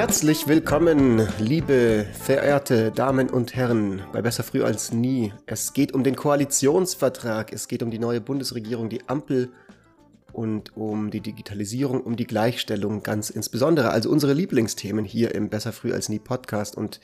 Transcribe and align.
Herzlich 0.00 0.48
willkommen, 0.48 1.28
liebe 1.38 2.06
verehrte 2.14 2.90
Damen 2.90 3.28
und 3.28 3.54
Herren, 3.54 4.02
bei 4.14 4.22
Besser 4.22 4.42
Früh 4.42 4.62
als 4.62 4.92
Nie. 4.92 5.34
Es 5.44 5.74
geht 5.74 5.92
um 5.92 6.02
den 6.04 6.16
Koalitionsvertrag, 6.16 7.52
es 7.52 7.68
geht 7.68 7.82
um 7.82 7.90
die 7.90 7.98
neue 7.98 8.22
Bundesregierung, 8.22 8.88
die 8.88 9.06
Ampel 9.10 9.52
und 10.32 10.74
um 10.74 11.10
die 11.10 11.20
Digitalisierung, 11.20 12.00
um 12.00 12.16
die 12.16 12.26
Gleichstellung 12.26 13.02
ganz 13.02 13.28
insbesondere. 13.28 13.90
Also 13.90 14.08
unsere 14.08 14.32
Lieblingsthemen 14.32 15.04
hier 15.04 15.34
im 15.34 15.50
Besser 15.50 15.70
Früh 15.70 15.92
als 15.92 16.08
Nie 16.08 16.18
Podcast. 16.18 16.78
Und 16.78 17.02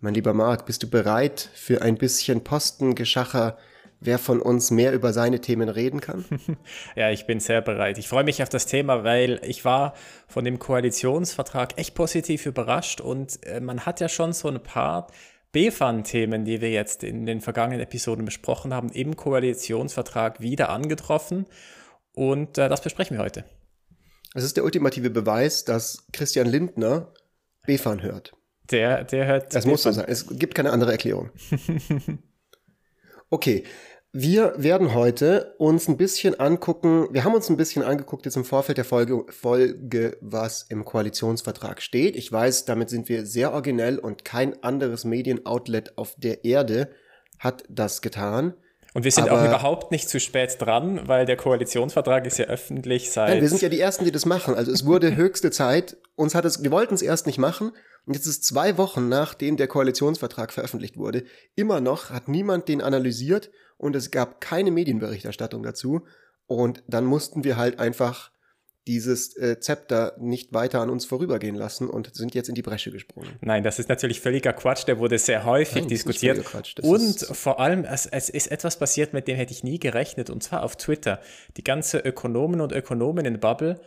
mein 0.00 0.14
lieber 0.14 0.32
Marc, 0.32 0.64
bist 0.64 0.82
du 0.84 0.88
bereit 0.88 1.50
für 1.52 1.82
ein 1.82 1.98
bisschen 1.98 2.42
Postengeschacher? 2.42 3.58
Wer 4.00 4.18
von 4.18 4.40
uns 4.40 4.70
mehr 4.70 4.92
über 4.92 5.12
seine 5.12 5.40
Themen 5.40 5.68
reden 5.68 6.00
kann? 6.00 6.24
ja, 6.96 7.10
ich 7.10 7.26
bin 7.26 7.40
sehr 7.40 7.60
bereit. 7.60 7.98
Ich 7.98 8.08
freue 8.08 8.24
mich 8.24 8.42
auf 8.42 8.48
das 8.48 8.66
Thema, 8.66 9.04
weil 9.04 9.40
ich 9.44 9.64
war 9.64 9.94
von 10.26 10.44
dem 10.44 10.58
Koalitionsvertrag 10.58 11.78
echt 11.78 11.94
positiv 11.94 12.46
überrascht 12.46 13.00
und 13.00 13.44
äh, 13.46 13.60
man 13.60 13.86
hat 13.86 14.00
ja 14.00 14.08
schon 14.08 14.32
so 14.32 14.48
ein 14.48 14.62
paar 14.62 15.08
BFAN-Themen, 15.52 16.44
die 16.44 16.60
wir 16.60 16.70
jetzt 16.70 17.02
in 17.02 17.24
den 17.24 17.40
vergangenen 17.40 17.80
Episoden 17.80 18.24
besprochen 18.24 18.74
haben, 18.74 18.90
im 18.90 19.16
Koalitionsvertrag 19.16 20.40
wieder 20.40 20.68
angetroffen 20.68 21.46
und 22.14 22.58
äh, 22.58 22.68
das 22.68 22.82
besprechen 22.82 23.16
wir 23.16 23.24
heute. 23.24 23.44
Es 24.34 24.44
ist 24.44 24.56
der 24.56 24.64
ultimative 24.64 25.08
Beweis, 25.08 25.64
dass 25.64 26.06
Christian 26.12 26.46
Lindner 26.46 27.12
BFAN 27.66 28.02
hört. 28.02 28.34
Der, 28.70 29.04
der 29.04 29.26
hört. 29.26 29.54
Das 29.54 29.64
muss 29.64 29.82
so 29.82 29.92
sein. 29.92 30.06
Es 30.08 30.26
gibt 30.28 30.54
keine 30.54 30.72
andere 30.72 30.92
Erklärung. 30.92 31.30
Okay, 33.30 33.64
wir 34.12 34.54
werden 34.56 34.94
heute 34.94 35.54
uns 35.58 35.88
ein 35.88 35.96
bisschen 35.96 36.38
angucken, 36.40 37.08
wir 37.10 37.24
haben 37.24 37.34
uns 37.34 37.50
ein 37.50 37.56
bisschen 37.56 37.82
angeguckt 37.82 38.24
jetzt 38.24 38.36
im 38.36 38.44
Vorfeld 38.44 38.78
der 38.78 38.84
Folge, 38.84 39.24
Folge, 39.28 40.16
was 40.20 40.62
im 40.62 40.84
Koalitionsvertrag 40.84 41.82
steht. 41.82 42.16
Ich 42.16 42.30
weiß, 42.32 42.64
damit 42.64 42.88
sind 42.88 43.08
wir 43.08 43.26
sehr 43.26 43.52
originell 43.52 43.98
und 43.98 44.24
kein 44.24 44.62
anderes 44.62 45.04
Medienoutlet 45.04 45.98
auf 45.98 46.14
der 46.16 46.44
Erde 46.44 46.88
hat 47.38 47.64
das 47.68 48.00
getan. 48.00 48.54
Und 48.94 49.04
wir 49.04 49.12
sind 49.12 49.28
Aber, 49.28 49.42
auch 49.42 49.44
überhaupt 49.44 49.92
nicht 49.92 50.08
zu 50.08 50.18
spät 50.18 50.56
dran, 50.58 51.06
weil 51.06 51.26
der 51.26 51.36
Koalitionsvertrag 51.36 52.26
ist 52.26 52.38
ja 52.38 52.46
öffentlich 52.46 53.10
seit. 53.10 53.28
Nein, 53.28 53.42
wir 53.42 53.48
sind 53.50 53.60
ja 53.60 53.68
die 53.68 53.80
Ersten, 53.80 54.06
die 54.06 54.12
das 54.12 54.24
machen. 54.24 54.54
Also 54.54 54.72
es 54.72 54.86
wurde 54.86 55.14
höchste 55.16 55.50
Zeit. 55.50 55.98
Uns 56.14 56.34
hat 56.34 56.46
es, 56.46 56.62
wir 56.62 56.70
wollten 56.70 56.94
es 56.94 57.02
erst 57.02 57.26
nicht 57.26 57.36
machen. 57.36 57.72
Und 58.06 58.14
jetzt 58.14 58.26
ist 58.26 58.44
zwei 58.44 58.78
Wochen 58.78 59.08
nachdem 59.08 59.56
der 59.56 59.66
Koalitionsvertrag 59.66 60.52
veröffentlicht 60.52 60.96
wurde. 60.96 61.24
Immer 61.56 61.80
noch 61.80 62.10
hat 62.10 62.28
niemand 62.28 62.68
den 62.68 62.80
analysiert 62.80 63.50
und 63.76 63.96
es 63.96 64.10
gab 64.10 64.40
keine 64.40 64.70
Medienberichterstattung 64.70 65.62
dazu. 65.62 66.06
Und 66.46 66.84
dann 66.86 67.04
mussten 67.04 67.42
wir 67.42 67.56
halt 67.56 67.80
einfach 67.80 68.30
dieses 68.86 69.36
äh, 69.36 69.58
Zepter 69.58 70.14
nicht 70.20 70.52
weiter 70.52 70.80
an 70.80 70.90
uns 70.90 71.04
vorübergehen 71.04 71.56
lassen 71.56 71.90
und 71.90 72.14
sind 72.14 72.36
jetzt 72.36 72.48
in 72.48 72.54
die 72.54 72.62
Bresche 72.62 72.92
gesprungen. 72.92 73.30
Nein, 73.40 73.64
das 73.64 73.80
ist 73.80 73.88
natürlich 73.88 74.20
völliger 74.20 74.52
Quatsch, 74.52 74.86
der 74.86 75.00
wurde 75.00 75.18
sehr 75.18 75.44
häufig 75.44 75.82
Nein, 75.82 75.88
diskutiert. 75.88 76.44
Und 76.82 77.18
vor 77.18 77.58
allem, 77.58 77.84
es, 77.84 78.06
es 78.06 78.28
ist 78.28 78.46
etwas 78.46 78.78
passiert, 78.78 79.12
mit 79.12 79.26
dem 79.26 79.36
hätte 79.36 79.52
ich 79.52 79.64
nie 79.64 79.80
gerechnet, 79.80 80.30
und 80.30 80.44
zwar 80.44 80.62
auf 80.62 80.76
Twitter. 80.76 81.20
Die 81.56 81.64
ganze 81.64 81.98
Ökonomen 81.98 82.60
und 82.60 82.70
Ökonomen 82.70 83.40
Bubble 83.40 83.80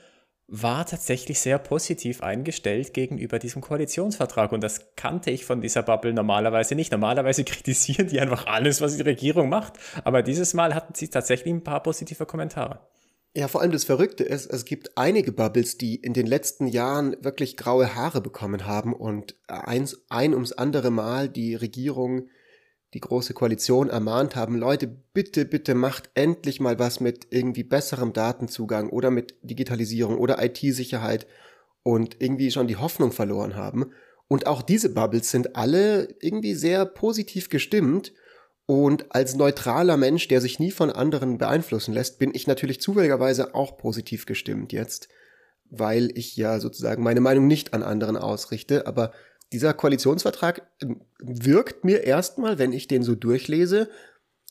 war 0.51 0.85
tatsächlich 0.85 1.39
sehr 1.39 1.59
positiv 1.59 2.21
eingestellt 2.21 2.93
gegenüber 2.93 3.39
diesem 3.39 3.61
Koalitionsvertrag. 3.61 4.51
Und 4.51 4.61
das 4.61 4.95
kannte 4.95 5.31
ich 5.31 5.45
von 5.45 5.61
dieser 5.61 5.83
Bubble 5.83 6.13
normalerweise 6.13 6.75
nicht. 6.75 6.91
Normalerweise 6.91 7.43
kritisieren 7.45 8.07
die 8.07 8.19
einfach 8.19 8.47
alles, 8.47 8.81
was 8.81 8.97
die 8.97 9.03
Regierung 9.03 9.49
macht. 9.49 9.73
Aber 10.03 10.23
dieses 10.23 10.53
Mal 10.53 10.73
hatten 10.73 10.95
sie 10.95 11.09
tatsächlich 11.09 11.53
ein 11.53 11.63
paar 11.63 11.83
positive 11.83 12.25
Kommentare. 12.25 12.87
Ja, 13.35 13.47
vor 13.47 13.61
allem 13.61 13.71
das 13.71 13.83
Verrückte 13.83 14.23
ist, 14.23 14.47
es 14.47 14.65
gibt 14.65 14.97
einige 14.97 15.31
Bubbles, 15.31 15.77
die 15.77 15.95
in 15.95 16.13
den 16.13 16.25
letzten 16.25 16.65
Jahren 16.65 17.15
wirklich 17.21 17.57
graue 17.57 17.93
Haare 17.93 18.21
bekommen 18.21 18.65
haben 18.65 18.91
und 18.91 19.35
eins, 19.47 20.03
ein 20.09 20.33
ums 20.33 20.51
andere 20.51 20.89
Mal 20.89 21.29
die 21.29 21.53
Regierung, 21.53 22.27
die 22.93 22.99
große 22.99 23.33
Koalition 23.33 23.89
ermahnt 23.89 24.35
haben, 24.35 24.57
Leute, 24.57 24.87
bitte, 24.87 25.45
bitte 25.45 25.75
macht 25.75 26.09
endlich 26.15 26.59
mal 26.59 26.79
was 26.79 26.99
mit 26.99 27.27
irgendwie 27.29 27.63
besserem 27.63 28.13
Datenzugang 28.13 28.89
oder 28.89 29.11
mit 29.11 29.35
Digitalisierung 29.43 30.17
oder 30.17 30.43
IT-Sicherheit 30.43 31.27
und 31.83 32.17
irgendwie 32.19 32.51
schon 32.51 32.67
die 32.67 32.77
Hoffnung 32.77 33.11
verloren 33.11 33.55
haben. 33.55 33.91
Und 34.27 34.47
auch 34.47 34.61
diese 34.61 34.93
Bubbles 34.93 35.31
sind 35.31 35.55
alle 35.55 36.15
irgendwie 36.21 36.53
sehr 36.53 36.85
positiv 36.85 37.49
gestimmt 37.49 38.11
und 38.69 39.15
als 39.15 39.35
neutraler 39.35 39.97
Mensch, 39.97 40.27
der 40.27 40.41
sich 40.41 40.59
nie 40.59 40.69
von 40.69 40.91
anderen 40.91 41.39
beeinflussen 41.39 41.91
lässt, 41.91 42.19
bin 42.19 42.35
ich 42.35 42.45
natürlich 42.45 42.79
zufälligerweise 42.79 43.55
auch 43.55 43.77
positiv 43.77 44.27
gestimmt 44.27 44.73
jetzt, 44.73 45.09
weil 45.71 46.11
ich 46.13 46.37
ja 46.37 46.59
sozusagen 46.59 47.01
meine 47.01 47.19
Meinung 47.19 47.47
nicht 47.47 47.73
an 47.73 47.81
anderen 47.81 48.15
ausrichte. 48.15 48.85
Aber 48.85 49.11
dieser 49.51 49.73
Koalitionsvertrag 49.73 50.67
wirkt 51.19 51.83
mir 51.83 52.03
erstmal, 52.03 52.59
wenn 52.59 52.73
ich 52.73 52.87
den 52.87 53.03
so 53.03 53.15
durchlese, 53.15 53.89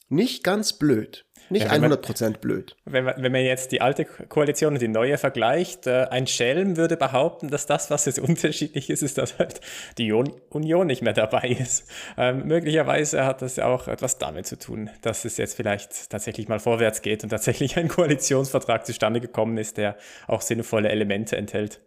nicht 0.09 0.43
ganz 0.43 0.73
blöd. 0.73 1.27
Nicht 1.51 1.67
ja, 1.67 1.73
100% 1.73 2.23
man, 2.23 2.33
blöd. 2.35 2.77
Wenn 2.85 3.05
man, 3.05 3.23
wenn 3.23 3.33
man 3.33 3.43
jetzt 3.43 3.73
die 3.73 3.81
alte 3.81 4.05
Koalition 4.05 4.75
und 4.75 4.83
die 4.83 4.89
neue 4.89 5.17
vergleicht, 5.17 5.87
äh, 5.87 6.07
ein 6.11 6.27
Schelm 6.27 6.77
würde 6.77 6.97
behaupten, 6.97 7.49
dass 7.49 7.67
das, 7.67 7.91
was 7.91 8.05
jetzt 8.05 8.19
unterschiedlich 8.19 8.91
ist, 8.91 9.03
ist, 9.03 9.17
dass 9.19 9.39
halt 9.39 9.61
die 9.97 10.13
Union 10.13 10.87
nicht 10.87 11.03
mehr 11.03 11.15
dabei 11.15 11.49
ist. 11.49 11.91
Ähm, 12.17 12.47
möglicherweise 12.47 13.25
hat 13.25 13.41
das 13.41 13.57
ja 13.57 13.67
auch 13.67 13.89
etwas 13.89 14.19
damit 14.19 14.47
zu 14.47 14.59
tun, 14.59 14.91
dass 15.03 15.25
es 15.25 15.37
jetzt 15.39 15.55
vielleicht 15.55 16.11
tatsächlich 16.11 16.49
mal 16.49 16.59
vorwärts 16.59 17.01
geht 17.01 17.23
und 17.23 17.31
tatsächlich 17.31 17.77
ein 17.77 17.89
Koalitionsvertrag 17.89 18.85
zustande 18.85 19.21
gekommen 19.21 19.57
ist, 19.57 19.79
der 19.79 19.97
auch 20.27 20.43
sinnvolle 20.43 20.91
Elemente 20.91 21.37
enthält. 21.37 21.81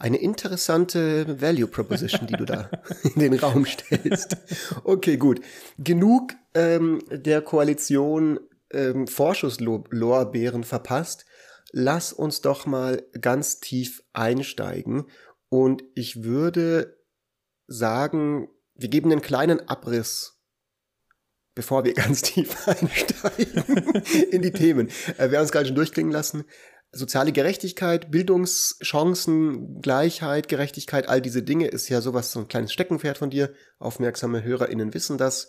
Eine 0.00 0.16
interessante 0.16 1.42
Value 1.42 1.66
Proposition, 1.66 2.26
die 2.26 2.32
du 2.32 2.46
da 2.46 2.70
in 3.14 3.20
den 3.20 3.34
Raum 3.34 3.66
stellst. 3.66 4.34
Okay, 4.82 5.18
gut. 5.18 5.42
Genug 5.76 6.32
ähm, 6.54 7.02
der 7.10 7.42
Koalition 7.42 8.40
ähm, 8.70 9.06
Vorschusslorbeeren 9.06 10.64
verpasst. 10.64 11.26
Lass 11.72 12.14
uns 12.14 12.40
doch 12.40 12.64
mal 12.64 13.02
ganz 13.20 13.60
tief 13.60 14.02
einsteigen. 14.14 15.04
Und 15.50 15.84
ich 15.94 16.24
würde 16.24 16.96
sagen, 17.66 18.48
wir 18.74 18.88
geben 18.88 19.12
einen 19.12 19.20
kleinen 19.20 19.68
Abriss, 19.68 20.40
bevor 21.54 21.84
wir 21.84 21.92
ganz 21.94 22.22
tief 22.22 22.66
einsteigen 22.66 24.02
in 24.30 24.40
die 24.40 24.52
Themen. 24.52 24.88
Äh, 25.18 25.30
wir 25.30 25.36
haben 25.36 25.44
es 25.44 25.52
gerade 25.52 25.66
schon 25.66 25.76
durchklingen 25.76 26.10
lassen. 26.10 26.44
Soziale 26.92 27.32
Gerechtigkeit, 27.32 28.10
Bildungschancen, 28.10 29.80
Gleichheit, 29.80 30.48
Gerechtigkeit, 30.48 31.08
all 31.08 31.20
diese 31.20 31.42
Dinge 31.42 31.68
ist 31.68 31.88
ja 31.88 32.00
sowas, 32.00 32.32
so 32.32 32.40
ein 32.40 32.48
kleines 32.48 32.72
Steckenpferd 32.72 33.16
von 33.16 33.30
dir. 33.30 33.52
Aufmerksame 33.78 34.42
HörerInnen 34.42 34.92
wissen 34.92 35.16
das. 35.16 35.48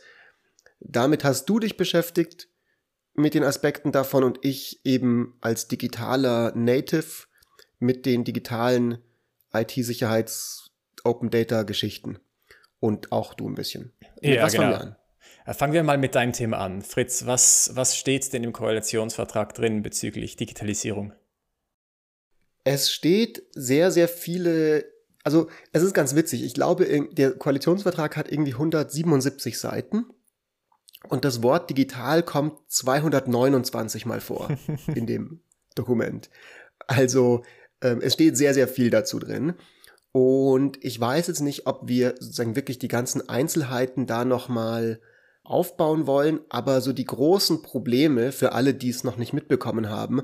Damit 0.79 1.23
hast 1.23 1.45
du 1.45 1.59
dich 1.59 1.77
beschäftigt 1.77 2.47
mit 3.13 3.33
den 3.33 3.43
Aspekten 3.43 3.91
davon 3.91 4.23
und 4.23 4.39
ich 4.43 4.85
eben 4.85 5.37
als 5.41 5.67
digitaler 5.67 6.53
Native 6.55 7.25
mit 7.79 8.05
den 8.05 8.23
digitalen 8.23 8.99
IT-Sicherheits 9.53 10.71
Open 11.03 11.29
Data 11.29 11.63
Geschichten. 11.63 12.19
Und 12.79 13.11
auch 13.11 13.33
du 13.33 13.47
ein 13.47 13.55
bisschen. 13.55 13.93
Ja, 14.21 14.43
was 14.43 14.53
genau. 14.53 14.63
fangen 14.63 14.73
wir 14.73 14.81
an? 14.81 14.95
Äh, 15.45 15.53
fangen 15.53 15.73
wir 15.73 15.83
mal 15.83 15.97
mit 15.97 16.15
deinem 16.15 16.33
Thema 16.33 16.59
an. 16.59 16.81
Fritz, 16.81 17.25
was, 17.25 17.71
was 17.73 17.97
steht 17.97 18.31
denn 18.33 18.43
im 18.43 18.53
Koalitionsvertrag 18.53 19.53
drin 19.53 19.81
bezüglich 19.81 20.35
Digitalisierung? 20.35 21.13
Es 22.63 22.91
steht 22.91 23.43
sehr, 23.53 23.91
sehr 23.91 24.07
viele, 24.07 24.85
also 25.23 25.49
es 25.71 25.83
ist 25.83 25.93
ganz 25.93 26.15
witzig. 26.15 26.43
Ich 26.43 26.53
glaube, 26.53 27.07
der 27.11 27.31
Koalitionsvertrag 27.31 28.17
hat 28.17 28.31
irgendwie 28.31 28.53
177 28.53 29.59
Seiten 29.59 30.05
und 31.09 31.25
das 31.25 31.41
Wort 31.41 31.69
digital 31.69 32.23
kommt 32.23 32.59
229 32.67 34.05
Mal 34.05 34.21
vor 34.21 34.49
in 34.95 35.07
dem 35.07 35.41
Dokument. 35.75 36.29
Also 36.87 37.43
ähm, 37.81 37.99
es 38.01 38.13
steht 38.13 38.37
sehr, 38.37 38.53
sehr 38.53 38.67
viel 38.67 38.89
dazu 38.89 39.19
drin. 39.19 39.53
Und 40.11 40.83
ich 40.83 40.99
weiß 40.99 41.27
jetzt 41.27 41.39
nicht, 41.39 41.67
ob 41.67 41.87
wir 41.87 42.15
sozusagen 42.19 42.55
wirklich 42.55 42.79
die 42.79 42.89
ganzen 42.89 43.27
Einzelheiten 43.29 44.07
da 44.07 44.25
nochmal 44.25 44.99
aufbauen 45.43 46.05
wollen, 46.05 46.41
aber 46.49 46.81
so 46.81 46.93
die 46.93 47.05
großen 47.05 47.61
Probleme 47.61 48.31
für 48.31 48.51
alle, 48.51 48.73
die 48.73 48.89
es 48.89 49.03
noch 49.03 49.17
nicht 49.17 49.33
mitbekommen 49.33 49.89
haben, 49.89 50.23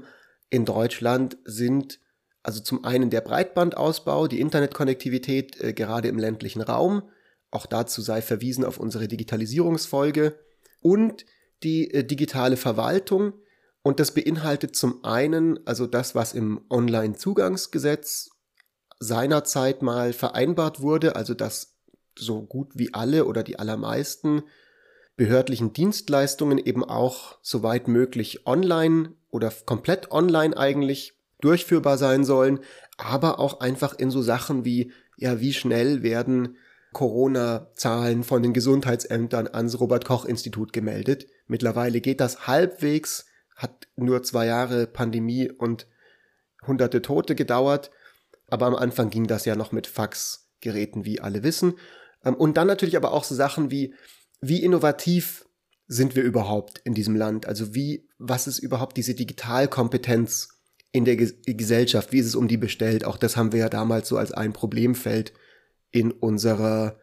in 0.49 0.65
Deutschland 0.65 1.37
sind 1.45 1.99
also 2.47 2.61
zum 2.61 2.85
einen 2.85 3.09
der 3.09 3.19
Breitbandausbau, 3.19 4.27
die 4.27 4.39
Internetkonnektivität 4.39 5.59
äh, 5.59 5.73
gerade 5.73 6.07
im 6.07 6.17
ländlichen 6.17 6.61
Raum, 6.61 7.03
auch 7.51 7.65
dazu 7.65 8.01
sei 8.01 8.21
verwiesen 8.21 8.63
auf 8.63 8.79
unsere 8.79 9.09
Digitalisierungsfolge 9.09 10.39
und 10.81 11.25
die 11.63 11.93
äh, 11.93 12.05
digitale 12.05 12.55
Verwaltung. 12.55 13.33
Und 13.81 13.99
das 13.99 14.13
beinhaltet 14.13 14.77
zum 14.77 15.03
einen 15.03 15.59
also 15.67 15.87
das, 15.87 16.15
was 16.15 16.33
im 16.33 16.61
Online-Zugangsgesetz 16.69 18.29
seinerzeit 18.97 19.81
mal 19.81 20.13
vereinbart 20.13 20.79
wurde, 20.79 21.17
also 21.17 21.33
dass 21.33 21.75
so 22.17 22.43
gut 22.43 22.69
wie 22.75 22.93
alle 22.93 23.25
oder 23.25 23.43
die 23.43 23.59
allermeisten 23.59 24.43
behördlichen 25.17 25.73
Dienstleistungen 25.73 26.59
eben 26.59 26.85
auch 26.85 27.39
soweit 27.41 27.89
möglich 27.89 28.47
online 28.47 29.15
oder 29.31 29.51
komplett 29.65 30.11
online 30.11 30.55
eigentlich 30.55 31.16
durchführbar 31.41 31.97
sein 31.97 32.23
sollen, 32.23 32.59
aber 32.97 33.39
auch 33.39 33.59
einfach 33.59 33.93
in 33.93 34.09
so 34.09 34.21
Sachen 34.21 34.65
wie 34.65 34.91
ja, 35.17 35.39
wie 35.39 35.53
schnell 35.53 36.03
werden 36.03 36.57
Corona-Zahlen 36.93 38.23
von 38.23 38.41
den 38.41 38.53
Gesundheitsämtern 38.53 39.47
ans 39.47 39.79
Robert-Koch-Institut 39.79 40.71
gemeldet. 40.71 41.27
Mittlerweile 41.47 42.01
geht 42.01 42.21
das 42.21 42.47
halbwegs, 42.47 43.25
hat 43.55 43.87
nur 43.95 44.23
zwei 44.23 44.45
Jahre 44.45 44.87
Pandemie 44.87 45.51
und 45.51 45.87
hunderte 46.65 47.01
Tote 47.01 47.35
gedauert, 47.35 47.91
aber 48.49 48.67
am 48.67 48.75
Anfang 48.75 49.09
ging 49.09 49.27
das 49.27 49.45
ja 49.45 49.55
noch 49.55 49.71
mit 49.71 49.87
Faxgeräten, 49.87 51.03
wie 51.03 51.19
alle 51.19 51.43
wissen. 51.43 51.75
Ähm, 52.23 52.35
und 52.35 52.57
dann 52.57 52.67
natürlich 52.67 52.95
aber 52.95 53.11
auch 53.11 53.23
so 53.23 53.35
Sachen 53.35 53.69
wie, 53.71 53.93
wie 54.39 54.63
innovativ 54.63 55.45
sind 55.87 56.15
wir 56.15 56.23
überhaupt 56.23 56.79
in 56.83 56.93
diesem 56.93 57.15
Land? 57.15 57.45
Also 57.45 57.73
wie, 57.73 58.07
was 58.17 58.47
ist 58.47 58.59
überhaupt 58.59 58.97
diese 58.97 59.15
Digitalkompetenz 59.15 60.56
in 60.97 61.05
der 61.05 61.15
Gesellschaft? 61.15 62.11
Wie 62.11 62.19
ist 62.19 62.25
es 62.25 62.35
um 62.35 62.47
die 62.47 62.57
bestellt? 62.57 63.05
Auch 63.05 63.17
das 63.17 63.37
haben 63.37 63.51
wir 63.51 63.59
ja 63.59 63.69
damals 63.69 64.07
so 64.07 64.17
als 64.17 64.31
ein 64.31 64.53
Problemfeld 64.53 65.33
in 65.91 66.11
unserer 66.11 66.97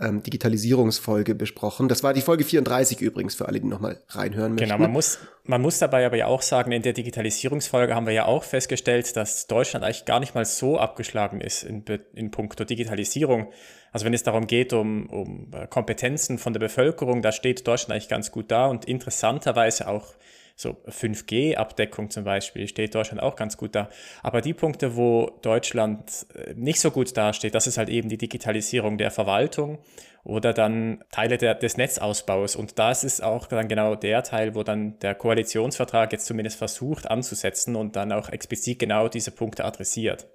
ähm, 0.00 0.22
Digitalisierungsfolge 0.22 1.34
besprochen. 1.34 1.88
Das 1.88 2.02
war 2.02 2.14
die 2.14 2.22
Folge 2.22 2.44
34 2.44 3.00
übrigens, 3.00 3.34
für 3.34 3.46
alle, 3.46 3.60
die 3.60 3.66
nochmal 3.66 4.02
reinhören 4.08 4.52
möchten. 4.52 4.68
Genau, 4.68 4.78
man 4.78 4.92
muss, 4.92 5.18
man 5.44 5.60
muss 5.60 5.78
dabei 5.78 6.06
aber 6.06 6.16
ja 6.16 6.26
auch 6.26 6.42
sagen, 6.42 6.72
in 6.72 6.82
der 6.82 6.94
Digitalisierungsfolge 6.94 7.94
haben 7.94 8.06
wir 8.06 8.14
ja 8.14 8.24
auch 8.24 8.44
festgestellt, 8.44 9.14
dass 9.16 9.46
Deutschland 9.46 9.84
eigentlich 9.84 10.06
gar 10.06 10.20
nicht 10.20 10.34
mal 10.34 10.46
so 10.46 10.78
abgeschlagen 10.78 11.40
ist 11.40 11.64
in, 11.64 11.84
in 12.14 12.30
puncto 12.30 12.64
Digitalisierung. 12.64 13.52
Also 13.92 14.06
wenn 14.06 14.14
es 14.14 14.22
darum 14.22 14.46
geht, 14.46 14.72
um, 14.72 15.10
um 15.10 15.50
Kompetenzen 15.68 16.38
von 16.38 16.52
der 16.52 16.60
Bevölkerung, 16.60 17.20
da 17.20 17.32
steht 17.32 17.66
Deutschland 17.66 17.92
eigentlich 17.92 18.08
ganz 18.08 18.32
gut 18.32 18.50
da 18.50 18.66
und 18.66 18.86
interessanterweise 18.86 19.88
auch 19.88 20.14
so 20.60 20.76
5G-Abdeckung 20.86 22.10
zum 22.10 22.24
Beispiel 22.24 22.68
steht 22.68 22.94
Deutschland 22.94 23.22
auch 23.22 23.34
ganz 23.34 23.56
gut 23.56 23.74
da. 23.74 23.88
Aber 24.22 24.42
die 24.42 24.52
Punkte, 24.52 24.94
wo 24.94 25.38
Deutschland 25.40 26.26
äh, 26.34 26.52
nicht 26.54 26.80
so 26.80 26.90
gut 26.90 27.16
dasteht, 27.16 27.54
das 27.54 27.66
ist 27.66 27.78
halt 27.78 27.88
eben 27.88 28.10
die 28.10 28.18
Digitalisierung 28.18 28.98
der 28.98 29.10
Verwaltung 29.10 29.78
oder 30.22 30.52
dann 30.52 31.02
Teile 31.10 31.38
der, 31.38 31.54
des 31.54 31.78
Netzausbaus. 31.78 32.56
Und 32.56 32.78
das 32.78 33.04
ist 33.04 33.22
auch 33.22 33.46
dann 33.46 33.68
genau 33.68 33.94
der 33.94 34.22
Teil, 34.22 34.54
wo 34.54 34.62
dann 34.62 34.98
der 34.98 35.14
Koalitionsvertrag 35.14 36.12
jetzt 36.12 36.26
zumindest 36.26 36.58
versucht 36.58 37.10
anzusetzen 37.10 37.74
und 37.74 37.96
dann 37.96 38.12
auch 38.12 38.28
explizit 38.28 38.78
genau 38.78 39.08
diese 39.08 39.30
Punkte 39.30 39.64
adressiert. 39.64 40.28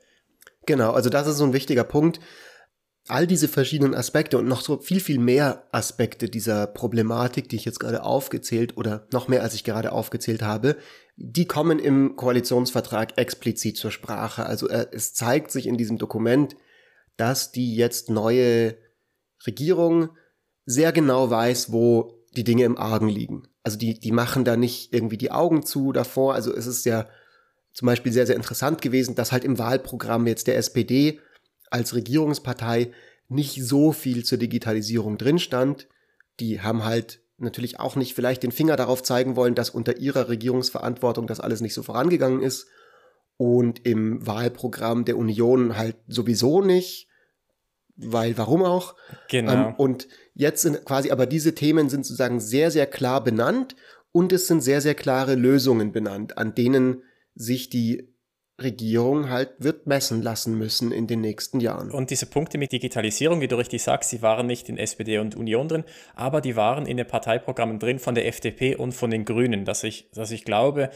Genau, 0.66 0.94
also 0.94 1.12
das 1.12 1.28
ist 1.28 1.38
so 1.38 1.44
ein 1.44 1.54
wichtiger 1.54 1.84
Punkt 1.84 2.20
all 3.08 3.28
diese 3.28 3.48
verschiedenen 3.48 3.94
Aspekte 3.94 4.38
und 4.38 4.48
noch 4.48 4.62
so 4.62 4.78
viel, 4.78 5.00
viel 5.00 5.20
mehr 5.20 5.68
Aspekte 5.72 6.28
dieser 6.28 6.66
Problematik, 6.66 7.50
die 7.50 7.56
ich 7.56 7.66
jetzt 7.66 7.80
gerade 7.80 8.04
aufgezählt 8.04 8.78
oder 8.78 9.08
noch 9.12 9.28
mehr 9.28 9.44
als 9.44 9.54
ich 9.54 9.64
gerade 9.64 9.92
aufgezählt 9.92 10.42
habe, 10.42 10.76
die 11.16 11.46
kommen 11.46 11.80
im 11.80 12.16
Koalitionsvertrag 12.16 13.18
explizit 13.18 13.78
zur 13.78 13.92
Sprache. 13.92 14.46
Also 14.46 14.68
äh, 14.68 14.88
es 14.92 15.14
zeigt 15.14 15.52
sich 15.52 15.68
in 15.68 15.78
diesem 15.78 15.98
Dokument, 15.98 16.56
dass 17.16 17.52
die 17.52 17.76
jetzt 17.76 18.10
neue 18.10 18.76
Regierung 19.46 20.10
sehr 20.66 20.92
genau 20.92 21.30
weiß, 21.30 21.72
wo 21.72 22.26
die 22.36 22.44
Dinge 22.44 22.64
im 22.64 22.78
Argen 22.78 23.08
liegen. 23.08 23.48
Also 23.64 23.78
die, 23.78 24.00
die 24.00 24.12
machen 24.12 24.46
da 24.46 24.58
nicht 24.58 24.94
irgendwie 24.94 25.18
die 25.18 25.32
Augen 25.32 25.64
zu 25.64 25.92
davor. 25.92 26.34
Also 26.34 26.54
es 26.54 26.66
ist 26.66 26.86
ja 26.86 27.08
zum 27.72 27.86
Beispiel 27.86 28.12
sehr, 28.12 28.26
sehr 28.26 28.36
interessant 28.36 28.82
gewesen, 28.82 29.16
dass 29.16 29.32
halt 29.32 29.44
im 29.44 29.60
Wahlprogramm 29.60 30.28
jetzt 30.28 30.48
der 30.48 30.58
SPD 30.58 31.20
als 31.76 31.94
Regierungspartei 31.94 32.92
nicht 33.28 33.62
so 33.62 33.92
viel 33.92 34.24
zur 34.24 34.38
Digitalisierung 34.38 35.18
drin 35.18 35.40
stand. 35.40 35.88
Die 36.40 36.62
haben 36.62 36.86
halt 36.86 37.20
natürlich 37.38 37.82
auch 37.82 37.98
nicht 37.98 38.14
vielleicht 38.14 38.44
den 38.44 38.54
Finger 38.54 38.78
darauf 38.78 39.04
zeigen 39.04 39.36
wollen, 39.36 39.56
dass 39.56 39.70
unter 39.70 39.98
ihrer 39.98 40.30
Regierungsverantwortung 40.30 41.28
das 41.28 41.42
alles 41.42 41.60
nicht 41.60 41.74
so 41.74 41.84
vorangegangen 41.84 42.42
ist. 42.42 42.68
Und 43.36 43.86
im 43.86 44.26
Wahlprogramm 44.26 45.04
der 45.04 45.18
Union 45.18 45.78
halt 45.78 45.98
sowieso 46.08 46.62
nicht, 46.62 47.10
weil 47.98 48.38
warum 48.38 48.64
auch? 48.64 48.96
Genau. 49.30 49.52
Ähm, 49.52 49.76
und 49.76 50.08
jetzt 50.34 50.62
sind 50.62 50.86
quasi, 50.86 51.12
aber 51.12 51.26
diese 51.26 51.56
Themen 51.56 51.90
sind 51.90 52.06
sozusagen 52.06 52.40
sehr, 52.40 52.72
sehr 52.72 52.86
klar 52.86 53.22
benannt 53.22 53.76
und 54.14 54.32
es 54.32 54.48
sind 54.48 54.62
sehr, 54.62 54.80
sehr 54.80 54.96
klare 54.96 55.36
Lösungen 55.36 55.92
benannt, 55.92 56.38
an 56.38 56.56
denen 56.56 57.04
sich 57.36 57.70
die 57.70 58.15
Regierung 58.62 59.30
halt 59.30 59.52
wird 59.60 59.86
messen 59.86 60.22
lassen 60.22 60.58
müssen 60.58 60.92
in 60.92 61.08
den 61.08 61.20
nächsten 61.20 61.60
Jahren. 61.60 61.92
Und 61.92 62.10
diese 62.10 62.26
Punkte 62.26 62.58
mit 62.58 62.72
Digitalisierung, 62.72 63.42
wie 63.42 63.50
du 63.50 63.58
richtig 63.58 63.84
sagst, 63.84 64.10
sie 64.10 64.22
waren 64.22 64.48
nicht 64.48 64.70
in 64.70 64.78
SPD 64.78 65.18
und 65.18 65.36
Union 65.36 65.68
drin, 65.68 65.84
aber 66.16 66.40
die 66.40 66.56
waren 66.56 66.86
in 66.86 66.96
den 66.96 67.08
Parteiprogrammen 67.08 67.80
drin 67.80 68.00
von 68.00 68.16
der 68.16 68.28
FDP 68.28 68.76
und 68.76 68.94
von 68.94 69.12
den 69.12 69.26
Grünen. 69.26 69.66
Dass 69.66 69.84
ich, 69.84 70.10
dass 70.12 70.32
ich 70.32 70.46
glaube, 70.46 70.90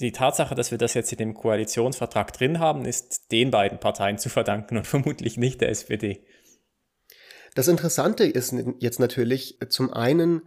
die 0.00 0.10
Tatsache, 0.10 0.56
dass 0.56 0.72
wir 0.72 0.78
das 0.78 0.94
jetzt 0.94 1.12
in 1.12 1.18
dem 1.18 1.34
Koalitionsvertrag 1.34 2.32
drin 2.32 2.58
haben, 2.58 2.84
ist 2.84 3.30
den 3.30 3.52
beiden 3.52 3.78
Parteien 3.78 4.18
zu 4.18 4.28
verdanken 4.28 4.76
und 4.76 4.86
vermutlich 4.88 5.36
nicht 5.36 5.60
der 5.60 5.68
SPD. 5.68 6.24
Das 7.54 7.68
Interessante 7.68 8.24
ist 8.24 8.52
jetzt 8.80 8.98
natürlich 8.98 9.58
zum 9.68 9.92
einen, 9.92 10.42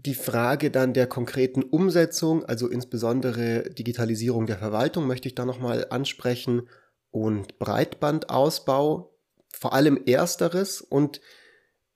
die 0.00 0.14
Frage 0.14 0.70
dann 0.70 0.94
der 0.94 1.08
konkreten 1.08 1.64
Umsetzung, 1.64 2.44
also 2.44 2.68
insbesondere 2.68 3.70
Digitalisierung 3.70 4.46
der 4.46 4.58
Verwaltung, 4.58 5.06
möchte 5.06 5.26
ich 5.26 5.34
da 5.34 5.44
nochmal 5.44 5.86
ansprechen 5.90 6.68
und 7.10 7.58
Breitbandausbau, 7.58 9.12
vor 9.52 9.72
allem 9.72 10.00
ersteres. 10.06 10.80
Und 10.80 11.20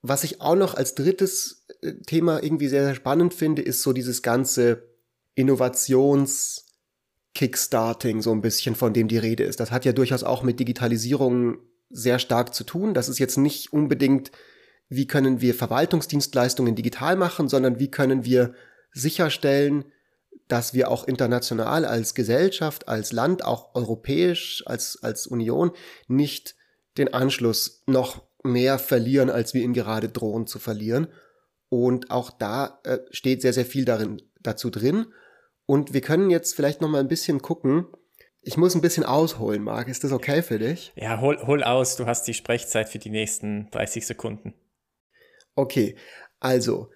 was 0.01 0.25
ich 0.25 0.41
auch 0.41 0.57
noch 0.57 0.75
als 0.75 0.97
drittes 0.97 1.67
äh, 1.81 1.95
Thema 2.07 2.43
irgendwie 2.43 2.69
sehr, 2.69 2.85
sehr 2.85 2.97
spannend 2.97 3.35
finde, 3.35 3.63
ist 3.63 3.83
so 3.83 3.93
dieses 3.93 4.23
ganze 4.23 4.89
Innovations- 5.37 6.63
Kickstarting, 7.35 8.21
so 8.21 8.31
ein 8.33 8.43
bisschen, 8.43 8.75
von 8.75 8.93
dem 8.93 9.09
die 9.09 9.17
Rede 9.17 9.45
ist. 9.45 9.59
Das 9.59 9.71
hat 9.71 9.87
ja 9.87 9.93
durchaus 9.93 10.23
auch 10.23 10.43
mit 10.43 10.61
Digitalisierung 10.61 11.59
sehr 11.89 12.19
stark 12.19 12.55
zu 12.55 12.65
tun. 12.65 12.93
Das 12.93 13.09
ist 13.09 13.19
jetzt 13.19 13.39
nicht 13.39 13.73
unbedingt 13.73 14.33
wie 14.97 15.07
können 15.07 15.41
wir 15.41 15.55
Verwaltungsdienstleistungen 15.55 16.75
digital 16.75 17.17
machen, 17.17 17.49
sondern 17.49 17.79
wie 17.79 17.91
können 17.91 18.25
wir 18.25 18.55
sicherstellen, 18.93 19.85
dass 20.49 20.75
wir 20.75 20.91
auch 20.91 21.07
international 21.09 21.85
als 21.85 22.15
Gesellschaft, 22.15 22.89
als 22.89 23.13
Land, 23.13 23.45
auch 23.45 23.75
europäisch, 23.75 24.63
als, 24.67 25.03
als 25.03 25.27
Union 25.27 25.73
nicht 26.09 26.57
den 26.99 27.13
Anschluss 27.15 27.83
noch 27.87 28.23
mehr 28.43 28.79
verlieren, 28.79 29.31
als 29.31 29.55
wir 29.55 29.63
ihn 29.63 29.73
gerade 29.73 30.09
drohen 30.09 30.47
zu 30.47 30.59
verlieren. 30.59 31.09
Und 31.69 32.11
auch 32.11 32.31
da 32.31 32.81
äh, 32.85 32.99
steht 33.11 33.41
sehr, 33.41 33.53
sehr 33.53 33.65
viel 33.65 33.85
darin, 33.85 34.21
dazu 34.41 34.69
drin. 34.69 35.07
Und 35.65 35.95
wir 35.95 36.03
können 36.03 36.29
jetzt 36.29 36.55
vielleicht 36.55 36.83
noch 36.83 36.89
mal 36.89 37.01
ein 37.01 37.09
bisschen 37.09 37.41
gucken. 37.41 37.87
Ich 38.43 38.57
muss 38.57 38.75
ein 38.75 38.83
bisschen 38.83 39.05
ausholen, 39.05 39.63
Marc. 39.63 39.89
Ist 39.89 40.05
das 40.05 40.13
okay 40.13 40.43
für 40.43 40.59
dich? 40.59 40.93
Ja, 40.97 41.21
hol, 41.21 41.39
hol 41.47 41.63
aus. 41.63 41.97
Du 41.97 42.07
hast 42.07 42.25
die 42.25 42.35
Sprechzeit 42.35 42.89
für 42.89 42.99
die 42.99 43.11
nächsten 43.11 43.71
30 43.71 44.07
Sekunden. 44.07 44.53
Okay, 45.55 45.97
also, 46.41 46.91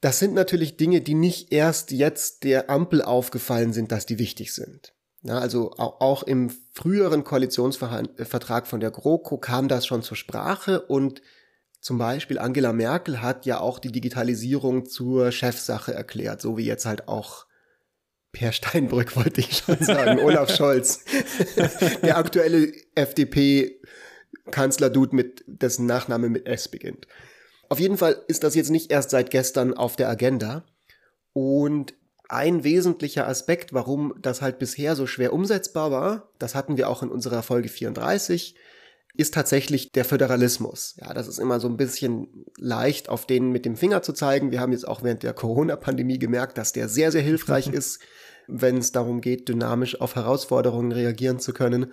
das 0.00 0.18
sind 0.18 0.34
natürlich 0.34 0.76
Dinge, 0.76 1.00
die 1.00 1.14
nicht 1.14 1.52
erst 1.52 1.90
jetzt 1.90 2.44
der 2.44 2.70
Ampel 2.70 3.02
aufgefallen 3.02 3.72
sind, 3.72 3.92
dass 3.92 4.06
die 4.06 4.18
wichtig 4.18 4.52
sind. 4.54 4.94
Ja, 5.22 5.38
also 5.38 5.72
auch, 5.72 6.22
im 6.22 6.50
früheren 6.72 7.24
Koalitionsvertrag 7.24 8.68
von 8.68 8.78
der 8.78 8.92
GroKo 8.92 9.38
kam 9.38 9.66
das 9.66 9.84
schon 9.84 10.02
zur 10.02 10.16
Sprache 10.16 10.82
und 10.82 11.20
zum 11.80 11.98
Beispiel 11.98 12.38
Angela 12.38 12.72
Merkel 12.72 13.22
hat 13.22 13.44
ja 13.44 13.58
auch 13.58 13.78
die 13.78 13.90
Digitalisierung 13.90 14.86
zur 14.86 15.32
Chefsache 15.32 15.92
erklärt, 15.92 16.40
so 16.40 16.56
wie 16.56 16.64
jetzt 16.64 16.86
halt 16.86 17.08
auch 17.08 17.46
Per 18.32 18.52
Steinbrück 18.52 19.16
wollte 19.16 19.40
ich 19.40 19.58
schon 19.58 19.78
sagen, 19.78 20.20
Olaf 20.20 20.54
Scholz, 20.54 21.04
der 22.02 22.18
aktuelle 22.18 22.72
FDP 22.94 23.80
Kanzler-Dude 24.50 25.14
mit 25.14 25.44
dessen 25.46 25.86
Nachname 25.86 26.28
mit 26.28 26.46
S 26.46 26.68
beginnt. 26.68 27.06
Auf 27.68 27.80
jeden 27.80 27.96
Fall 27.96 28.22
ist 28.28 28.44
das 28.44 28.54
jetzt 28.54 28.70
nicht 28.70 28.90
erst 28.90 29.10
seit 29.10 29.30
gestern 29.30 29.74
auf 29.74 29.96
der 29.96 30.08
Agenda. 30.08 30.64
Und 31.32 31.94
ein 32.28 32.64
wesentlicher 32.64 33.28
Aspekt, 33.28 33.72
warum 33.72 34.14
das 34.20 34.42
halt 34.42 34.58
bisher 34.58 34.96
so 34.96 35.06
schwer 35.06 35.32
umsetzbar 35.32 35.90
war, 35.90 36.30
das 36.38 36.54
hatten 36.54 36.76
wir 36.76 36.88
auch 36.88 37.02
in 37.02 37.10
unserer 37.10 37.42
Folge 37.42 37.68
34, 37.68 38.56
ist 39.16 39.34
tatsächlich 39.34 39.92
der 39.92 40.04
Föderalismus. 40.04 40.96
Ja, 41.00 41.14
das 41.14 41.28
ist 41.28 41.38
immer 41.38 41.60
so 41.60 41.68
ein 41.68 41.76
bisschen 41.76 42.44
leicht, 42.58 43.08
auf 43.08 43.26
den 43.26 43.50
mit 43.50 43.64
dem 43.64 43.76
Finger 43.76 44.02
zu 44.02 44.12
zeigen. 44.12 44.50
Wir 44.50 44.60
haben 44.60 44.72
jetzt 44.72 44.86
auch 44.86 45.02
während 45.02 45.22
der 45.22 45.32
Corona-Pandemie 45.32 46.18
gemerkt, 46.18 46.58
dass 46.58 46.72
der 46.72 46.88
sehr, 46.88 47.12
sehr 47.12 47.22
hilfreich 47.22 47.68
ist, 47.72 48.00
wenn 48.46 48.78
es 48.78 48.92
darum 48.92 49.20
geht, 49.20 49.48
dynamisch 49.48 50.00
auf 50.00 50.16
Herausforderungen 50.16 50.92
reagieren 50.92 51.38
zu 51.38 51.52
können. 51.52 51.92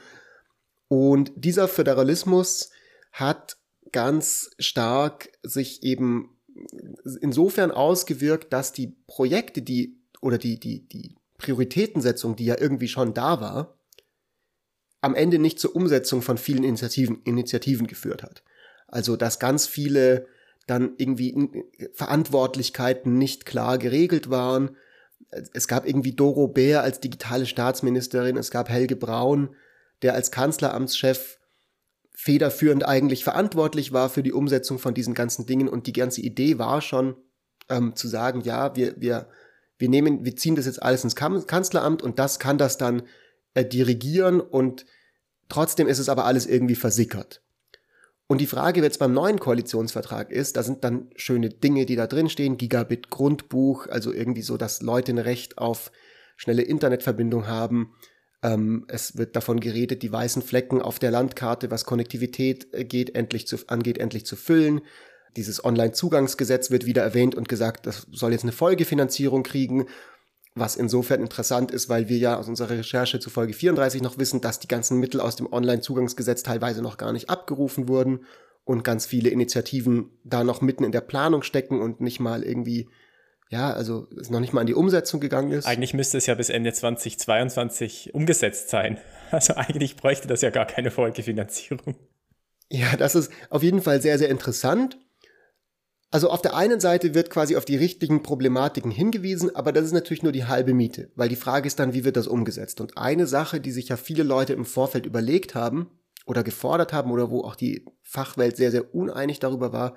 Und 0.94 1.32
dieser 1.36 1.68
Föderalismus 1.68 2.70
hat 3.12 3.58
ganz 3.92 4.52
stark 4.60 5.30
sich 5.42 5.82
eben 5.82 6.38
insofern 7.20 7.72
ausgewirkt, 7.72 8.54
dass 8.54 8.74
die 8.74 8.96
Projekte, 9.08 9.64
die 9.64 9.98
oder 10.22 10.38
die, 10.38 10.60
die, 10.60 10.88
die 10.88 11.16
Prioritätensetzung, 11.40 12.36
die 12.36 12.46
ja 12.46 12.60
irgendwie 12.60 12.88
schon 12.88 13.16
da 13.16 13.42
war, 13.42 13.76
am 15.02 15.16
Ende 15.16 15.40
nicht 15.40 15.60
zur 15.60 15.76
Umsetzung 15.76 16.22
von 16.22 16.38
vielen 16.38 16.64
Initiativen, 16.64 17.24
Initiativen 17.24 17.88
geführt 17.88 18.22
hat. 18.22 18.44
Also, 18.86 19.16
dass 19.16 19.40
ganz 19.40 19.66
viele 19.66 20.28
dann 20.68 20.94
irgendwie 20.98 21.66
Verantwortlichkeiten 21.94 23.18
nicht 23.18 23.48
klar 23.48 23.80
geregelt 23.80 24.30
waren. 24.30 24.78
Es 25.54 25.68
gab 25.68 25.88
irgendwie 25.88 26.14
Doro 26.14 26.48
Bär 26.48 26.84
als 26.84 27.00
digitale 27.00 27.48
Staatsministerin, 27.48 28.38
es 28.38 28.52
gab 28.52 28.70
Helge 28.70 28.96
Braun, 28.96 29.56
der 30.04 30.14
als 30.14 30.32
Kanzleramtschef 30.32 31.40
federführend 32.14 32.86
eigentlich 32.86 33.24
verantwortlich 33.24 33.92
war 33.92 34.10
für 34.10 34.24
die 34.24 34.34
Umsetzung 34.34 34.80
von 34.80 34.94
diesen 34.94 35.14
ganzen 35.14 35.46
Dingen. 35.46 35.68
Und 35.68 35.88
die 35.88 35.94
ganze 35.94 36.22
Idee 36.22 36.58
war 36.58 36.82
schon 36.82 37.16
ähm, 37.70 37.96
zu 37.96 38.08
sagen, 38.08 38.42
ja, 38.42 38.76
wir, 38.76 38.94
wir, 38.98 39.28
wir 39.78 39.90
nehmen, 39.90 40.24
wir 40.24 40.36
ziehen 40.36 40.56
das 40.56 40.66
jetzt 40.66 40.82
alles 40.82 41.04
ins 41.04 41.16
Kanzleramt 41.16 42.02
und 42.02 42.20
das 42.20 42.40
kann 42.40 42.58
das 42.58 42.78
dann 42.78 43.04
äh, 43.54 43.66
dirigieren 43.66 44.40
und 44.40 44.86
trotzdem 45.50 45.88
ist 45.88 46.00
es 46.00 46.10
aber 46.10 46.26
alles 46.26 46.46
irgendwie 46.46 46.76
versickert. 46.76 47.42
Und 48.28 48.40
die 48.40 48.48
Frage 48.48 48.82
jetzt 48.82 49.00
beim 49.00 49.14
neuen 49.14 49.40
Koalitionsvertrag 49.40 50.32
ist, 50.32 50.56
da 50.56 50.64
sind 50.64 50.84
dann 50.84 51.10
schöne 51.16 51.50
Dinge, 51.50 51.86
die 51.86 51.96
da 51.96 52.08
drin 52.08 52.30
stehen, 52.30 52.58
Gigabit 52.58 53.10
Grundbuch, 53.10 53.88
also 53.88 54.14
irgendwie 54.14 54.42
so, 54.42 54.56
dass 54.58 54.82
Leute 54.82 55.12
ein 55.12 55.18
Recht 55.18 55.58
auf 55.58 55.92
schnelle 56.38 56.62
Internetverbindung 56.62 57.48
haben. 57.48 57.94
Ähm, 58.44 58.86
es 58.90 59.18
wird 59.18 59.36
davon 59.36 59.62
geredet, 59.62 60.04
die 60.04 60.12
weißen 60.12 60.42
Flecken 60.42 60.82
auf 60.82 61.00
der 61.00 61.12
Landkarte, 61.12 61.72
was 61.72 61.86
Konnektivität 61.86 62.68
äh, 62.74 62.84
geht, 62.84 63.16
endlich 63.16 63.48
zu, 63.48 63.58
angeht, 63.68 63.98
endlich 63.98 64.26
zu 64.26 64.36
füllen. 64.36 64.82
Dieses 65.38 65.64
Online-Zugangsgesetz 65.64 66.70
wird 66.70 66.86
wieder 66.86 67.02
erwähnt 67.02 67.34
und 67.34 67.50
gesagt, 67.50 67.88
das 67.88 68.06
soll 68.12 68.34
jetzt 68.34 68.44
eine 68.44 68.52
Folgefinanzierung 68.52 69.42
kriegen, 69.44 69.88
was 70.56 70.76
insofern 70.76 71.22
interessant 71.22 71.72
ist, 71.72 71.90
weil 71.90 72.10
wir 72.10 72.18
ja 72.18 72.38
aus 72.38 72.48
unserer 72.48 72.78
Recherche 72.78 73.20
zu 73.20 73.32
Folge 73.32 73.54
34 73.54 74.02
noch 74.04 74.20
wissen, 74.20 74.42
dass 74.42 74.60
die 74.60 74.68
ganzen 74.68 75.00
Mittel 75.00 75.22
aus 75.22 75.36
dem 75.36 75.52
Online-Zugangsgesetz 75.52 76.44
teilweise 76.44 76.84
noch 76.84 76.98
gar 76.98 77.14
nicht 77.14 77.30
abgerufen 77.30 77.88
wurden 77.88 78.26
und 78.66 78.84
ganz 78.84 79.06
viele 79.06 79.30
Initiativen 79.30 80.12
da 80.24 80.44
noch 80.44 80.62
mitten 80.62 80.84
in 80.84 80.92
der 80.92 81.02
Planung 81.02 81.42
stecken 81.44 81.82
und 81.82 82.02
nicht 82.02 82.20
mal 82.20 82.44
irgendwie 82.44 82.88
ja, 83.50 83.72
also 83.72 84.08
es 84.20 84.30
noch 84.30 84.40
nicht 84.40 84.54
mal 84.54 84.62
an 84.62 84.68
die 84.68 84.74
Umsetzung 84.74 85.20
gegangen 85.20 85.52
ist. 85.52 85.66
Eigentlich 85.66 85.94
müsste 85.94 86.18
es 86.18 86.26
ja 86.26 86.36
bis 86.36 86.50
Ende 86.50 86.74
2022 86.74 88.14
umgesetzt 88.14 88.70
sein. 88.70 88.98
Also 89.32 89.56
eigentlich 89.56 89.98
bräuchte 89.98 90.28
das 90.28 90.42
ja 90.42 90.52
gar 90.52 90.68
keine 90.68 90.92
Folgefinanzierung. 90.92 91.96
Ja, 92.70 92.96
das 92.96 93.16
ist 93.16 93.32
auf 93.50 93.64
jeden 93.64 93.82
Fall 93.82 94.00
sehr, 94.00 94.20
sehr 94.20 94.30
interessant. 94.30 95.00
Also 96.14 96.30
auf 96.30 96.44
der 96.44 96.56
einen 96.56 96.80
Seite 96.80 97.16
wird 97.16 97.32
quasi 97.32 97.56
auf 97.56 97.66
die 97.66 97.76
richtigen 97.76 98.22
Problematiken 98.22 98.92
hingewiesen, 98.92 99.56
aber 99.56 99.72
das 99.72 99.86
ist 99.86 99.94
natürlich 99.94 100.22
nur 100.22 100.32
die 100.32 100.46
halbe 100.46 100.76
Miete, 100.76 101.10
weil 101.16 101.30
die 101.30 101.36
Frage 101.36 101.66
ist 101.66 101.80
dann, 101.80 101.94
wie 101.94 102.06
wird 102.06 102.16
das 102.16 102.28
umgesetzt? 102.28 102.80
Und 102.80 103.00
eine 103.00 103.26
Sache, 103.26 103.60
die 103.60 103.72
sich 103.72 103.90
ja 103.90 103.98
viele 103.98 104.22
Leute 104.22 104.54
im 104.54 104.66
Vorfeld 104.66 105.08
überlegt 105.08 105.56
haben 105.56 105.90
oder 106.28 106.44
gefordert 106.44 106.94
haben 106.94 107.10
oder 107.10 107.32
wo 107.32 107.42
auch 107.42 107.56
die 107.56 107.84
Fachwelt 108.04 108.58
sehr, 108.58 108.70
sehr 108.70 108.94
uneinig 108.94 109.40
darüber 109.40 109.74
war, 109.74 109.96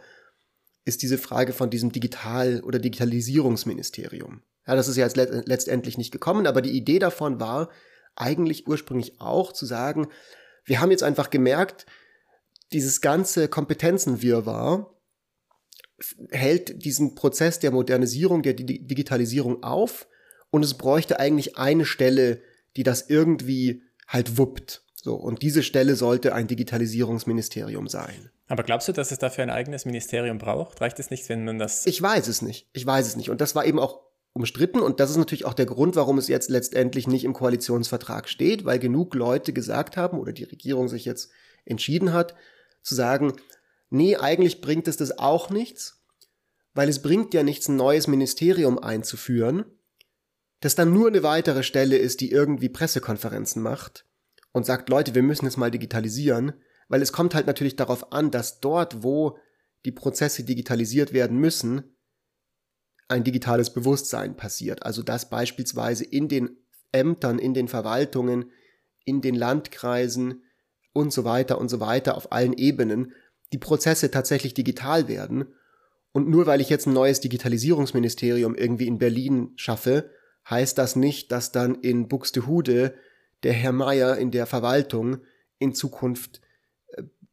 ist 0.87 1.03
diese 1.03 1.19
Frage 1.19 1.53
von 1.53 1.69
diesem 1.69 1.93
Digital- 1.93 2.63
oder 2.63 2.79
Digitalisierungsministerium. 2.79 4.41
Ja, 4.67 4.77
das 4.77 4.89
ist 4.89 4.97
ja 4.97 5.05
jetzt 5.05 5.17
letztendlich 5.17 5.99
nicht 5.99 6.13
gekommen, 6.13 6.47
aber 6.47 6.63
die 6.63 6.71
Idee 6.71 6.99
davon 6.99 7.39
war 7.41 7.71
eigentlich 8.15 8.67
ursprünglich 8.67 9.21
auch 9.21 9.53
zu 9.53 9.67
sagen, 9.67 10.07
wir 10.65 10.81
haben 10.81 10.91
jetzt 10.91 11.03
einfach 11.03 11.31
gemerkt, 11.31 11.87
dieses 12.73 13.01
ganze 13.01 13.49
Kompetenzenwirrwarr 13.49 14.93
hält 16.31 16.85
diesen 16.85 17.15
Prozess 17.15 17.59
der 17.59 17.73
Modernisierung, 17.73 18.43
der 18.43 18.55
Digitalisierung 18.55 19.63
auf 19.63 20.09
und 20.51 20.65
es 20.65 20.75
bräuchte 20.75 21.19
eigentlich 21.19 21.59
eine 21.59 21.85
Stelle, 21.85 22.43
die 22.77 22.83
das 22.83 23.09
irgendwie 23.09 23.83
halt 24.07 24.39
wuppt. 24.39 24.85
So, 24.95 25.15
und 25.15 25.43
diese 25.43 25.63
Stelle 25.63 25.97
sollte 25.97 26.35
ein 26.35 26.47
Digitalisierungsministerium 26.47 27.89
sein. 27.89 28.31
Aber 28.49 28.63
glaubst 28.63 28.89
du, 28.89 28.93
dass 28.93 29.11
es 29.11 29.19
dafür 29.19 29.43
ein 29.43 29.51
eigenes 29.51 29.85
Ministerium 29.85 30.39
braucht? 30.39 30.81
Reicht 30.81 30.99
es 31.01 31.11
nicht, 31.11 31.29
wenn 31.29 31.45
man 31.45 31.59
das. 31.59 31.85
Ich 31.87 32.01
weiß 32.01 32.29
es 32.29 32.43
nicht. 32.43 32.69
Ich 32.73 32.87
weiß 32.87 33.07
es 33.07 33.17
nicht. 33.17 33.31
Und 33.31 33.41
das 33.41 33.55
war 33.55 33.67
eben 33.67 33.81
auch 33.81 34.07
umstritten 34.37 34.81
und 34.81 35.01
das 35.01 35.11
ist 35.11 35.17
natürlich 35.17 35.47
auch 35.47 35.55
der 35.55 35.65
Grund, 35.65 35.97
warum 35.97 36.19
es 36.19 36.29
jetzt 36.29 36.51
letztendlich 36.51 37.07
nicht 37.07 37.25
im 37.25 37.33
Koalitionsvertrag 37.33 38.29
steht, 38.29 38.67
weil 38.67 38.79
genug 38.79 39.15
Leute 39.15 39.55
gesagt 39.55 39.97
haben 39.97 40.21
oder 40.21 40.33
die 40.33 40.45
Regierung 40.45 40.89
sich 40.89 41.07
jetzt 41.07 41.31
entschieden 41.65 42.13
hat, 42.13 42.35
zu 42.83 42.95
sagen, 42.95 43.33
nee, 43.89 44.17
eigentlich 44.17 44.61
bringt 44.61 44.89
es 44.89 44.99
das 44.99 45.19
auch 45.19 45.49
nichts, 45.49 46.05
weil 46.75 46.91
es 46.91 47.01
bringt 47.01 47.33
ja 47.33 47.43
nichts, 47.43 47.69
ein 47.69 47.77
neues 47.77 48.09
Ministerium 48.09 48.79
einzuführen, 48.79 49.65
das 50.61 50.75
dann 50.75 50.93
nur 50.93 51.09
eine 51.09 51.23
weitere 51.23 51.63
Stelle 51.63 51.97
ist, 51.97 52.21
die 52.21 52.31
irgendwie 52.31 52.69
Pressekonferenzen 52.69 53.63
macht 53.63 54.05
und 54.53 54.67
sagt, 54.67 54.91
Leute, 54.91 55.15
wir 55.15 55.23
müssen 55.23 55.47
jetzt 55.47 55.57
mal 55.57 55.71
digitalisieren, 55.71 56.53
weil 56.89 57.03
es 57.03 57.13
kommt 57.13 57.35
halt 57.35 57.47
natürlich 57.47 57.77
darauf 57.77 58.13
an, 58.13 58.31
dass 58.31 58.61
dort, 58.61 59.03
wo 59.03 59.39
die 59.85 59.93
Prozesse 59.93 60.45
digitalisiert 60.45 61.13
werden 61.13 61.39
müssen, 61.39 61.97
ein 63.09 63.25
digitales 63.25 63.73
Bewusstsein 63.73 64.37
passiert. 64.37 64.83
Also 64.83 65.03
dass 65.03 65.31
beispielsweise 65.31 66.05
in 66.05 66.29
den 66.29 66.57
Ämtern, 66.93 67.39
in 67.39 67.55
den 67.55 67.69
Verwaltungen, 67.69 68.51
in 69.05 69.21
den 69.21 69.35
Landkreisen 69.35 70.43
und 70.93 71.13
so 71.13 71.25
weiter 71.25 71.59
und 71.59 71.69
so 71.69 71.79
weiter 71.79 72.17
auf 72.17 72.33
allen 72.33 72.53
Ebenen 72.53 73.13
die 73.53 73.59
Prozesse 73.59 74.11
tatsächlich 74.11 74.55
digital 74.55 75.09
werden. 75.09 75.55
Und 76.13 76.29
nur 76.29 76.47
weil 76.47 76.61
ich 76.61 76.71
jetzt 76.71 76.87
ein 76.87 76.95
neues 76.95 77.21
Digitalisierungsministerium 77.21 78.55
irgendwie 78.55 78.87
in 78.87 78.99
Berlin 78.99 79.53
schaffe, 79.57 80.11
heißt 80.49 80.79
das 80.79 80.97
nicht, 80.97 81.31
dass 81.31 81.53
dann 81.53 81.77
in 81.77 82.09
Buxtehude 82.09 82.95
der 83.43 83.53
Herr 83.53 83.73
Meier 83.73 84.17
in 84.17 84.31
der 84.31 84.47
Verwaltung 84.47 85.19
in 85.59 85.75
Zukunft 85.75 86.41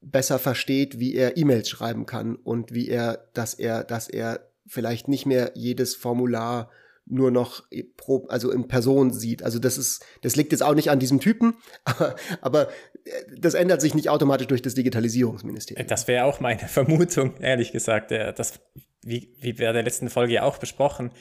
besser 0.04 0.40
versteht, 0.40 1.00
wie 1.00 1.16
er 1.16 1.38
E-Mails 1.38 1.70
schreiben 1.70 2.06
kann 2.06 2.36
und 2.36 2.74
wie 2.74 2.90
er, 2.90 3.26
dass 3.34 3.54
er, 3.54 3.84
dass 3.84 4.10
er 4.10 4.48
vielleicht 4.68 5.08
nicht 5.08 5.26
mehr 5.26 5.52
jedes 5.56 5.96
Formular 5.96 6.70
nur 7.06 7.32
noch 7.32 7.64
pro, 7.98 8.28
also 8.28 8.52
in 8.52 8.68
Person 8.68 9.12
sieht. 9.12 9.44
Also 9.44 9.60
das 9.60 9.78
ist, 9.78 10.06
das 10.22 10.36
liegt 10.36 10.52
jetzt 10.52 10.62
auch 10.64 10.74
nicht 10.74 10.90
an 10.90 11.00
diesem 11.00 11.20
Typen, 11.20 11.56
aber, 11.84 12.16
aber 12.42 12.70
äh, 12.70 13.12
das 13.38 13.54
ändert 13.56 13.82
sich 13.82 13.94
nicht 13.94 14.10
automatisch 14.10 14.48
durch 14.48 14.62
das 14.62 14.74
Digitalisierungsministerium. 14.74 15.88
Das 15.88 16.08
wäre 16.08 16.26
auch 16.26 16.40
meine 16.40 16.60
Vermutung, 16.68 17.36
ehrlich 17.38 17.72
gesagt. 17.72 18.12
Das, 18.12 18.60
wie, 19.04 19.34
wie 19.40 19.54
bei 19.54 19.72
der 19.72 19.84
letzten 19.84 20.10
Folge 20.10 20.44
auch 20.44 20.58
besprochen, 20.58 21.12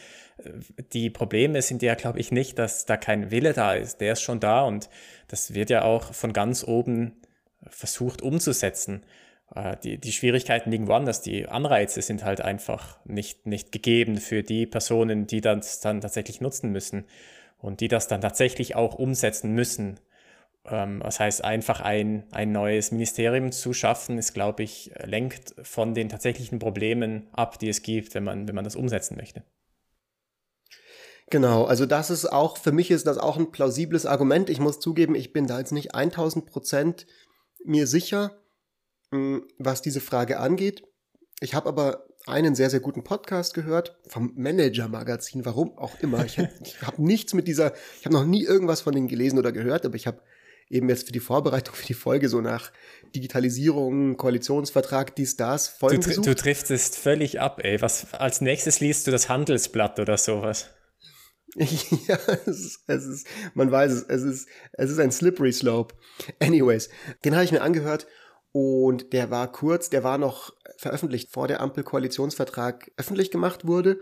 die 0.92 1.10
Probleme 1.10 1.62
sind 1.62 1.82
ja, 1.82 1.94
glaube 1.94 2.20
ich, 2.20 2.32
nicht, 2.32 2.58
dass 2.58 2.86
da 2.86 2.96
kein 2.96 3.30
Wille 3.30 3.52
da 3.52 3.74
ist. 3.74 4.00
Der 4.00 4.12
ist 4.12 4.22
schon 4.22 4.40
da 4.40 4.62
und 4.62 4.88
das 5.28 5.54
wird 5.54 5.70
ja 5.70 5.82
auch 5.82 6.14
von 6.14 6.32
ganz 6.32 6.64
oben 6.64 7.21
versucht 7.68 8.22
umzusetzen. 8.22 9.04
Äh, 9.54 9.76
die, 9.82 9.98
die 9.98 10.12
Schwierigkeiten 10.12 10.70
liegen 10.70 10.88
woanders. 10.88 11.22
Die 11.22 11.46
Anreize 11.48 12.02
sind 12.02 12.24
halt 12.24 12.40
einfach 12.40 12.98
nicht, 13.04 13.46
nicht 13.46 13.72
gegeben 13.72 14.18
für 14.18 14.42
die 14.42 14.66
Personen, 14.66 15.26
die 15.26 15.40
das 15.40 15.80
dann 15.80 16.00
tatsächlich 16.00 16.40
nutzen 16.40 16.70
müssen 16.72 17.04
und 17.58 17.80
die 17.80 17.88
das 17.88 18.08
dann 18.08 18.20
tatsächlich 18.20 18.74
auch 18.74 18.94
umsetzen 18.94 19.52
müssen. 19.52 20.00
Ähm, 20.64 21.00
das 21.02 21.20
heißt, 21.20 21.44
einfach 21.44 21.80
ein, 21.80 22.24
ein 22.32 22.52
neues 22.52 22.92
Ministerium 22.92 23.52
zu 23.52 23.72
schaffen, 23.72 24.18
ist, 24.18 24.34
glaube 24.34 24.62
ich, 24.62 24.92
lenkt 25.04 25.54
von 25.62 25.94
den 25.94 26.08
tatsächlichen 26.08 26.58
Problemen 26.58 27.28
ab, 27.32 27.58
die 27.58 27.68
es 27.68 27.82
gibt, 27.82 28.14
wenn 28.14 28.24
man, 28.24 28.48
wenn 28.48 28.54
man 28.54 28.64
das 28.64 28.76
umsetzen 28.76 29.16
möchte. 29.16 29.42
Genau, 31.30 31.64
also 31.64 31.86
das 31.86 32.10
ist 32.10 32.26
auch, 32.26 32.58
für 32.58 32.72
mich 32.72 32.90
ist 32.90 33.06
das 33.06 33.16
auch 33.16 33.38
ein 33.38 33.52
plausibles 33.52 34.04
Argument. 34.04 34.50
Ich 34.50 34.60
muss 34.60 34.80
zugeben, 34.80 35.14
ich 35.14 35.32
bin 35.32 35.46
da 35.46 35.58
jetzt 35.58 35.72
nicht 35.72 35.94
1000 35.94 36.44
Prozent 36.44 37.06
mir 37.64 37.86
sicher, 37.86 38.42
hm, 39.10 39.46
was 39.58 39.82
diese 39.82 40.00
Frage 40.00 40.38
angeht. 40.38 40.82
Ich 41.40 41.54
habe 41.54 41.68
aber 41.68 42.06
einen 42.26 42.54
sehr, 42.54 42.70
sehr 42.70 42.80
guten 42.80 43.02
Podcast 43.02 43.54
gehört 43.54 43.96
vom 44.06 44.32
Manager-Magazin, 44.36 45.44
warum 45.44 45.76
auch 45.76 45.98
immer. 46.00 46.24
Ich, 46.24 46.38
ich 46.62 46.82
habe 46.82 47.02
nichts 47.02 47.34
mit 47.34 47.48
dieser, 47.48 47.72
ich 47.98 48.04
habe 48.04 48.14
noch 48.14 48.24
nie 48.24 48.44
irgendwas 48.44 48.80
von 48.80 48.94
denen 48.94 49.08
gelesen 49.08 49.38
oder 49.38 49.52
gehört, 49.52 49.84
aber 49.84 49.96
ich 49.96 50.06
habe 50.06 50.20
eben 50.70 50.88
jetzt 50.88 51.06
für 51.06 51.12
die 51.12 51.20
Vorbereitung 51.20 51.74
für 51.74 51.86
die 51.86 51.94
Folge 51.94 52.28
so 52.28 52.40
nach 52.40 52.72
Digitalisierung, 53.14 54.16
Koalitionsvertrag, 54.16 55.14
dies, 55.16 55.36
das, 55.36 55.68
Folgen 55.68 56.00
du, 56.00 56.08
gesucht. 56.08 56.26
Du 56.26 56.34
triffst 56.34 56.70
es 56.70 56.96
völlig 56.96 57.40
ab, 57.40 57.60
ey. 57.62 57.80
Was, 57.82 58.14
als 58.14 58.40
nächstes 58.40 58.80
liest 58.80 59.06
du 59.06 59.10
das 59.10 59.28
Handelsblatt 59.28 59.98
oder 60.00 60.16
sowas. 60.16 60.70
ja, 61.56 62.18
es 62.46 62.60
ist, 62.60 62.80
es 62.86 63.06
ist, 63.06 63.26
man 63.54 63.70
weiß 63.70 63.92
es, 63.92 64.02
es 64.04 64.22
ist, 64.22 64.48
es 64.72 64.90
ist 64.90 64.98
ein 64.98 65.12
slippery 65.12 65.52
slope. 65.52 65.94
Anyways, 66.40 66.88
den 67.24 67.34
habe 67.34 67.44
ich 67.44 67.52
mir 67.52 67.62
angehört 67.62 68.06
und 68.52 69.12
der 69.12 69.30
war 69.30 69.52
kurz, 69.52 69.90
der 69.90 70.02
war 70.02 70.18
noch 70.18 70.54
veröffentlicht, 70.78 71.30
vor 71.30 71.48
der 71.48 71.60
Ampel-Koalitionsvertrag 71.60 72.90
öffentlich 72.96 73.30
gemacht 73.30 73.66
wurde 73.66 74.00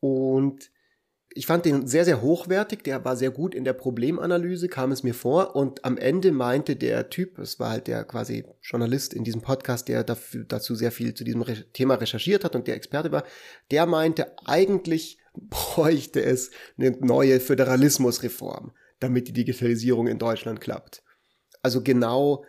und 0.00 0.70
ich 1.36 1.44
fand 1.44 1.66
den 1.66 1.86
sehr, 1.86 2.06
sehr 2.06 2.22
hochwertig, 2.22 2.82
der 2.82 3.04
war 3.04 3.14
sehr 3.14 3.30
gut 3.30 3.54
in 3.54 3.64
der 3.64 3.74
Problemanalyse, 3.74 4.68
kam 4.68 4.90
es 4.90 5.02
mir 5.02 5.12
vor 5.12 5.54
und 5.54 5.84
am 5.84 5.98
Ende 5.98 6.32
meinte 6.32 6.76
der 6.76 7.10
Typ, 7.10 7.38
es 7.38 7.60
war 7.60 7.70
halt 7.70 7.88
der 7.88 8.04
quasi 8.04 8.46
Journalist 8.62 9.12
in 9.12 9.22
diesem 9.22 9.42
Podcast, 9.42 9.88
der 9.88 10.02
dafür, 10.02 10.44
dazu 10.48 10.74
sehr 10.74 10.92
viel 10.92 11.12
zu 11.12 11.24
diesem 11.24 11.44
Thema 11.74 11.96
recherchiert 11.96 12.42
hat 12.42 12.56
und 12.56 12.66
der 12.66 12.76
Experte 12.76 13.12
war, 13.12 13.24
der 13.70 13.84
meinte, 13.84 14.34
eigentlich 14.46 15.18
bräuchte 15.36 16.22
es 16.22 16.50
eine 16.78 16.92
neue 16.92 17.40
Föderalismusreform, 17.40 18.72
damit 19.00 19.28
die 19.28 19.32
Digitalisierung 19.32 20.06
in 20.06 20.18
Deutschland 20.18 20.60
klappt. 20.60 21.02
Also 21.62 21.82
genau 21.82 22.44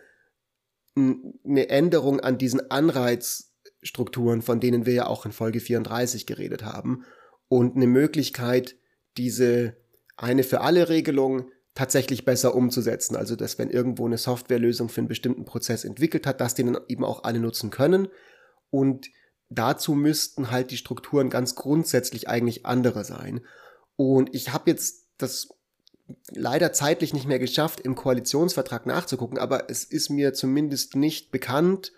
eine 0.96 1.68
Änderung 1.68 2.20
an 2.20 2.38
diesen 2.38 2.70
Anreizstrukturen, 2.70 4.42
von 4.42 4.60
denen 4.60 4.86
wir 4.86 4.94
ja 4.94 5.06
auch 5.06 5.26
in 5.26 5.32
Folge 5.32 5.60
34 5.60 6.26
geredet 6.26 6.64
haben, 6.64 7.04
und 7.48 7.76
eine 7.76 7.86
Möglichkeit, 7.86 8.76
diese 9.16 9.76
eine 10.16 10.42
für 10.42 10.60
alle 10.60 10.88
Regelung 10.88 11.50
tatsächlich 11.74 12.24
besser 12.24 12.54
umzusetzen. 12.54 13.16
Also, 13.16 13.36
dass 13.36 13.58
wenn 13.58 13.70
irgendwo 13.70 14.04
eine 14.04 14.18
Softwarelösung 14.18 14.88
für 14.88 15.00
einen 15.00 15.08
bestimmten 15.08 15.44
Prozess 15.44 15.84
entwickelt 15.84 16.26
hat, 16.26 16.40
dass 16.40 16.54
den 16.54 16.72
dann 16.72 16.82
eben 16.88 17.04
auch 17.04 17.24
alle 17.24 17.38
nutzen 17.38 17.70
können. 17.70 18.08
Und 18.70 19.08
dazu 19.50 19.94
müssten 19.94 20.50
halt 20.50 20.70
die 20.70 20.76
Strukturen 20.76 21.30
ganz 21.30 21.54
grundsätzlich 21.54 22.28
eigentlich 22.28 22.66
andere 22.66 23.04
sein. 23.04 23.40
Und 23.96 24.34
ich 24.34 24.52
habe 24.52 24.70
jetzt 24.70 25.06
das 25.18 25.48
leider 26.30 26.72
zeitlich 26.72 27.12
nicht 27.12 27.26
mehr 27.26 27.38
geschafft, 27.38 27.80
im 27.80 27.94
Koalitionsvertrag 27.94 28.86
nachzugucken, 28.86 29.38
aber 29.38 29.68
es 29.70 29.84
ist 29.84 30.10
mir 30.10 30.32
zumindest 30.32 30.96
nicht 30.96 31.30
bekannt, 31.30 31.92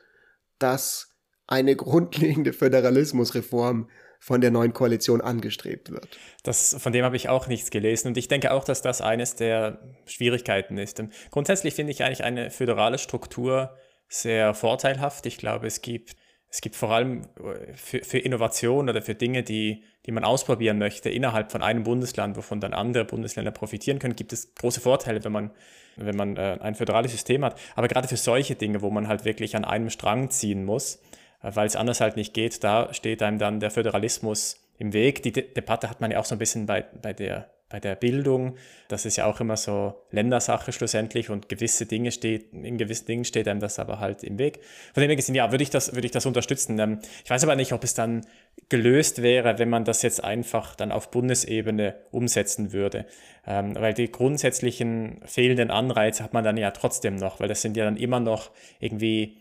dass 0.59 1.15
eine 1.47 1.77
grundlegende 1.77 2.53
Föderalismusreform 2.53 3.89
von 4.23 4.43
der 4.43 4.51
neuen 4.51 4.75
Koalition 4.75 5.23
angestrebt 5.23 5.91
wird. 5.91 6.19
Das, 6.43 6.77
von 6.79 6.93
dem 6.93 7.05
habe 7.05 7.17
ich 7.17 7.31
auch 7.31 7.47
nichts 7.47 7.71
gelesen 7.71 8.09
und 8.09 8.19
ich 8.19 8.29
denke 8.29 8.53
auch, 8.53 8.65
dass 8.65 8.83
das 8.83 9.01
eines 9.01 9.35
der 9.35 9.81
Schwierigkeiten 10.05 10.77
ist. 10.77 11.03
Grundsätzlich 11.31 11.75
finde 11.75 11.93
ich 11.93 12.05
eigentlich 12.05 12.23
eine 12.23 12.51
föderale 12.51 12.99
Struktur 12.99 13.77
sehr 14.09 14.53
vorteilhaft. 14.53 15.25
Ich 15.25 15.39
glaube, 15.39 15.67
es 15.67 15.81
gibt, 15.81 16.17
es 16.51 16.61
gibt 16.61 16.75
vor 16.75 16.91
allem 16.91 17.23
äh, 17.23 17.75
für, 17.75 18.05
für 18.05 18.19
Innovation 18.19 18.89
oder 18.89 19.01
für 19.01 19.15
Dinge, 19.15 19.43
die, 19.43 19.85
die 20.07 20.13
man 20.13 20.25
ausprobieren 20.25 20.79
möchte 20.79 21.09
innerhalb 21.09 21.53
von 21.53 21.63
einem 21.63 21.85
Bundesland, 21.85 22.37
wovon 22.37 22.61
dann 22.61 22.75
andere 22.75 23.05
Bundesländer 23.05 23.53
profitieren 23.53 24.01
können, 24.01 24.17
gibt 24.17 24.33
es 24.33 24.55
große 24.57 24.81
Vorteile, 24.81 25.23
wenn 25.25 25.33
man, 25.33 25.51
wenn 25.97 26.17
man 26.17 26.37
äh, 26.37 26.59
ein 26.61 26.75
föderales 26.75 27.13
System 27.13 27.45
hat. 27.45 27.59
Aber 27.77 27.87
gerade 27.89 28.09
für 28.09 28.17
solche 28.17 28.57
Dinge, 28.57 28.83
wo 28.83 28.91
man 28.91 29.07
halt 29.07 29.25
wirklich 29.25 29.55
an 29.55 29.65
einem 29.65 29.91
Strang 29.91 30.31
ziehen 30.31 30.65
muss, 30.65 31.01
weil 31.43 31.67
es 31.67 31.77
anders 31.77 32.01
halt 32.01 32.17
nicht 32.17 32.35
geht, 32.35 32.63
da 32.65 32.93
steht 32.93 33.23
einem 33.23 33.39
dann 33.39 33.61
der 33.61 33.71
Föderalismus 33.71 34.61
im 34.79 34.93
Weg. 34.93 35.23
Die 35.23 35.33
De 35.33 35.53
Debatte 35.55 35.89
hat 35.89 36.01
man 36.01 36.11
ja 36.11 36.19
auch 36.19 36.25
so 36.25 36.35
ein 36.35 36.39
bisschen 36.39 36.67
bei, 36.67 36.83
bei, 36.83 37.13
der, 37.13 37.51
bei 37.71 37.81
der 37.81 37.95
Bildung. 37.95 38.57
Das 38.89 39.07
ist 39.07 39.17
ja 39.17 39.25
auch 39.25 39.41
immer 39.41 39.57
so 39.57 39.95
Ländersache 40.11 40.73
schlussendlich 40.73 41.31
und 41.31 41.49
gewisse 41.49 41.87
Dinge 41.87 42.13
steht, 42.13 42.53
in 42.53 42.77
gewissen 42.77 43.07
Dingen 43.07 43.25
steht 43.25 43.49
einem 43.49 43.61
das 43.61 43.79
aber 43.79 44.01
halt 44.01 44.23
im 44.25 44.39
Weg. 44.39 44.61
Von 44.93 45.01
dem 45.01 45.09
her 45.09 45.17
gesehen, 45.17 45.35
ja, 45.35 45.51
würde 45.51 45.63
ich 45.63 45.71
das, 45.71 45.95
würde 45.95 46.07
ich 46.07 46.13
das 46.13 46.27
unterstützen. 46.27 46.79
Ähm, 46.79 46.99
ich 47.25 47.31
weiß 47.31 47.45
aber 47.45 47.57
nicht, 47.57 47.73
ob 47.73 47.85
es 47.85 47.95
dann 47.95 48.27
gelöst 48.69 49.23
wäre, 49.23 49.59
wenn 49.59 49.71
man 49.71 49.85
das 49.85 50.03
jetzt 50.03 50.23
einfach 50.23 50.75
dann 50.75 50.93
auf 50.93 51.11
Bundesebene 51.11 51.95
umsetzen 52.11 52.73
würde. 52.73 53.07
Ähm, 53.47 53.75
weil 53.77 53.95
die 53.95 54.11
grundsätzlichen 54.11 55.21
fehlenden 55.25 55.71
Anreize 55.71 56.23
hat 56.23 56.35
man 56.35 56.45
dann 56.45 56.57
ja 56.57 56.73
trotzdem 56.73 57.17
noch, 57.17 57.41
weil 57.41 57.49
das 57.49 57.63
sind 57.63 57.77
ja 57.77 57.85
dann 57.85 57.97
immer 57.97 58.21
noch 58.21 58.51
irgendwie 58.81 59.39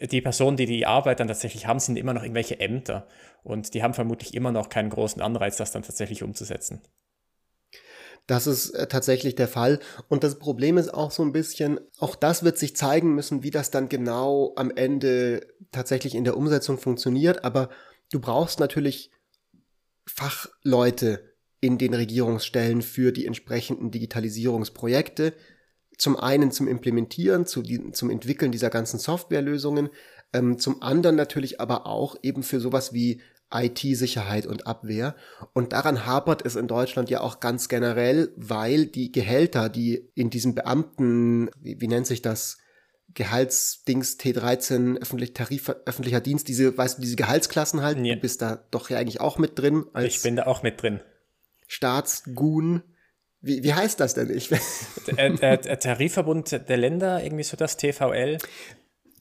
die 0.00 0.20
Personen, 0.20 0.56
die 0.56 0.66
die 0.66 0.86
Arbeit 0.86 1.20
dann 1.20 1.28
tatsächlich 1.28 1.66
haben, 1.66 1.78
sind 1.78 1.96
immer 1.96 2.12
noch 2.12 2.22
irgendwelche 2.22 2.58
Ämter 2.58 3.06
und 3.42 3.74
die 3.74 3.82
haben 3.82 3.94
vermutlich 3.94 4.34
immer 4.34 4.52
noch 4.52 4.68
keinen 4.68 4.90
großen 4.90 5.22
Anreiz, 5.22 5.56
das 5.56 5.72
dann 5.72 5.82
tatsächlich 5.82 6.22
umzusetzen. 6.22 6.80
Das 8.30 8.46
ist 8.46 8.70
äh, 8.70 8.86
tatsächlich 8.86 9.34
der 9.34 9.48
Fall. 9.48 9.80
Und 10.08 10.22
das 10.22 10.38
Problem 10.38 10.78
ist 10.78 10.94
auch 10.94 11.10
so 11.10 11.24
ein 11.24 11.32
bisschen, 11.32 11.80
auch 11.98 12.14
das 12.14 12.44
wird 12.44 12.58
sich 12.58 12.76
zeigen 12.76 13.12
müssen, 13.16 13.42
wie 13.42 13.50
das 13.50 13.72
dann 13.72 13.88
genau 13.88 14.52
am 14.54 14.70
Ende 14.70 15.48
tatsächlich 15.72 16.14
in 16.14 16.22
der 16.22 16.36
Umsetzung 16.36 16.78
funktioniert. 16.78 17.44
Aber 17.44 17.70
du 18.12 18.20
brauchst 18.20 18.60
natürlich 18.60 19.10
Fachleute 20.06 21.34
in 21.58 21.76
den 21.76 21.92
Regierungsstellen 21.92 22.82
für 22.82 23.10
die 23.10 23.26
entsprechenden 23.26 23.90
Digitalisierungsprojekte 23.90 25.34
zum 25.98 26.16
einen 26.16 26.52
zum 26.52 26.68
Implementieren, 26.68 27.46
zu 27.46 27.62
zum 27.62 28.10
Entwickeln 28.10 28.52
dieser 28.52 28.70
ganzen 28.70 29.00
Softwarelösungen, 29.00 29.88
ähm, 30.32 30.56
zum 30.56 30.82
anderen 30.82 31.16
natürlich 31.16 31.60
aber 31.60 31.84
auch 31.84 32.14
eben 32.22 32.44
für 32.44 32.60
sowas 32.60 32.92
wie 32.92 33.22
IT-Sicherheit 33.52 34.46
und 34.46 34.66
Abwehr. 34.66 35.14
Und 35.52 35.72
daran 35.72 36.06
hapert 36.06 36.44
es 36.44 36.56
in 36.56 36.68
Deutschland 36.68 37.10
ja 37.10 37.20
auch 37.20 37.40
ganz 37.40 37.68
generell, 37.68 38.32
weil 38.36 38.86
die 38.86 39.12
Gehälter, 39.12 39.68
die 39.68 40.10
in 40.14 40.30
diesem 40.30 40.54
Beamten, 40.54 41.50
wie, 41.60 41.80
wie 41.80 41.88
nennt 41.88 42.06
sich 42.06 42.22
das, 42.22 42.58
Gehaltsdings 43.14 44.18
T13, 44.18 45.00
öffentlich, 45.00 45.34
Tarif, 45.34 45.68
öffentlicher 45.84 46.20
Dienst, 46.20 46.48
diese, 46.48 46.76
weißt 46.76 46.98
du, 46.98 47.02
diese 47.02 47.16
Gehaltsklassen 47.16 47.82
halt, 47.82 47.98
ja. 47.98 48.14
du 48.14 48.20
bist 48.20 48.40
da 48.42 48.64
doch 48.70 48.90
ja 48.90 48.98
eigentlich 48.98 49.20
auch 49.20 49.38
mit 49.38 49.58
drin. 49.58 49.86
Ich 49.98 50.22
bin 50.22 50.36
da 50.36 50.46
auch 50.46 50.62
mit 50.62 50.80
drin. 50.80 51.00
Staatsgun. 51.66 52.82
Wie, 53.40 53.62
wie 53.62 53.74
heißt 53.74 53.98
das 54.00 54.14
denn? 54.14 54.30
Ich, 54.30 54.50
der 55.16 55.60
Tarifverbund 55.80 56.68
der 56.68 56.76
Länder, 56.76 57.22
irgendwie 57.22 57.44
so 57.44 57.56
das 57.56 57.76
TVL. 57.76 58.38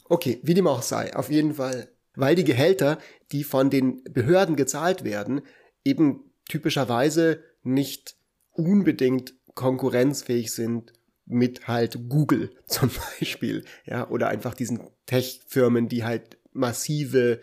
Okay, 0.05 0.39
wie 0.43 0.53
dem 0.53 0.67
auch 0.67 0.81
sei, 0.81 1.15
auf 1.15 1.29
jeden 1.29 1.55
Fall. 1.55 1.89
Weil 2.15 2.35
die 2.35 2.43
Gehälter, 2.43 2.97
die 3.31 3.43
von 3.43 3.69
den 3.69 4.03
Behörden 4.03 4.55
gezahlt 4.55 5.03
werden, 5.03 5.41
eben 5.83 6.31
typischerweise 6.47 7.43
nicht 7.63 8.15
unbedingt 8.51 9.33
konkurrenzfähig 9.53 10.51
sind 10.51 10.93
mit 11.25 11.67
halt 11.67 12.09
Google 12.09 12.51
zum 12.67 12.89
Beispiel, 13.19 13.63
ja, 13.85 14.09
oder 14.09 14.27
einfach 14.29 14.53
diesen 14.53 14.81
Tech-Firmen, 15.05 15.87
die 15.87 16.03
halt 16.03 16.37
massive 16.51 17.39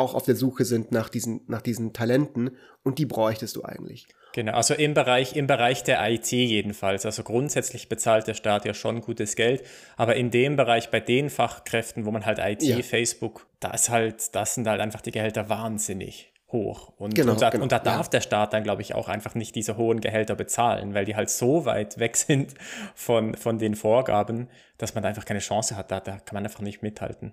auch 0.00 0.14
auf 0.14 0.24
der 0.24 0.34
Suche 0.36 0.64
sind 0.64 0.90
nach 0.90 1.08
diesen, 1.08 1.42
nach 1.46 1.62
diesen 1.62 1.92
Talenten 1.92 2.50
und 2.82 2.98
die 2.98 3.06
bräuchtest 3.06 3.56
du 3.56 3.64
eigentlich. 3.64 4.06
Genau, 4.32 4.52
also 4.52 4.74
im 4.74 4.94
Bereich, 4.94 5.34
im 5.34 5.46
Bereich 5.46 5.82
der 5.82 6.08
IT 6.08 6.30
jedenfalls. 6.30 7.04
Also 7.04 7.22
grundsätzlich 7.22 7.88
bezahlt 7.88 8.26
der 8.26 8.34
Staat 8.34 8.64
ja 8.64 8.74
schon 8.74 9.00
gutes 9.00 9.36
Geld, 9.36 9.64
aber 9.96 10.16
in 10.16 10.30
dem 10.30 10.56
Bereich, 10.56 10.90
bei 10.90 11.00
den 11.00 11.30
Fachkräften, 11.30 12.04
wo 12.06 12.10
man 12.10 12.26
halt 12.26 12.38
IT, 12.38 12.62
ja. 12.62 12.80
Facebook, 12.82 13.46
da 13.58 13.72
ist 13.72 13.90
halt, 13.90 14.34
das 14.34 14.54
sind 14.54 14.66
halt 14.66 14.80
einfach 14.80 15.00
die 15.00 15.10
Gehälter 15.10 15.48
wahnsinnig 15.48 16.32
hoch. 16.52 16.92
Und, 16.96 17.14
genau, 17.14 17.32
und 17.32 17.42
da, 17.42 17.50
genau, 17.50 17.64
und 17.64 17.72
da 17.72 17.78
darf 17.78 18.06
ja. 18.06 18.10
der 18.10 18.20
Staat 18.20 18.52
dann, 18.52 18.62
glaube 18.62 18.82
ich, 18.82 18.94
auch 18.94 19.08
einfach 19.08 19.34
nicht 19.34 19.54
diese 19.54 19.76
hohen 19.76 20.00
Gehälter 20.00 20.34
bezahlen, 20.34 20.94
weil 20.94 21.04
die 21.04 21.16
halt 21.16 21.30
so 21.30 21.64
weit 21.64 21.98
weg 21.98 22.16
sind 22.16 22.54
von, 22.94 23.34
von 23.34 23.58
den 23.58 23.74
Vorgaben, 23.74 24.48
dass 24.78 24.94
man 24.94 25.02
da 25.02 25.08
einfach 25.08 25.24
keine 25.24 25.40
Chance 25.40 25.76
hat. 25.76 25.90
Da, 25.90 26.00
da 26.00 26.18
kann 26.18 26.34
man 26.34 26.44
einfach 26.44 26.60
nicht 26.60 26.82
mithalten. 26.82 27.32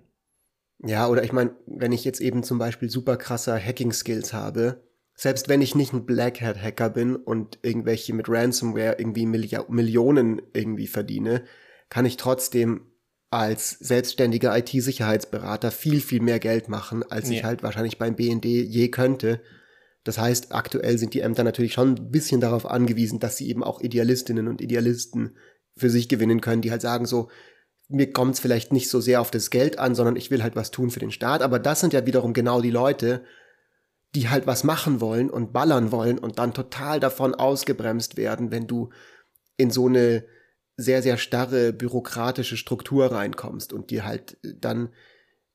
Ja, 0.80 1.08
oder 1.08 1.24
ich 1.24 1.32
meine, 1.32 1.56
wenn 1.66 1.92
ich 1.92 2.04
jetzt 2.04 2.20
eben 2.20 2.42
zum 2.42 2.58
Beispiel 2.58 2.88
super 2.88 3.16
krasser 3.16 3.58
Hacking-Skills 3.58 4.32
habe, 4.32 4.82
selbst 5.14 5.48
wenn 5.48 5.60
ich 5.60 5.74
nicht 5.74 5.92
ein 5.92 6.06
Black 6.06 6.40
Hat 6.40 6.62
Hacker 6.62 6.90
bin 6.90 7.16
und 7.16 7.58
irgendwelche 7.62 8.14
mit 8.14 8.28
Ransomware 8.28 8.96
irgendwie 8.98 9.26
Milli 9.26 9.58
Millionen 9.68 10.40
irgendwie 10.52 10.86
verdiene, 10.86 11.42
kann 11.88 12.06
ich 12.06 12.16
trotzdem 12.16 12.82
als 13.30 13.70
selbstständiger 13.70 14.56
IT-Sicherheitsberater 14.56 15.70
viel, 15.70 16.00
viel 16.00 16.20
mehr 16.20 16.38
Geld 16.38 16.68
machen, 16.68 17.02
als 17.02 17.28
ja. 17.28 17.34
ich 17.34 17.44
halt 17.44 17.62
wahrscheinlich 17.62 17.98
beim 17.98 18.14
BND 18.14 18.44
je 18.44 18.88
könnte. 18.88 19.40
Das 20.04 20.18
heißt, 20.18 20.54
aktuell 20.54 20.96
sind 20.96 21.12
die 21.12 21.20
Ämter 21.20 21.44
natürlich 21.44 21.72
schon 21.72 21.96
ein 21.96 22.10
bisschen 22.10 22.40
darauf 22.40 22.64
angewiesen, 22.64 23.18
dass 23.18 23.36
sie 23.36 23.48
eben 23.48 23.64
auch 23.64 23.80
Idealistinnen 23.80 24.48
und 24.48 24.60
Idealisten 24.60 25.36
für 25.76 25.90
sich 25.90 26.08
gewinnen 26.08 26.40
können, 26.40 26.62
die 26.62 26.70
halt 26.70 26.80
sagen 26.80 27.06
so, 27.06 27.28
mir 27.88 28.12
kommt 28.12 28.34
es 28.34 28.40
vielleicht 28.40 28.72
nicht 28.72 28.90
so 28.90 29.00
sehr 29.00 29.20
auf 29.20 29.30
das 29.30 29.50
Geld 29.50 29.78
an, 29.78 29.94
sondern 29.94 30.16
ich 30.16 30.30
will 30.30 30.42
halt 30.42 30.56
was 30.56 30.70
tun 30.70 30.90
für 30.90 31.00
den 31.00 31.10
Staat. 31.10 31.42
Aber 31.42 31.58
das 31.58 31.80
sind 31.80 31.92
ja 31.92 32.06
wiederum 32.06 32.34
genau 32.34 32.60
die 32.60 32.70
Leute, 32.70 33.24
die 34.14 34.28
halt 34.28 34.46
was 34.46 34.64
machen 34.64 35.00
wollen 35.00 35.30
und 35.30 35.52
ballern 35.52 35.90
wollen 35.90 36.18
und 36.18 36.38
dann 36.38 36.54
total 36.54 37.00
davon 37.00 37.34
ausgebremst 37.34 38.16
werden, 38.16 38.50
wenn 38.50 38.66
du 38.66 38.90
in 39.56 39.70
so 39.70 39.86
eine 39.86 40.24
sehr, 40.76 41.02
sehr 41.02 41.18
starre 41.18 41.72
bürokratische 41.72 42.56
Struktur 42.56 43.10
reinkommst 43.10 43.72
und 43.72 43.90
dir 43.90 44.04
halt 44.04 44.38
dann 44.42 44.90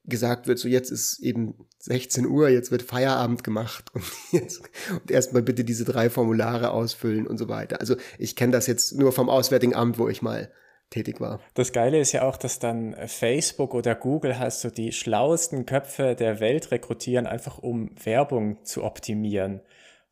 gesagt 0.06 0.48
wird, 0.48 0.60
so 0.60 0.68
jetzt 0.68 0.92
ist 0.92 1.20
eben 1.20 1.56
16 1.80 2.26
Uhr, 2.26 2.50
jetzt 2.50 2.72
wird 2.72 2.84
Feierabend 2.84 3.44
gemacht 3.44 3.94
und 3.94 4.04
jetzt 4.32 4.62
und 4.92 5.10
erstmal 5.10 5.44
bitte 5.44 5.64
diese 5.64 5.86
drei 5.86 6.10
Formulare 6.10 6.72
ausfüllen 6.72 7.26
und 7.26 7.38
so 7.38 7.48
weiter. 7.48 7.80
Also 7.80 7.96
ich 8.18 8.36
kenne 8.36 8.52
das 8.52 8.68
jetzt 8.68 8.96
nur 8.96 9.14
vom 9.14 9.30
Auswärtigen 9.30 9.76
Amt, 9.76 9.98
wo 9.98 10.10
ich 10.10 10.22
mal 10.22 10.52
tätig 10.94 11.20
war. 11.20 11.40
Das 11.56 11.72
Geile 11.72 12.00
ist 12.00 12.12
ja 12.12 12.24
auch, 12.24 12.38
dass 12.38 12.60
dann 12.60 12.96
Facebook 13.08 13.74
oder 13.74 13.96
Google 13.96 14.38
halt 14.38 14.54
so 14.54 14.70
die 14.70 14.92
schlauesten 14.92 15.66
Köpfe 15.66 16.16
der 16.16 16.40
Welt 16.40 16.72
rekrutieren, 16.72 17.28
einfach 17.28 17.58
um 17.58 17.90
Werbung 18.04 18.64
zu 18.64 18.84
optimieren. 18.84 19.62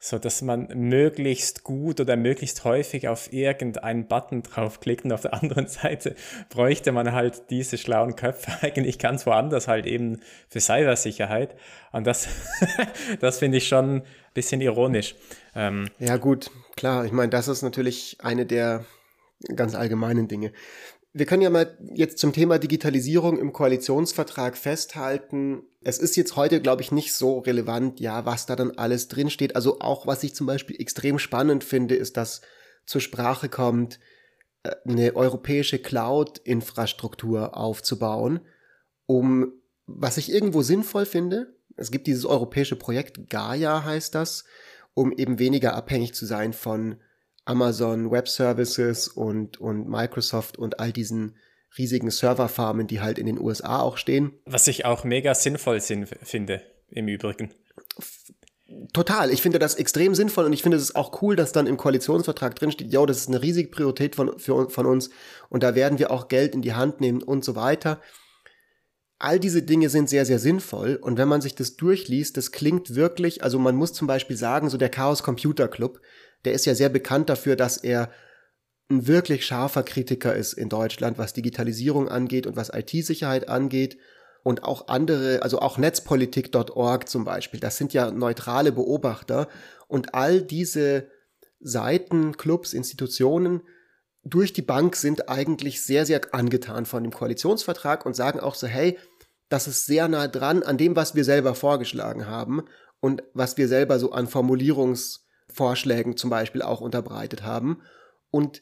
So 0.04 0.18
dass 0.18 0.42
man 0.42 0.68
möglichst 0.74 1.64
gut 1.64 2.00
oder 2.00 2.16
möglichst 2.16 2.64
häufig 2.64 3.08
auf 3.08 3.32
irgendeinen 3.32 4.08
Button 4.08 4.42
draufklickt 4.42 5.06
und 5.06 5.12
auf 5.12 5.22
der 5.22 5.36
anderen 5.36 5.68
Seite 5.68 6.16
bräuchte 6.50 6.92
man 6.92 7.12
halt 7.12 7.52
diese 7.52 7.78
schlauen 7.78 8.16
Köpfe 8.16 8.52
eigentlich 8.64 8.98
ganz 8.98 9.28
woanders 9.28 9.68
halt 9.68 9.86
eben 9.86 10.20
für 10.50 10.60
Cybersicherheit. 10.60 11.56
Und 11.92 12.08
das, 12.08 12.28
das 13.20 13.38
finde 13.38 13.60
ich 13.60 13.68
schon 13.68 13.98
ein 13.98 14.04
bisschen 14.34 14.62
ironisch. 14.62 15.14
Ähm, 15.54 15.88
ja, 16.00 16.18
gut, 16.18 16.50
klar. 16.76 17.06
Ich 17.06 17.12
meine, 17.12 17.30
das 17.30 17.48
ist 17.48 17.62
natürlich 17.62 18.18
eine 18.24 18.48
der 18.48 18.84
ganz 19.56 19.76
allgemeinen 19.76 20.28
Dinge. 20.28 20.52
Wir 21.14 21.26
können 21.26 21.42
ja 21.42 21.50
mal 21.50 21.78
jetzt 21.94 22.20
zum 22.20 22.32
Thema 22.32 22.58
Digitalisierung 22.58 23.38
im 23.38 23.52
Koalitionsvertrag 23.52 24.56
festhalten. 24.56 25.64
Es 25.84 25.98
ist 25.98 26.16
jetzt 26.16 26.38
heute, 26.38 26.62
glaube 26.62 26.82
ich, 26.82 26.92
nicht 26.92 27.14
so 27.14 27.40
relevant, 27.40 28.00
ja, 28.00 28.26
was 28.26 28.46
da 28.46 28.56
dann 28.56 28.72
alles 28.72 29.10
drinsteht. 29.10 29.56
Also 29.58 29.82
auch, 29.82 30.08
was 30.08 30.24
ich 30.24 30.34
zum 30.36 30.48
Beispiel 30.48 30.80
extrem 30.80 31.20
spannend 31.20 31.66
finde, 31.66 31.96
ist, 31.96 32.16
dass 32.16 32.42
zur 32.86 33.02
Sprache 33.02 33.50
kommt, 33.50 34.00
äh, 34.64 34.72
eine 34.88 35.16
europäische 35.16 35.80
Cloud-Infrastruktur 35.80 37.58
aufzubauen, 37.58 38.40
um, 39.06 39.52
was 39.88 40.18
ich 40.18 40.32
irgendwo 40.32 40.62
sinnvoll 40.62 41.06
finde, 41.06 41.58
es 41.76 41.92
gibt 41.92 42.08
dieses 42.08 42.26
europäische 42.26 42.76
Projekt, 42.76 43.30
Gaia 43.30 43.84
heißt 43.84 44.16
das, 44.16 44.46
um 44.94 45.12
eben 45.12 45.40
weniger 45.40 45.76
abhängig 45.76 46.14
zu 46.14 46.26
sein 46.26 46.54
von 46.54 47.02
Amazon 47.46 48.12
Web 48.12 48.28
Services 48.28 49.08
und, 49.08 49.60
und 49.60 49.88
Microsoft 49.88 50.58
und 50.58 50.80
all 50.80 50.92
diesen 50.92 51.36
riesigen 51.78 52.12
Serverfarmen, 52.12 52.88
die 52.88 53.02
halt 53.02 53.18
in 53.18 53.26
den 53.26 53.40
USA 53.40 53.80
auch 53.80 53.98
stehen. 53.98 54.34
Was 54.46 54.68
ich 54.68 54.86
auch 54.86 55.04
mega 55.04 55.34
sinnvoll 55.34 55.80
finde, 55.80 56.62
im 56.90 57.08
Übrigen. 57.08 57.54
Total. 58.94 59.32
Ich 59.32 59.42
finde 59.42 59.60
das 59.60 59.76
extrem 59.76 60.16
sinnvoll 60.16 60.46
und 60.46 60.54
ich 60.54 60.64
finde 60.64 60.78
es 60.78 60.96
auch 60.96 61.22
cool, 61.22 61.36
dass 61.36 61.52
dann 61.52 61.68
im 61.68 61.78
Koalitionsvertrag 61.78 62.56
drinsteht, 62.56 62.92
ja, 62.92 63.06
das 63.06 63.18
ist 63.18 63.28
eine 63.28 63.42
riesige 63.42 63.70
Priorität 63.70 64.16
von, 64.16 64.38
für, 64.40 64.70
von 64.70 64.86
uns 64.86 65.10
und 65.50 65.64
da 65.64 65.76
werden 65.76 66.00
wir 66.00 66.12
auch 66.12 66.28
Geld 66.28 66.54
in 66.54 66.62
die 66.62 66.74
Hand 66.74 67.02
nehmen 67.02 67.22
und 67.22 67.44
so 67.44 67.56
weiter. 67.56 68.02
All 69.20 69.40
diese 69.40 69.62
Dinge 69.62 69.90
sind 69.90 70.10
sehr, 70.10 70.26
sehr 70.26 70.40
sinnvoll 70.40 70.98
und 71.02 71.18
wenn 71.18 71.28
man 71.28 71.42
sich 71.42 71.54
das 71.54 71.76
durchliest, 71.76 72.38
das 72.38 72.52
klingt 72.52 72.96
wirklich, 72.96 73.44
also 73.44 73.60
man 73.60 73.76
muss 73.76 73.94
zum 73.94 74.08
Beispiel 74.08 74.38
sagen, 74.38 74.70
so 74.70 74.78
der 74.78 74.90
Chaos 74.90 75.22
Computer 75.22 75.68
Club, 75.68 76.00
der 76.46 76.54
ist 76.54 76.66
ja 76.66 76.76
sehr 76.76 76.90
bekannt 76.90 77.30
dafür, 77.30 77.56
dass 77.56 77.78
er 77.78 78.10
ein 78.90 79.08
wirklich 79.08 79.46
scharfer 79.46 79.84
Kritiker 79.84 80.36
ist 80.36 80.54
in 80.54 80.70
Deutschland, 80.70 81.18
was 81.18 81.34
Digitalisierung 81.34 82.10
angeht 82.10 82.46
und 82.46 82.56
was 82.56 82.72
IT-Sicherheit 82.74 83.48
angeht. 83.50 83.98
Und 84.44 84.64
auch 84.64 84.88
andere, 84.88 85.44
also 85.44 85.60
auch 85.60 85.78
netzpolitik.org 85.78 87.08
zum 87.08 87.26
Beispiel, 87.26 87.60
das 87.60 87.78
sind 87.78 87.94
ja 87.94 88.10
neutrale 88.10 88.72
Beobachter. 88.72 89.48
Und 89.88 90.16
all 90.16 90.42
diese 90.42 91.08
Seiten, 91.60 92.38
Clubs, 92.38 92.74
Institutionen 92.74 93.62
durch 94.24 94.54
die 94.54 94.62
Bank 94.62 94.96
sind 94.96 95.30
eigentlich 95.30 95.84
sehr, 95.84 96.06
sehr 96.06 96.22
angetan 96.32 96.86
von 96.86 97.04
dem 97.04 97.12
Koalitionsvertrag 97.12 98.06
und 98.06 98.16
sagen 98.16 98.40
auch 98.40 98.56
so, 98.56 98.68
hey, 98.68 98.98
das 99.50 99.68
ist 99.68 99.86
sehr 99.86 100.08
nah 100.08 100.28
dran 100.28 100.64
an 100.64 100.78
dem, 100.78 100.96
was 100.96 101.16
wir 101.16 101.24
selber 101.24 101.56
vorgeschlagen 101.56 102.28
haben 102.28 102.64
und 103.00 103.24
was 103.34 103.58
wir 103.58 103.68
selber 103.68 104.00
so 104.00 104.12
an 104.12 104.28
Formulierungsvorschlägen 105.52 106.18
zum 106.18 106.30
Beispiel 106.30 106.62
auch 106.62 106.82
unterbreitet 106.82 107.44
haben. 107.44 107.82
Und 108.30 108.62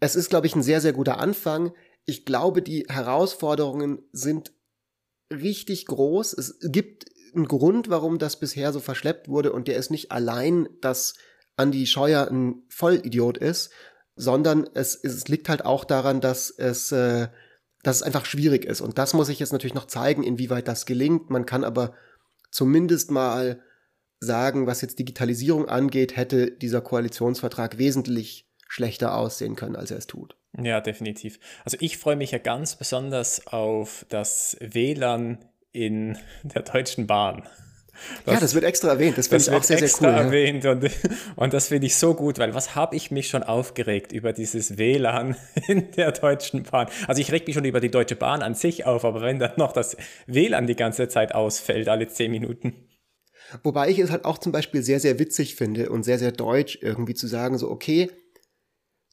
es 0.00 0.16
ist, 0.16 0.30
glaube 0.30 0.46
ich, 0.46 0.56
ein 0.56 0.62
sehr, 0.62 0.80
sehr 0.80 0.92
guter 0.92 1.18
Anfang. 1.18 1.72
Ich 2.06 2.24
glaube, 2.24 2.62
die 2.62 2.86
Herausforderungen 2.88 4.02
sind 4.12 4.52
richtig 5.32 5.86
groß. 5.86 6.32
Es 6.32 6.58
gibt 6.62 7.06
einen 7.34 7.46
Grund, 7.46 7.90
warum 7.90 8.18
das 8.18 8.40
bisher 8.40 8.72
so 8.72 8.80
verschleppt 8.80 9.28
wurde 9.28 9.52
und 9.52 9.68
der 9.68 9.76
ist 9.76 9.90
nicht 9.90 10.10
allein, 10.10 10.68
dass 10.80 11.14
Andy 11.56 11.86
Scheuer 11.86 12.26
ein 12.28 12.62
Vollidiot 12.68 13.38
ist, 13.38 13.70
sondern 14.16 14.68
es, 14.74 14.96
es 14.96 15.28
liegt 15.28 15.48
halt 15.48 15.64
auch 15.64 15.84
daran, 15.84 16.20
dass 16.20 16.50
es, 16.50 16.90
äh, 16.90 17.28
dass 17.82 17.96
es 17.96 18.02
einfach 18.02 18.24
schwierig 18.24 18.64
ist. 18.64 18.80
Und 18.80 18.98
das 18.98 19.14
muss 19.14 19.28
ich 19.28 19.38
jetzt 19.38 19.52
natürlich 19.52 19.74
noch 19.74 19.86
zeigen, 19.86 20.24
inwieweit 20.24 20.66
das 20.66 20.86
gelingt. 20.86 21.30
Man 21.30 21.46
kann 21.46 21.62
aber 21.62 21.94
zumindest 22.50 23.10
mal 23.10 23.62
sagen, 24.20 24.66
was 24.66 24.82
jetzt 24.82 24.98
Digitalisierung 24.98 25.68
angeht, 25.68 26.16
hätte 26.16 26.50
dieser 26.50 26.82
Koalitionsvertrag 26.82 27.78
wesentlich 27.78 28.46
schlechter 28.68 29.16
aussehen 29.16 29.56
können, 29.56 29.76
als 29.76 29.90
er 29.90 29.98
es 29.98 30.06
tut. 30.06 30.36
Ja, 30.62 30.80
definitiv. 30.80 31.38
Also 31.64 31.76
ich 31.80 31.98
freue 31.98 32.16
mich 32.16 32.32
ja 32.32 32.38
ganz 32.38 32.76
besonders 32.76 33.46
auf 33.46 34.04
das 34.08 34.56
WLAN 34.60 35.38
in 35.72 36.18
der 36.42 36.62
Deutschen 36.62 37.06
Bahn. 37.06 37.48
Das, 38.24 38.34
ja, 38.34 38.40
das 38.40 38.54
wird 38.54 38.64
extra 38.64 38.88
erwähnt. 38.88 39.18
Das 39.18 39.28
finde 39.28 39.44
ich 39.44 39.50
auch 39.50 39.62
sehr, 39.62 39.78
sehr 39.78 39.90
cool. 40.00 40.14
erwähnt 40.14 40.64
ja. 40.64 40.72
und, 40.72 40.90
und 41.36 41.52
das 41.52 41.68
finde 41.68 41.86
ich 41.86 41.96
so 41.96 42.14
gut, 42.14 42.38
weil 42.38 42.54
was 42.54 42.74
habe 42.74 42.96
ich 42.96 43.10
mich 43.10 43.28
schon 43.28 43.42
aufgeregt 43.42 44.12
über 44.12 44.32
dieses 44.32 44.78
WLAN 44.78 45.36
in 45.68 45.90
der 45.92 46.12
Deutschen 46.12 46.62
Bahn? 46.62 46.88
Also 47.06 47.20
ich 47.20 47.30
reg 47.30 47.46
mich 47.46 47.54
schon 47.54 47.64
über 47.64 47.80
die 47.80 47.90
Deutsche 47.90 48.16
Bahn 48.16 48.42
an 48.42 48.54
sich 48.54 48.86
auf, 48.86 49.04
aber 49.04 49.20
wenn 49.20 49.38
dann 49.38 49.52
noch 49.56 49.72
das 49.72 49.96
WLAN 50.26 50.66
die 50.66 50.76
ganze 50.76 51.08
Zeit 51.08 51.34
ausfällt, 51.34 51.88
alle 51.88 52.08
zehn 52.08 52.30
Minuten. 52.30 52.89
Wobei 53.62 53.88
ich 53.90 53.98
es 53.98 54.10
halt 54.10 54.24
auch 54.24 54.38
zum 54.38 54.52
Beispiel 54.52 54.82
sehr, 54.82 55.00
sehr 55.00 55.18
witzig 55.18 55.54
finde 55.54 55.90
und 55.90 56.04
sehr, 56.04 56.18
sehr 56.18 56.32
deutsch 56.32 56.78
irgendwie 56.80 57.14
zu 57.14 57.26
sagen, 57.26 57.58
so, 57.58 57.70
okay, 57.70 58.10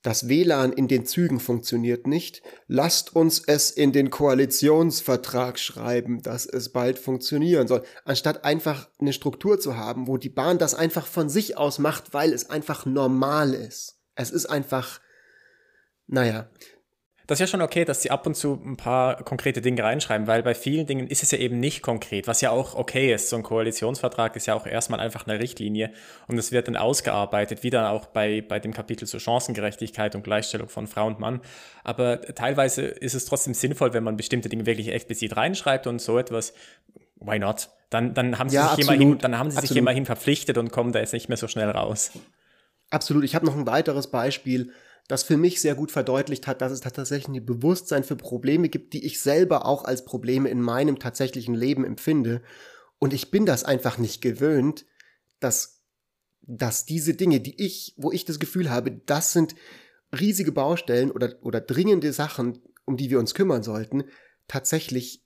das 0.03 0.29
WLAN 0.29 0.71
in 0.71 0.87
den 0.87 1.05
Zügen 1.05 1.39
funktioniert 1.39 2.07
nicht. 2.07 2.41
Lasst 2.67 3.15
uns 3.15 3.41
es 3.45 3.71
in 3.71 3.91
den 3.91 4.09
Koalitionsvertrag 4.09 5.59
schreiben, 5.59 6.21
dass 6.21 6.45
es 6.45 6.69
bald 6.69 6.99
funktionieren 6.99 7.67
soll. 7.67 7.83
Anstatt 8.05 8.45
einfach 8.45 8.89
eine 8.99 9.11
Struktur 9.11 9.59
zu 9.59 9.75
haben, 9.75 10.07
wo 10.07 10.17
die 10.17 10.29
Bahn 10.29 10.59
das 10.59 10.75
einfach 10.75 11.07
von 11.07 11.29
sich 11.29 11.57
aus 11.57 11.79
macht, 11.79 12.13
weil 12.13 12.31
es 12.31 12.49
einfach 12.49 12.85
normal 12.85 13.53
ist. 13.53 13.99
Es 14.15 14.31
ist 14.31 14.45
einfach, 14.45 15.01
naja, 16.05 16.49
das 17.27 17.35
ist 17.35 17.41
ja 17.41 17.47
schon 17.47 17.61
okay, 17.61 17.83
dass 17.83 18.01
sie 18.01 18.09
ab 18.09 18.25
und 18.25 18.35
zu 18.35 18.59
ein 18.65 18.77
paar 18.77 19.21
konkrete 19.23 19.61
Dinge 19.61 19.83
reinschreiben, 19.83 20.27
weil 20.27 20.43
bei 20.43 20.55
vielen 20.55 20.87
Dingen 20.87 21.07
ist 21.07 21.23
es 21.23 21.31
ja 21.31 21.37
eben 21.37 21.59
nicht 21.59 21.81
konkret, 21.81 22.25
was 22.25 22.39
ja 22.39 22.51
auch 22.51 22.73
okay 22.73 23.13
ist. 23.13 23.29
So 23.29 23.35
ein 23.35 23.43
Koalitionsvertrag 23.43 24.37
ist 24.37 24.45
ja 24.45 24.55
auch 24.55 24.65
erstmal 24.65 25.01
einfach 25.01 25.27
eine 25.27 25.37
Richtlinie 25.37 25.91
und 26.27 26.37
es 26.37 26.53
wird 26.53 26.69
dann 26.69 26.77
ausgearbeitet, 26.77 27.63
wie 27.63 27.69
dann 27.69 27.85
auch 27.85 28.05
bei, 28.05 28.41
bei 28.41 28.59
dem 28.59 28.73
Kapitel 28.73 29.05
zur 29.07 29.19
Chancengerechtigkeit 29.19 30.15
und 30.15 30.23
Gleichstellung 30.23 30.69
von 30.69 30.87
Frau 30.87 31.05
und 31.05 31.19
Mann. 31.19 31.41
Aber 31.83 32.21
teilweise 32.21 32.83
ist 32.83 33.13
es 33.13 33.25
trotzdem 33.25 33.53
sinnvoll, 33.53 33.93
wenn 33.93 34.05
man 34.05 34.15
bestimmte 34.15 34.47
Dinge 34.47 34.65
wirklich 34.65 34.87
explizit 34.87 35.35
reinschreibt 35.35 35.85
und 35.85 36.01
so 36.01 36.17
etwas, 36.17 36.53
why 37.19 37.39
not? 37.39 37.69
Dann, 37.89 38.13
dann 38.13 38.39
haben 38.39 38.49
sie, 38.49 38.55
ja, 38.55 38.73
sich, 38.73 38.85
immerhin, 38.85 39.17
dann 39.17 39.37
haben 39.37 39.51
sie 39.51 39.59
sich 39.59 39.75
immerhin 39.75 40.05
verpflichtet 40.05 40.57
und 40.57 40.71
kommen 40.71 40.93
da 40.93 40.99
jetzt 40.99 41.13
nicht 41.13 41.27
mehr 41.27 41.37
so 41.37 41.49
schnell 41.49 41.69
raus. 41.69 42.11
Absolut. 42.89 43.25
Ich 43.25 43.35
habe 43.35 43.45
noch 43.45 43.55
ein 43.55 43.67
weiteres 43.67 44.07
Beispiel 44.07 44.71
das 45.07 45.23
für 45.23 45.37
mich 45.37 45.61
sehr 45.61 45.75
gut 45.75 45.91
verdeutlicht 45.91 46.47
hat, 46.47 46.61
dass 46.61 46.71
es 46.71 46.81
tatsächlich 46.81 47.27
ein 47.27 47.45
Bewusstsein 47.45 48.03
für 48.03 48.17
Probleme 48.17 48.67
gibt, 48.69 48.93
die 48.93 49.05
ich 49.05 49.21
selber 49.21 49.65
auch 49.65 49.85
als 49.85 50.03
Probleme 50.03 50.49
in 50.49 50.61
meinem 50.61 50.99
tatsächlichen 50.99 51.55
Leben 51.55 51.85
empfinde. 51.85 52.41
Und 52.99 53.13
ich 53.13 53.31
bin 53.31 53.45
das 53.45 53.63
einfach 53.63 53.97
nicht 53.97 54.21
gewöhnt, 54.21 54.85
dass, 55.39 55.83
dass 56.41 56.85
diese 56.85 57.13
Dinge, 57.13 57.39
die 57.39 57.63
ich, 57.63 57.93
wo 57.97 58.11
ich 58.11 58.25
das 58.25 58.39
Gefühl 58.39 58.69
habe, 58.69 58.91
das 59.05 59.31
sind 59.31 59.55
riesige 60.17 60.51
Baustellen 60.51 61.11
oder, 61.11 61.35
oder 61.41 61.61
dringende 61.61 62.11
Sachen, 62.11 62.59
um 62.85 62.97
die 62.97 63.09
wir 63.09 63.19
uns 63.19 63.33
kümmern 63.33 63.63
sollten, 63.63 64.03
tatsächlich 64.47 65.23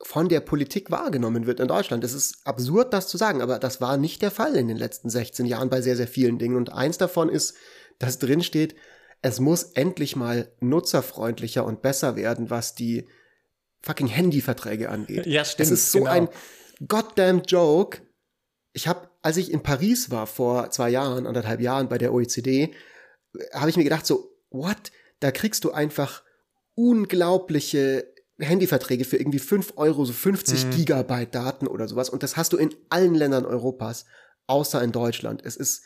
von 0.00 0.28
der 0.28 0.40
Politik 0.40 0.90
wahrgenommen 0.90 1.46
wird 1.46 1.60
in 1.60 1.68
Deutschland. 1.68 2.04
Es 2.04 2.12
ist 2.12 2.46
absurd, 2.46 2.92
das 2.92 3.08
zu 3.08 3.16
sagen, 3.16 3.42
aber 3.42 3.58
das 3.58 3.80
war 3.80 3.96
nicht 3.96 4.22
der 4.22 4.30
Fall 4.30 4.54
in 4.56 4.68
den 4.68 4.76
letzten 4.76 5.10
16 5.10 5.46
Jahren 5.46 5.70
bei 5.70 5.80
sehr, 5.82 5.96
sehr 5.96 6.06
vielen 6.08 6.38
Dingen. 6.38 6.56
Und 6.56 6.72
eins 6.72 6.98
davon 6.98 7.28
ist 7.28 7.56
dass 8.00 8.18
drin 8.18 8.42
steht, 8.42 8.74
es 9.22 9.38
muss 9.38 9.62
endlich 9.62 10.16
mal 10.16 10.50
nutzerfreundlicher 10.60 11.64
und 11.64 11.82
besser 11.82 12.16
werden, 12.16 12.50
was 12.50 12.74
die 12.74 13.06
fucking 13.82 14.08
Handyverträge 14.08 14.88
angeht. 14.88 15.26
Ja, 15.26 15.44
stimmt. 15.44 15.66
Es 15.66 15.70
ist 15.70 15.92
so 15.92 16.00
genau. 16.00 16.10
ein 16.10 16.28
goddamn 16.88 17.42
Joke. 17.42 18.00
Ich 18.72 18.88
habe, 18.88 19.08
als 19.22 19.36
ich 19.36 19.52
in 19.52 19.62
Paris 19.62 20.10
war 20.10 20.26
vor 20.26 20.70
zwei 20.70 20.90
Jahren, 20.90 21.26
anderthalb 21.26 21.60
Jahren 21.60 21.88
bei 21.88 21.98
der 21.98 22.12
OECD, 22.12 22.74
habe 23.52 23.70
ich 23.70 23.76
mir 23.76 23.84
gedacht 23.84 24.06
so, 24.06 24.34
what? 24.50 24.90
Da 25.20 25.30
kriegst 25.30 25.64
du 25.64 25.72
einfach 25.72 26.22
unglaubliche 26.74 28.10
Handyverträge 28.38 29.04
für 29.04 29.18
irgendwie 29.18 29.38
fünf 29.38 29.74
Euro, 29.76 30.06
so 30.06 30.14
50 30.14 30.64
mhm. 30.64 30.70
Gigabyte 30.70 31.34
Daten 31.34 31.66
oder 31.66 31.86
sowas. 31.88 32.08
Und 32.08 32.22
das 32.22 32.38
hast 32.38 32.54
du 32.54 32.56
in 32.56 32.74
allen 32.88 33.14
Ländern 33.14 33.44
Europas, 33.44 34.06
außer 34.46 34.82
in 34.82 34.92
Deutschland. 34.92 35.42
Es 35.44 35.56
ist 35.56 35.82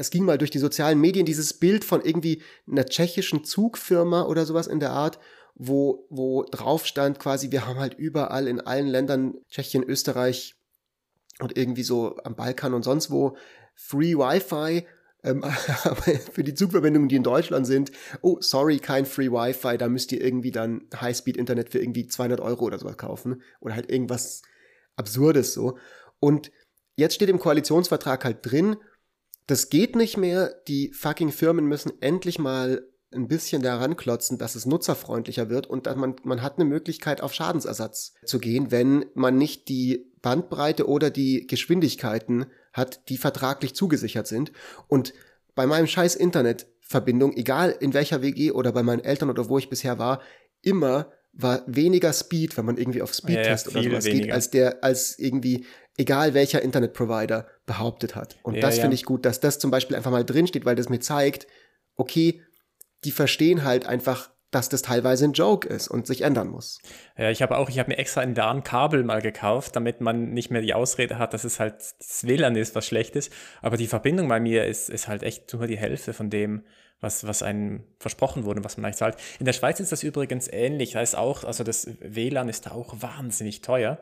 es 0.00 0.10
ging 0.10 0.24
mal 0.24 0.38
durch 0.38 0.50
die 0.50 0.58
sozialen 0.58 0.98
Medien 0.98 1.26
dieses 1.26 1.52
Bild 1.52 1.84
von 1.84 2.00
irgendwie 2.02 2.42
einer 2.66 2.86
tschechischen 2.86 3.44
Zugfirma 3.44 4.22
oder 4.22 4.46
sowas 4.46 4.66
in 4.66 4.80
der 4.80 4.92
Art, 4.92 5.18
wo, 5.54 6.06
wo 6.08 6.44
drauf 6.44 6.86
stand 6.86 7.18
quasi, 7.18 7.50
wir 7.50 7.66
haben 7.66 7.78
halt 7.78 7.94
überall 7.98 8.48
in 8.48 8.62
allen 8.62 8.86
Ländern, 8.86 9.34
Tschechien, 9.50 9.82
Österreich 9.82 10.54
und 11.38 11.58
irgendwie 11.58 11.82
so 11.82 12.16
am 12.24 12.34
Balkan 12.34 12.72
und 12.72 12.82
sonst 12.82 13.10
wo, 13.10 13.36
Free 13.74 14.14
Wi-Fi, 14.14 14.86
ähm, 15.22 15.42
für 16.32 16.44
die 16.44 16.54
Zugverbindungen, 16.54 17.10
die 17.10 17.16
in 17.16 17.22
Deutschland 17.22 17.66
sind, 17.66 17.92
oh, 18.22 18.38
sorry, 18.40 18.78
kein 18.78 19.04
Free 19.04 19.30
Wi-Fi, 19.30 19.76
da 19.76 19.90
müsst 19.90 20.12
ihr 20.12 20.22
irgendwie 20.22 20.50
dann 20.50 20.86
Highspeed-Internet 20.98 21.68
für 21.68 21.78
irgendwie 21.78 22.06
200 22.06 22.40
Euro 22.40 22.64
oder 22.64 22.78
sowas 22.78 22.96
kaufen 22.96 23.42
oder 23.60 23.74
halt 23.74 23.90
irgendwas 23.90 24.40
Absurdes 24.96 25.52
so. 25.52 25.76
Und 26.20 26.50
jetzt 26.96 27.16
steht 27.16 27.28
im 27.28 27.38
Koalitionsvertrag 27.38 28.24
halt 28.24 28.38
drin, 28.42 28.76
das 29.50 29.68
geht 29.68 29.96
nicht 29.96 30.16
mehr. 30.16 30.54
Die 30.68 30.92
fucking 30.92 31.32
Firmen 31.32 31.66
müssen 31.66 31.92
endlich 32.00 32.38
mal 32.38 32.86
ein 33.12 33.26
bisschen 33.26 33.62
daran 33.62 33.96
klotzen, 33.96 34.38
dass 34.38 34.54
es 34.54 34.66
nutzerfreundlicher 34.66 35.50
wird 35.50 35.66
und 35.66 35.86
dass 35.86 35.96
man, 35.96 36.14
man 36.22 36.42
hat 36.42 36.56
eine 36.56 36.64
Möglichkeit, 36.64 37.20
auf 37.20 37.34
Schadensersatz 37.34 38.14
zu 38.24 38.38
gehen, 38.38 38.70
wenn 38.70 39.06
man 39.14 39.36
nicht 39.36 39.68
die 39.68 40.12
Bandbreite 40.22 40.88
oder 40.88 41.10
die 41.10 41.48
Geschwindigkeiten 41.48 42.46
hat, 42.72 43.08
die 43.08 43.16
vertraglich 43.16 43.74
zugesichert 43.74 44.28
sind. 44.28 44.52
Und 44.86 45.12
bei 45.56 45.66
meinem 45.66 45.88
scheiß 45.88 46.14
Internetverbindung, 46.14 47.36
egal 47.36 47.76
in 47.80 47.92
welcher 47.92 48.22
WG 48.22 48.52
oder 48.52 48.70
bei 48.70 48.84
meinen 48.84 49.02
Eltern 49.02 49.30
oder 49.30 49.48
wo 49.48 49.58
ich 49.58 49.68
bisher 49.68 49.98
war, 49.98 50.22
immer 50.62 51.10
war 51.32 51.62
weniger 51.66 52.12
Speed, 52.12 52.56
wenn 52.56 52.64
man 52.64 52.76
irgendwie 52.76 53.02
auf 53.02 53.14
Speedtest 53.14 53.66
ja, 53.66 53.72
ja, 53.72 53.78
oder 53.78 53.90
sowas 53.90 54.04
weniger. 54.04 54.24
geht, 54.24 54.32
als 54.32 54.50
der, 54.50 54.84
als 54.84 55.18
irgendwie 55.18 55.66
egal 55.96 56.34
welcher 56.34 56.62
Internetprovider 56.62 57.46
behauptet 57.66 58.16
hat. 58.16 58.38
Und 58.42 58.54
ja, 58.54 58.60
das 58.62 58.78
finde 58.78 58.94
ich 58.94 59.04
gut, 59.04 59.24
dass 59.24 59.40
das 59.40 59.58
zum 59.58 59.70
Beispiel 59.70 59.96
einfach 59.96 60.10
mal 60.10 60.24
drinsteht, 60.24 60.64
weil 60.64 60.76
das 60.76 60.88
mir 60.88 61.00
zeigt, 61.00 61.46
okay, 61.96 62.42
die 63.04 63.12
verstehen 63.12 63.64
halt 63.64 63.86
einfach 63.86 64.30
dass 64.50 64.68
das 64.68 64.82
teilweise 64.82 65.24
ein 65.26 65.32
Joke 65.32 65.68
ist 65.68 65.88
und 65.88 66.06
sich 66.06 66.22
ändern 66.22 66.48
muss. 66.48 66.80
Ja, 67.16 67.30
ich 67.30 67.40
habe 67.40 67.56
auch, 67.56 67.68
ich 67.68 67.78
habe 67.78 67.90
mir 67.90 67.98
extra 67.98 68.20
ein 68.20 68.34
LAN-Kabel 68.34 69.04
mal 69.04 69.22
gekauft, 69.22 69.76
damit 69.76 70.00
man 70.00 70.32
nicht 70.32 70.50
mehr 70.50 70.60
die 70.60 70.74
Ausrede 70.74 71.18
hat, 71.18 71.34
dass 71.34 71.44
es 71.44 71.60
halt 71.60 71.76
das 71.98 72.26
WLAN 72.26 72.56
ist, 72.56 72.74
was 72.74 72.86
schlecht 72.86 73.14
ist. 73.14 73.32
Aber 73.62 73.76
die 73.76 73.86
Verbindung 73.86 74.28
bei 74.28 74.40
mir 74.40 74.66
ist, 74.66 74.90
ist 74.90 75.06
halt 75.06 75.22
echt 75.22 75.52
nur 75.52 75.66
die 75.66 75.78
Hälfte 75.78 76.12
von 76.12 76.30
dem, 76.30 76.64
was, 77.00 77.26
was 77.26 77.42
einem 77.42 77.84
versprochen 77.98 78.44
wurde, 78.44 78.62
was 78.64 78.76
man 78.76 78.84
eigentlich 78.84 78.96
zahlt. 78.96 79.16
In 79.38 79.46
der 79.46 79.52
Schweiz 79.52 79.80
ist 79.80 79.92
das 79.92 80.02
übrigens 80.02 80.48
ähnlich. 80.48 80.92
Da 80.92 81.00
ist 81.00 81.16
auch, 81.16 81.44
also 81.44 81.64
das 81.64 81.88
WLAN 82.00 82.48
ist 82.48 82.66
da 82.66 82.72
auch 82.72 82.94
wahnsinnig 83.00 83.62
teuer. 83.62 83.98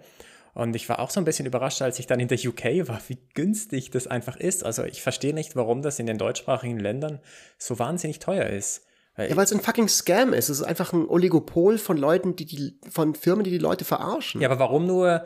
Und 0.54 0.74
ich 0.74 0.88
war 0.88 0.98
auch 0.98 1.10
so 1.10 1.20
ein 1.20 1.24
bisschen 1.24 1.46
überrascht, 1.46 1.80
als 1.82 2.00
ich 2.00 2.06
dann 2.06 2.18
in 2.18 2.26
der 2.26 2.38
UK 2.38 2.88
war, 2.88 3.00
wie 3.06 3.18
günstig 3.34 3.90
das 3.90 4.08
einfach 4.08 4.36
ist. 4.36 4.64
Also 4.64 4.82
ich 4.84 5.02
verstehe 5.02 5.32
nicht, 5.32 5.54
warum 5.54 5.82
das 5.82 6.00
in 6.00 6.06
den 6.06 6.18
deutschsprachigen 6.18 6.80
Ländern 6.80 7.20
so 7.58 7.78
wahnsinnig 7.78 8.18
teuer 8.18 8.46
ist. 8.46 8.84
Ja, 9.16 9.36
weil 9.36 9.44
es 9.44 9.52
ein 9.52 9.60
fucking 9.60 9.88
Scam 9.88 10.32
ist. 10.32 10.48
Es 10.48 10.60
ist 10.60 10.66
einfach 10.66 10.92
ein 10.92 11.06
Oligopol 11.08 11.78
von 11.78 11.96
Leuten, 11.96 12.36
die 12.36 12.46
die, 12.46 12.78
von 12.88 13.14
Firmen, 13.14 13.44
die 13.44 13.50
die 13.50 13.58
Leute 13.58 13.84
verarschen. 13.84 14.40
Ja, 14.40 14.48
aber 14.48 14.60
warum 14.60 14.86
nur, 14.86 15.24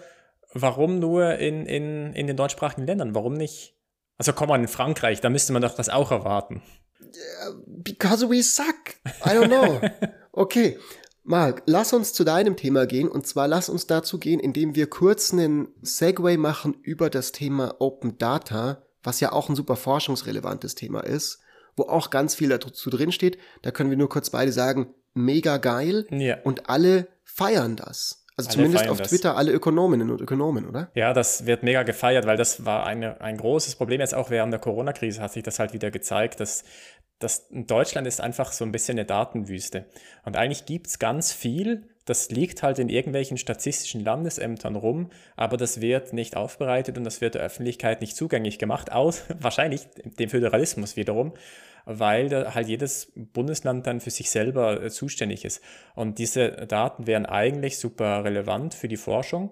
warum 0.54 0.98
nur 0.98 1.36
in, 1.36 1.66
in, 1.66 2.12
in 2.14 2.26
den 2.26 2.36
deutschsprachigen 2.36 2.86
Ländern? 2.86 3.14
Warum 3.14 3.34
nicht? 3.34 3.74
Also 4.16 4.32
komm 4.32 4.48
mal 4.48 4.60
in 4.60 4.68
Frankreich, 4.68 5.20
da 5.20 5.30
müsste 5.30 5.52
man 5.52 5.62
doch 5.62 5.74
das 5.74 5.88
auch 5.88 6.10
erwarten. 6.10 6.62
Because 7.66 8.28
we 8.28 8.42
suck. 8.42 8.94
I 9.24 9.30
don't 9.30 9.48
know. 9.48 9.80
Okay. 10.34 10.78
Marc, 11.24 11.62
lass 11.66 11.92
uns 11.92 12.14
zu 12.14 12.24
deinem 12.24 12.56
Thema 12.56 12.86
gehen 12.86 13.06
und 13.06 13.26
zwar 13.26 13.46
lass 13.46 13.68
uns 13.68 13.86
dazu 13.86 14.18
gehen, 14.18 14.40
indem 14.40 14.74
wir 14.74 14.88
kurz 14.88 15.30
einen 15.30 15.68
Segway 15.82 16.38
machen 16.38 16.74
über 16.80 17.10
das 17.10 17.32
Thema 17.32 17.76
Open 17.80 18.16
Data, 18.16 18.86
was 19.02 19.20
ja 19.20 19.30
auch 19.30 19.50
ein 19.50 19.54
super 19.54 19.76
forschungsrelevantes 19.76 20.74
Thema 20.74 21.00
ist 21.00 21.42
wo 21.76 21.84
auch 21.84 22.10
ganz 22.10 22.34
viel 22.34 22.48
dazu 22.48 22.90
drin 22.90 23.12
steht. 23.12 23.38
Da 23.62 23.70
können 23.70 23.90
wir 23.90 23.96
nur 23.96 24.08
kurz 24.08 24.30
beide 24.30 24.52
sagen, 24.52 24.94
mega 25.14 25.56
geil. 25.58 26.06
Ja. 26.10 26.38
Und 26.42 26.68
alle 26.68 27.08
feiern 27.24 27.76
das. 27.76 28.26
Also 28.36 28.48
alle 28.48 28.56
zumindest 28.56 28.88
auf 28.88 28.98
das. 28.98 29.10
Twitter 29.10 29.36
alle 29.36 29.52
Ökonominnen 29.52 30.10
und 30.10 30.20
Ökonomen, 30.20 30.66
oder? 30.66 30.90
Ja, 30.94 31.12
das 31.12 31.44
wird 31.46 31.62
mega 31.62 31.82
gefeiert, 31.82 32.26
weil 32.26 32.36
das 32.36 32.64
war 32.64 32.86
eine, 32.86 33.20
ein 33.20 33.36
großes 33.36 33.76
Problem. 33.76 34.00
Jetzt 34.00 34.14
auch 34.14 34.30
während 34.30 34.52
der 34.52 34.60
Corona-Krise 34.60 35.20
hat 35.20 35.32
sich 35.32 35.42
das 35.42 35.58
halt 35.58 35.74
wieder 35.74 35.90
gezeigt, 35.90 36.40
dass, 36.40 36.64
dass 37.22 37.48
Deutschland 37.50 38.06
ist 38.06 38.20
einfach 38.20 38.52
so 38.52 38.64
ein 38.64 38.72
bisschen 38.72 38.98
eine 38.98 39.06
Datenwüste. 39.06 39.86
Und 40.24 40.36
eigentlich 40.36 40.66
gibt 40.66 40.88
es 40.88 40.98
ganz 40.98 41.32
viel, 41.32 41.88
das 42.04 42.30
liegt 42.30 42.62
halt 42.62 42.78
in 42.78 42.88
irgendwelchen 42.88 43.38
statistischen 43.38 44.04
Landesämtern 44.04 44.76
rum, 44.76 45.10
aber 45.36 45.56
das 45.56 45.80
wird 45.80 46.12
nicht 46.12 46.36
aufbereitet 46.36 46.98
und 46.98 47.04
das 47.04 47.20
wird 47.20 47.34
der 47.34 47.42
Öffentlichkeit 47.42 48.00
nicht 48.00 48.16
zugänglich 48.16 48.58
gemacht, 48.58 48.90
aus 48.90 49.24
wahrscheinlich 49.38 49.86
dem 50.04 50.28
Föderalismus 50.28 50.96
wiederum, 50.96 51.32
weil 51.84 52.28
da 52.28 52.54
halt 52.54 52.68
jedes 52.68 53.12
Bundesland 53.14 53.86
dann 53.86 54.00
für 54.00 54.10
sich 54.10 54.30
selber 54.30 54.82
äh, 54.82 54.90
zuständig 54.90 55.44
ist. 55.44 55.62
Und 55.94 56.18
diese 56.18 56.50
Daten 56.66 57.06
wären 57.06 57.26
eigentlich 57.26 57.78
super 57.78 58.24
relevant 58.24 58.74
für 58.74 58.88
die 58.88 58.96
Forschung. 58.96 59.50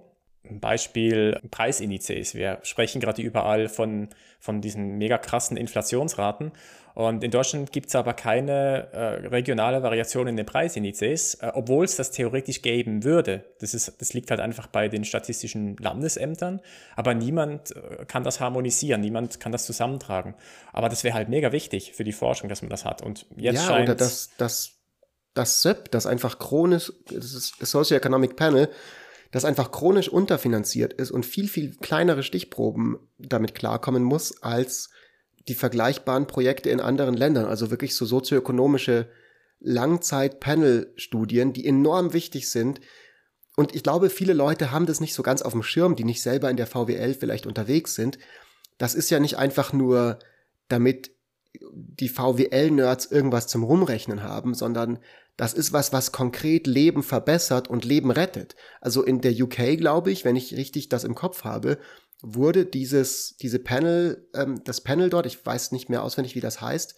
Beispiel 0.48 1.38
Preisindizes. 1.50 2.34
Wir 2.34 2.60
sprechen 2.62 3.00
gerade 3.00 3.20
überall 3.22 3.68
von, 3.68 4.08
von 4.38 4.60
diesen 4.60 4.96
mega 4.98 5.18
krassen 5.18 5.56
Inflationsraten. 5.56 6.52
Und 7.00 7.24
in 7.24 7.30
Deutschland 7.30 7.72
gibt 7.72 7.88
es 7.88 7.94
aber 7.94 8.12
keine 8.12 8.92
äh, 8.92 9.26
regionale 9.28 9.82
Variation 9.82 10.26
in 10.26 10.36
den 10.36 10.44
Preisindizes, 10.44 11.32
äh, 11.36 11.50
obwohl 11.54 11.86
es 11.86 11.96
das 11.96 12.10
theoretisch 12.10 12.60
geben 12.60 13.04
würde. 13.04 13.42
Das, 13.58 13.72
ist, 13.72 14.02
das 14.02 14.12
liegt 14.12 14.30
halt 14.30 14.38
einfach 14.38 14.66
bei 14.66 14.88
den 14.88 15.06
statistischen 15.06 15.78
Landesämtern, 15.78 16.60
aber 16.96 17.14
niemand 17.14 17.74
äh, 17.74 18.04
kann 18.04 18.22
das 18.22 18.38
harmonisieren, 18.38 19.00
niemand 19.00 19.40
kann 19.40 19.50
das 19.50 19.64
zusammentragen. 19.64 20.34
Aber 20.74 20.90
das 20.90 21.02
wäre 21.02 21.14
halt 21.14 21.30
mega 21.30 21.52
wichtig 21.52 21.94
für 21.94 22.04
die 22.04 22.12
Forschung, 22.12 22.50
dass 22.50 22.60
man 22.60 22.68
das 22.68 22.84
hat. 22.84 23.00
Und 23.00 23.24
jetzt 23.34 23.62
ja, 23.62 23.66
scheint... 23.66 23.88
Oder 23.88 23.94
das, 23.94 24.32
das, 24.36 24.72
das 25.32 25.62
SEP, 25.62 25.90
das 25.92 26.04
einfach 26.04 26.38
chronisch, 26.38 26.92
das 27.06 27.32
ist 27.32 27.54
Socioeconomic 27.60 28.36
Panel, 28.36 28.68
das 29.30 29.46
einfach 29.46 29.72
chronisch 29.72 30.10
unterfinanziert 30.10 30.92
ist 30.92 31.12
und 31.12 31.24
viel, 31.24 31.48
viel 31.48 31.76
kleinere 31.76 32.22
Stichproben 32.22 32.98
damit 33.16 33.54
klarkommen 33.54 34.02
muss 34.02 34.42
als 34.42 34.90
die 35.48 35.54
vergleichbaren 35.54 36.26
Projekte 36.26 36.70
in 36.70 36.80
anderen 36.80 37.14
Ländern, 37.14 37.46
also 37.46 37.70
wirklich 37.70 37.96
so 37.96 38.04
sozioökonomische 38.04 39.08
Langzeit-Panel-Studien, 39.60 41.52
die 41.52 41.66
enorm 41.66 42.12
wichtig 42.12 42.50
sind. 42.50 42.80
Und 43.56 43.74
ich 43.74 43.82
glaube, 43.82 44.10
viele 44.10 44.32
Leute 44.32 44.70
haben 44.70 44.86
das 44.86 45.00
nicht 45.00 45.14
so 45.14 45.22
ganz 45.22 45.42
auf 45.42 45.52
dem 45.52 45.62
Schirm, 45.62 45.96
die 45.96 46.04
nicht 46.04 46.22
selber 46.22 46.50
in 46.50 46.56
der 46.56 46.66
VWL 46.66 47.14
vielleicht 47.14 47.46
unterwegs 47.46 47.94
sind. 47.94 48.18
Das 48.78 48.94
ist 48.94 49.10
ja 49.10 49.20
nicht 49.20 49.36
einfach 49.36 49.72
nur, 49.72 50.18
damit 50.68 51.10
die 51.52 52.08
VWL-Nerds 52.08 53.06
irgendwas 53.06 53.46
zum 53.48 53.64
Rumrechnen 53.64 54.22
haben, 54.22 54.54
sondern 54.54 54.98
das 55.36 55.52
ist 55.52 55.72
was, 55.72 55.92
was 55.92 56.12
konkret 56.12 56.66
Leben 56.66 57.02
verbessert 57.02 57.68
und 57.68 57.84
Leben 57.84 58.10
rettet. 58.10 58.56
Also 58.80 59.02
in 59.02 59.20
der 59.20 59.32
UK, 59.32 59.78
glaube 59.78 60.10
ich, 60.10 60.24
wenn 60.24 60.36
ich 60.36 60.56
richtig 60.56 60.88
das 60.88 61.04
im 61.04 61.14
Kopf 61.14 61.44
habe, 61.44 61.78
wurde 62.22 62.66
dieses, 62.66 63.36
diese 63.36 63.58
Panel, 63.58 64.28
ähm, 64.34 64.62
das 64.64 64.80
Panel 64.80 65.10
dort, 65.10 65.26
ich 65.26 65.44
weiß 65.44 65.72
nicht 65.72 65.88
mehr 65.88 66.02
auswendig, 66.02 66.34
wie 66.34 66.40
das 66.40 66.60
heißt, 66.60 66.94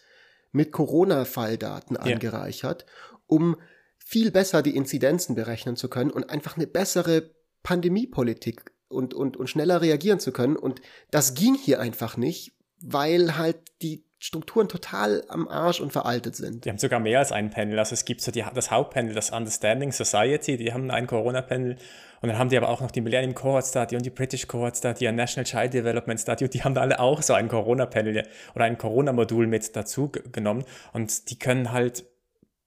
mit 0.53 0.73
Corona-Falldaten 0.73 1.97
ja. 1.97 2.03
angereichert, 2.03 2.87
um 3.27 3.57
viel 3.99 4.31
besser 4.31 4.63
die 4.63 4.77
Inzidenzen 4.77 5.35
berechnen 5.35 5.77
zu 5.77 5.89
können 5.89 6.11
und 6.11 6.29
einfach 6.29 6.57
eine 6.57 6.67
bessere 6.67 7.31
Pandemiepolitik 7.63 8.73
und, 8.89 9.15
und, 9.15 9.37
und 9.37 9.49
schneller 9.49 9.81
reagieren 9.81 10.21
zu 10.21 10.33
können. 10.33 10.57
Und 10.57 10.83
das 11.11 11.35
ging 11.35 11.55
hier 11.55 11.81
einfach 11.81 12.17
nicht, 12.17 12.53
weil 12.81 13.39
halt 13.39 13.57
die 13.81 14.05
Strukturen 14.19 14.69
total 14.69 15.25
am 15.29 15.49
Arsch 15.49 15.81
und 15.81 15.93
veraltet 15.93 16.37
sind. 16.37 16.65
Die 16.65 16.69
haben 16.69 16.79
sogar 16.79 17.01
mehr 17.01 17.19
als 17.19 17.33
ein 17.33 17.51
Panel. 17.51 17.79
Also 17.79 17.95
es 17.95 18.05
gibt 18.05 18.21
so 18.21 18.31
die, 18.31 18.45
das 18.55 18.71
Hauptpanel, 18.71 19.15
das 19.15 19.31
Understanding 19.31 19.91
Society, 19.91 20.57
die 20.57 20.73
haben 20.73 20.91
ein 20.91 21.07
Corona-Panel 21.07 21.77
und 22.23 22.29
dann 22.29 22.39
haben 22.39 22.49
die 22.49 22.57
aber 22.57 22.69
auch 22.69 22.81
noch 22.81 22.91
die 22.91 23.01
Millennium 23.01 23.35
Cohort 23.35 23.67
Study 23.67 23.97
und 23.97 24.07
die 24.07 24.11
British 24.11 24.47
Cohort 24.47 24.77
Study 24.77 25.09
und 25.09 25.17
National 25.17 25.45
Child 25.45 25.75
Development 25.75 26.19
Study 26.19 26.45
und 26.45 26.55
die 26.55 26.63
haben 26.63 26.75
da 26.75 26.81
alle 26.81 27.01
auch 27.01 27.21
so 27.21 27.35
ein 27.35 27.49
Corona-Panel 27.49 28.23
oder 28.55 28.65
ein 28.65 28.79
Corona-Modul 28.79 29.47
mit 29.47 29.77
dazu 29.77 30.11
genommen 30.11 30.65
und 30.93 31.31
die 31.31 31.39
können 31.39 31.73
halt 31.73 32.05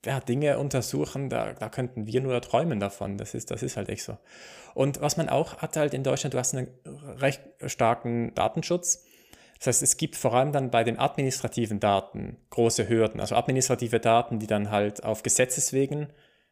ja, 0.06 0.20
Dinge 0.20 0.60
untersuchen, 0.60 1.30
da, 1.30 1.54
da 1.54 1.70
könnten 1.70 2.06
wir 2.06 2.22
nur 2.22 2.40
träumen 2.42 2.80
davon. 2.80 3.18
Das 3.18 3.34
ist, 3.34 3.52
das 3.52 3.64
ist 3.64 3.76
halt 3.76 3.90
echt 3.90 4.04
so. 4.04 4.18
Und 4.74 5.02
was 5.02 5.18
man 5.18 5.30
auch 5.30 5.58
hat 5.58 5.78
halt 5.78 5.94
in 5.94 6.04
Deutschland, 6.04 6.34
du 6.34 6.38
hast 6.38 6.54
einen 6.54 6.68
recht 7.18 7.42
starken 7.66 8.34
Datenschutz. 8.36 9.06
Das 9.58 9.68
heißt, 9.68 9.84
es 9.84 9.98
gibt 9.98 10.16
vor 10.16 10.34
allem 10.34 10.52
dann 10.52 10.70
bei 10.70 10.84
den 10.84 11.00
administrativen 11.00 11.80
Daten 11.80 12.38
große 12.50 12.88
Hürden, 12.90 13.20
also 13.20 13.36
administrative 13.36 14.00
Daten, 14.00 14.40
die 14.40 14.48
dann 14.48 14.70
halt 14.70 15.04
auf 15.04 15.24
Gesetzeswegen 15.24 16.08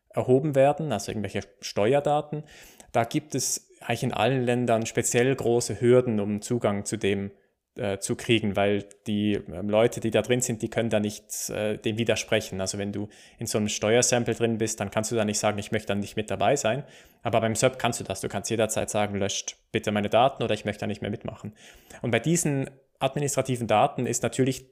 erhoben 0.09 0.55
werden, 0.55 0.91
also 0.91 1.11
irgendwelche 1.11 1.41
Steuerdaten. 1.59 2.43
Da 2.93 3.03
gibt 3.03 3.35
es 3.35 3.69
eigentlich 3.81 4.03
in 4.03 4.13
allen 4.13 4.43
Ländern 4.43 4.85
speziell 4.85 5.35
große 5.35 5.81
Hürden, 5.81 6.21
um 6.21 6.41
Zugang 6.41 6.85
zu 6.85 6.95
dem 6.95 7.31
äh, 7.75 7.97
zu 7.97 8.15
kriegen, 8.15 8.55
weil 8.55 8.85
die 9.07 9.33
äh, 9.33 9.61
Leute, 9.61 9.99
die 9.99 10.11
da 10.11 10.21
drin 10.21 10.41
sind, 10.41 10.61
die 10.61 10.69
können 10.69 10.91
da 10.91 10.99
nicht 10.99 11.49
äh, 11.49 11.77
dem 11.77 11.97
widersprechen. 11.97 12.61
Also 12.61 12.77
wenn 12.77 12.91
du 12.91 13.09
in 13.39 13.47
so 13.47 13.57
einem 13.57 13.67
Steuersample 13.67 14.35
drin 14.35 14.59
bist, 14.59 14.79
dann 14.79 14.91
kannst 14.91 15.11
du 15.11 15.15
da 15.15 15.25
nicht 15.25 15.39
sagen, 15.39 15.57
ich 15.57 15.71
möchte 15.71 15.87
da 15.87 15.95
nicht 15.95 16.15
mit 16.15 16.29
dabei 16.29 16.55
sein. 16.55 16.83
Aber 17.23 17.41
beim 17.41 17.55
SERP 17.55 17.79
kannst 17.79 17.99
du 17.99 18.03
das. 18.03 18.21
Du 18.21 18.29
kannst 18.29 18.51
jederzeit 18.51 18.91
sagen, 18.91 19.15
löscht 19.15 19.57
bitte 19.71 19.91
meine 19.91 20.09
Daten 20.09 20.43
oder 20.43 20.53
ich 20.53 20.65
möchte 20.65 20.81
da 20.81 20.87
nicht 20.87 21.01
mehr 21.01 21.09
mitmachen. 21.09 21.55
Und 22.03 22.11
bei 22.11 22.19
diesen 22.19 22.69
administrativen 22.99 23.67
Daten 23.67 24.05
ist 24.05 24.21
natürlich 24.21 24.67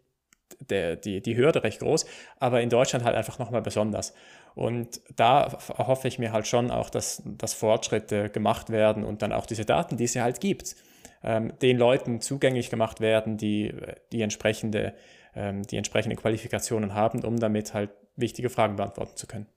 der, 0.60 0.96
die, 0.96 1.22
die 1.22 1.38
Hürde 1.38 1.64
recht 1.64 1.80
groß, 1.80 2.06
aber 2.40 2.62
in 2.62 2.70
Deutschland 2.70 3.06
halt 3.06 3.16
einfach 3.16 3.40
nochmal 3.40 3.62
besonders. 3.62 4.14
Und 4.56 5.02
da 5.16 5.58
hoffe 5.78 6.08
ich 6.08 6.20
mir 6.20 6.32
halt 6.32 6.48
schon 6.48 6.72
auch, 6.72 6.90
dass, 6.90 7.24
dass 7.26 7.54
Fortschritte 7.54 8.30
gemacht 8.30 8.70
werden 8.70 9.04
und 9.04 9.22
dann 9.22 9.32
auch 9.32 9.46
diese 9.46 9.66
Daten, 9.66 9.98
die 9.98 10.04
es 10.04 10.14
ja 10.14 10.24
halt 10.24 10.42
gibt, 10.42 10.76
ähm, 11.24 11.54
den 11.62 11.78
Leuten 11.78 12.22
zugänglich 12.22 12.70
gemacht 12.70 13.00
werden, 13.00 13.38
die 13.38 13.74
die, 14.12 14.22
entsprechende, 14.22 14.94
ähm, 15.36 15.64
die 15.64 15.78
entsprechende 15.78 16.16
Qualifikationen 16.16 16.94
haben, 16.94 17.24
um 17.24 17.40
damit 17.40 17.74
halt 17.74 17.92
wichtige 18.16 18.50
Fragen 18.50 18.76
beantworten 18.76 19.16
zu 19.16 19.28
können. 19.28 19.48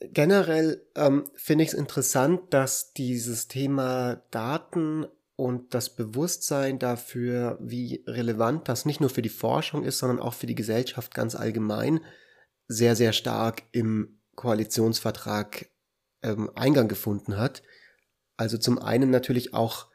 Generell 0.00 0.80
ähm, 0.96 1.30
finde 1.34 1.64
ich 1.64 1.70
es 1.70 1.74
interessant, 1.74 2.54
dass 2.54 2.94
dieses 2.94 3.48
Thema 3.48 4.22
Daten 4.30 5.06
und 5.40 5.72
das 5.72 5.96
Bewusstsein 5.96 6.78
dafür, 6.78 7.56
wie 7.62 8.04
relevant 8.06 8.68
das 8.68 8.84
nicht 8.84 9.00
nur 9.00 9.08
für 9.08 9.22
die 9.22 9.30
Forschung 9.30 9.84
ist, 9.84 9.98
sondern 9.98 10.20
auch 10.20 10.34
für 10.34 10.46
die 10.46 10.54
Gesellschaft 10.54 11.14
ganz 11.14 11.34
allgemein, 11.34 12.00
sehr, 12.68 12.94
sehr 12.94 13.14
stark 13.14 13.62
im 13.72 14.20
Koalitionsvertrag 14.36 15.70
ähm, 16.22 16.50
Eingang 16.54 16.88
gefunden 16.88 17.38
hat. 17.38 17.62
Also 18.36 18.58
zum 18.58 18.78
einen 18.78 19.08
natürlich 19.08 19.54
auch 19.54 19.86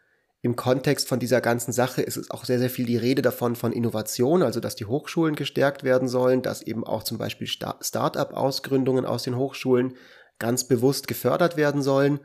im 0.41 0.55
Kontext 0.55 1.07
von 1.07 1.19
dieser 1.19 1.41
ganzen 1.41 1.73
Sache 1.73 2.01
ist 2.01 2.17
es 2.17 2.31
auch 2.31 2.43
sehr, 2.43 2.57
sehr 2.57 2.71
viel 2.71 2.87
die 2.87 2.97
Rede 2.97 3.21
davon 3.21 3.55
von 3.55 3.71
Innovation, 3.71 4.41
also 4.41 4.59
dass 4.59 4.75
die 4.75 4.85
Hochschulen 4.85 5.35
gestärkt 5.35 5.83
werden 5.83 6.07
sollen, 6.07 6.41
dass 6.41 6.63
eben 6.63 6.83
auch 6.83 7.03
zum 7.03 7.19
Beispiel 7.19 7.45
Start-up-Ausgründungen 7.45 9.05
aus 9.05 9.21
den 9.21 9.37
Hochschulen 9.37 9.93
ganz 10.39 10.67
bewusst 10.67 11.07
gefördert 11.07 11.55
werden 11.55 11.83
sollen 11.83 12.19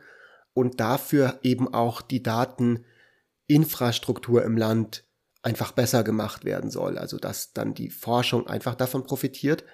und 0.55 0.81
dafür 0.81 1.39
eben 1.43 1.75
auch 1.75 2.01
die 2.01 2.23
Daten 2.23 2.87
Infrastruktur 3.51 4.45
im 4.45 4.57
Land 4.57 5.05
einfach 5.43 5.73
besser 5.73 6.05
gemacht 6.05 6.45
werden 6.45 6.71
soll. 6.71 6.99
Also 6.99 7.19
dass 7.19 7.53
dann 7.53 7.75
die 7.75 7.91
Forschung 7.91 8.47
einfach 8.47 8.75
davon 8.75 9.05
profitiert, 9.05 9.65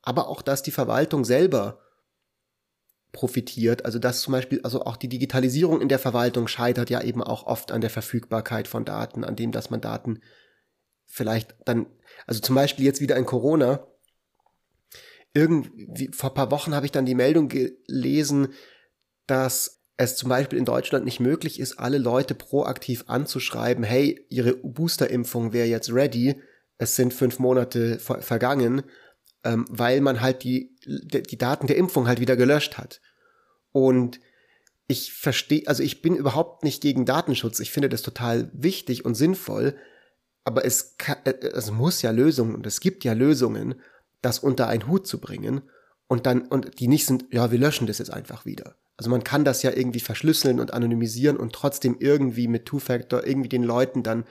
aber 0.00 0.28
auch 0.28 0.42
dass 0.42 0.62
die 0.62 0.70
Verwaltung 0.70 1.24
selber 1.24 1.80
profitiert. 3.12 3.84
Also 3.84 3.98
dass 3.98 4.22
zum 4.22 4.32
Beispiel, 4.32 4.60
also 4.62 4.84
auch 4.84 4.96
die 4.96 5.08
Digitalisierung 5.08 5.80
in 5.80 5.88
der 5.88 5.98
Verwaltung 5.98 6.48
scheitert 6.48 6.90
ja 6.90 7.02
eben 7.02 7.22
auch 7.22 7.46
oft 7.46 7.70
an 7.70 7.80
der 7.80 7.90
Verfügbarkeit 7.90 8.66
von 8.66 8.84
Daten, 8.84 9.24
an 9.24 9.36
dem, 9.36 9.52
dass 9.52 9.70
man 9.70 9.80
Daten 9.80 10.20
vielleicht 11.06 11.54
dann, 11.66 11.86
also 12.26 12.40
zum 12.40 12.54
Beispiel 12.54 12.86
jetzt 12.86 13.00
wieder 13.00 13.16
in 13.16 13.26
Corona, 13.26 13.86
irgendwie, 15.34 16.10
vor 16.12 16.34
paar 16.34 16.50
Wochen 16.50 16.74
habe 16.74 16.86
ich 16.86 16.92
dann 16.92 17.06
die 17.06 17.14
Meldung 17.14 17.48
gelesen, 17.48 18.54
dass 19.26 19.81
es 19.96 20.16
zum 20.16 20.28
Beispiel 20.28 20.58
in 20.58 20.64
Deutschland 20.64 21.04
nicht 21.04 21.20
möglich 21.20 21.60
ist, 21.60 21.78
alle 21.78 21.98
Leute 21.98 22.34
proaktiv 22.34 23.04
anzuschreiben, 23.06 23.84
hey, 23.84 24.26
ihre 24.28 24.54
Boosterimpfung 24.56 25.52
wäre 25.52 25.68
jetzt 25.68 25.92
ready, 25.92 26.40
es 26.78 26.96
sind 26.96 27.14
fünf 27.14 27.38
Monate 27.38 27.98
ver 27.98 28.22
vergangen, 28.22 28.82
ähm, 29.44 29.66
weil 29.68 30.00
man 30.00 30.20
halt 30.20 30.42
die, 30.44 30.76
die 30.84 31.38
Daten 31.38 31.66
der 31.66 31.76
Impfung 31.76 32.08
halt 32.08 32.20
wieder 32.20 32.36
gelöscht 32.36 32.78
hat. 32.78 33.00
Und 33.70 34.20
ich 34.88 35.12
verstehe, 35.12 35.66
also 35.66 35.82
ich 35.82 36.02
bin 36.02 36.16
überhaupt 36.16 36.64
nicht 36.64 36.82
gegen 36.82 37.06
Datenschutz. 37.06 37.60
Ich 37.60 37.70
finde 37.70 37.88
das 37.88 38.02
total 38.02 38.50
wichtig 38.52 39.04
und 39.04 39.14
sinnvoll. 39.14 39.76
Aber 40.44 40.64
es, 40.64 40.96
äh, 41.24 41.30
es 41.30 41.70
muss 41.70 42.02
ja 42.02 42.10
Lösungen 42.10 42.54
und 42.54 42.66
es 42.66 42.80
gibt 42.80 43.04
ja 43.04 43.12
Lösungen, 43.12 43.76
das 44.20 44.38
unter 44.38 44.68
einen 44.68 44.86
Hut 44.86 45.06
zu 45.06 45.20
bringen 45.20 45.62
und 46.08 46.26
dann, 46.26 46.42
und 46.42 46.78
die 46.80 46.88
nicht 46.88 47.06
sind, 47.06 47.26
ja, 47.30 47.50
wir 47.50 47.58
löschen 47.58 47.86
das 47.86 47.98
jetzt 47.98 48.12
einfach 48.12 48.44
wieder. 48.44 48.76
Also 49.02 49.10
man 49.10 49.24
kann 49.24 49.44
das 49.44 49.64
ja 49.64 49.72
irgendwie 49.74 49.98
verschlüsseln 49.98 50.60
und 50.60 50.72
anonymisieren 50.72 51.36
und 51.36 51.52
trotzdem 51.52 51.96
irgendwie 51.98 52.46
mit 52.46 52.66
Two-Factor 52.66 53.26
irgendwie 53.26 53.48
den 53.48 53.64
Leuten 53.64 54.04
dann 54.04 54.24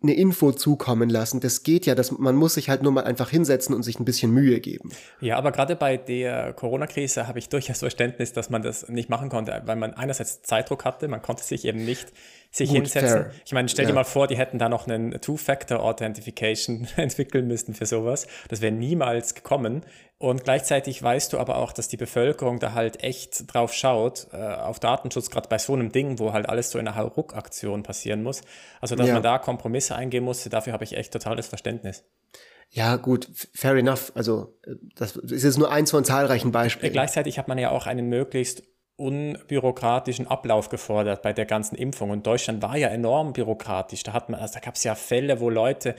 eine 0.00 0.14
Info 0.14 0.52
zukommen 0.52 1.10
lassen. 1.10 1.40
Das 1.40 1.64
geht 1.64 1.84
ja, 1.84 1.96
das, 1.96 2.12
man 2.12 2.36
muss 2.36 2.54
sich 2.54 2.68
halt 2.68 2.84
nur 2.84 2.92
mal 2.92 3.02
einfach 3.02 3.30
hinsetzen 3.30 3.74
und 3.74 3.82
sich 3.82 3.98
ein 3.98 4.04
bisschen 4.04 4.30
Mühe 4.30 4.60
geben. 4.60 4.92
Ja, 5.20 5.36
aber 5.36 5.50
gerade 5.50 5.74
bei 5.74 5.96
der 5.96 6.52
Corona-Krise 6.52 7.26
habe 7.26 7.40
ich 7.40 7.48
durchaus 7.48 7.80
Verständnis, 7.80 8.32
dass 8.32 8.48
man 8.48 8.62
das 8.62 8.88
nicht 8.88 9.08
machen 9.08 9.28
konnte, 9.28 9.60
weil 9.66 9.74
man 9.74 9.94
einerseits 9.94 10.42
Zeitdruck 10.42 10.84
hatte, 10.84 11.08
man 11.08 11.20
konnte 11.20 11.42
sich 11.42 11.64
eben 11.64 11.84
nicht 11.84 12.12
sich 12.50 12.70
Gut, 12.70 12.78
hinsetzen. 12.78 13.08
Fair. 13.08 13.30
Ich 13.44 13.52
meine, 13.52 13.68
stell 13.68 13.86
dir 13.86 13.92
mal 13.92 14.04
vor, 14.04 14.26
die 14.26 14.36
hätten 14.36 14.58
da 14.58 14.68
noch 14.68 14.86
einen 14.86 15.20
Two-Factor-Authentification 15.20 16.88
entwickeln 16.96 17.46
müssen 17.46 17.74
für 17.74 17.86
sowas. 17.86 18.26
Das 18.48 18.60
wäre 18.60 18.72
niemals 18.72 19.34
gekommen. 19.34 19.84
Und 20.20 20.42
gleichzeitig 20.42 21.00
weißt 21.00 21.32
du 21.32 21.38
aber 21.38 21.58
auch, 21.58 21.72
dass 21.72 21.86
die 21.88 21.96
Bevölkerung 21.96 22.58
da 22.58 22.72
halt 22.72 23.04
echt 23.04 23.52
drauf 23.52 23.72
schaut, 23.72 24.26
äh, 24.32 24.36
auf 24.36 24.80
Datenschutz, 24.80 25.30
gerade 25.30 25.48
bei 25.48 25.58
so 25.58 25.74
einem 25.74 25.92
Ding, 25.92 26.18
wo 26.18 26.32
halt 26.32 26.48
alles 26.48 26.70
so 26.70 26.78
in 26.78 26.88
einer 26.88 26.96
Hauruck-Aktion 26.96 27.84
passieren 27.84 28.22
muss. 28.22 28.40
Also, 28.80 28.96
dass 28.96 29.06
ja. 29.06 29.14
man 29.14 29.22
da 29.22 29.38
Kompromisse 29.38 29.94
eingehen 29.94 30.24
musste, 30.24 30.50
dafür 30.50 30.72
habe 30.72 30.84
ich 30.84 30.96
echt 30.96 31.12
totales 31.12 31.46
Verständnis. 31.46 32.04
Ja, 32.70 32.96
gut, 32.96 33.28
fair 33.54 33.74
enough. 33.76 34.12
Also, 34.14 34.58
äh, 34.66 34.74
das 34.96 35.16
ist 35.16 35.44
jetzt 35.44 35.58
nur 35.58 35.70
eins 35.70 35.90
von 35.90 36.04
zahlreichen 36.04 36.50
Beispielen. 36.50 36.92
Gleichzeitig 36.92 37.38
hat 37.38 37.46
man 37.46 37.58
ja 37.58 37.70
auch 37.70 37.86
einen 37.86 38.08
möglichst 38.08 38.64
unbürokratischen 38.98 40.26
Ablauf 40.26 40.68
gefordert 40.68 41.22
bei 41.22 41.32
der 41.32 41.46
ganzen 41.46 41.76
Impfung. 41.76 42.10
Und 42.10 42.26
Deutschland 42.26 42.60
war 42.62 42.76
ja 42.76 42.88
enorm 42.88 43.32
bürokratisch. 43.32 44.02
Da 44.02 44.12
hat 44.12 44.28
man, 44.28 44.40
also 44.40 44.54
da 44.54 44.60
gab 44.60 44.74
es 44.74 44.84
ja 44.84 44.94
Fälle, 44.94 45.40
wo 45.40 45.48
Leute 45.48 45.94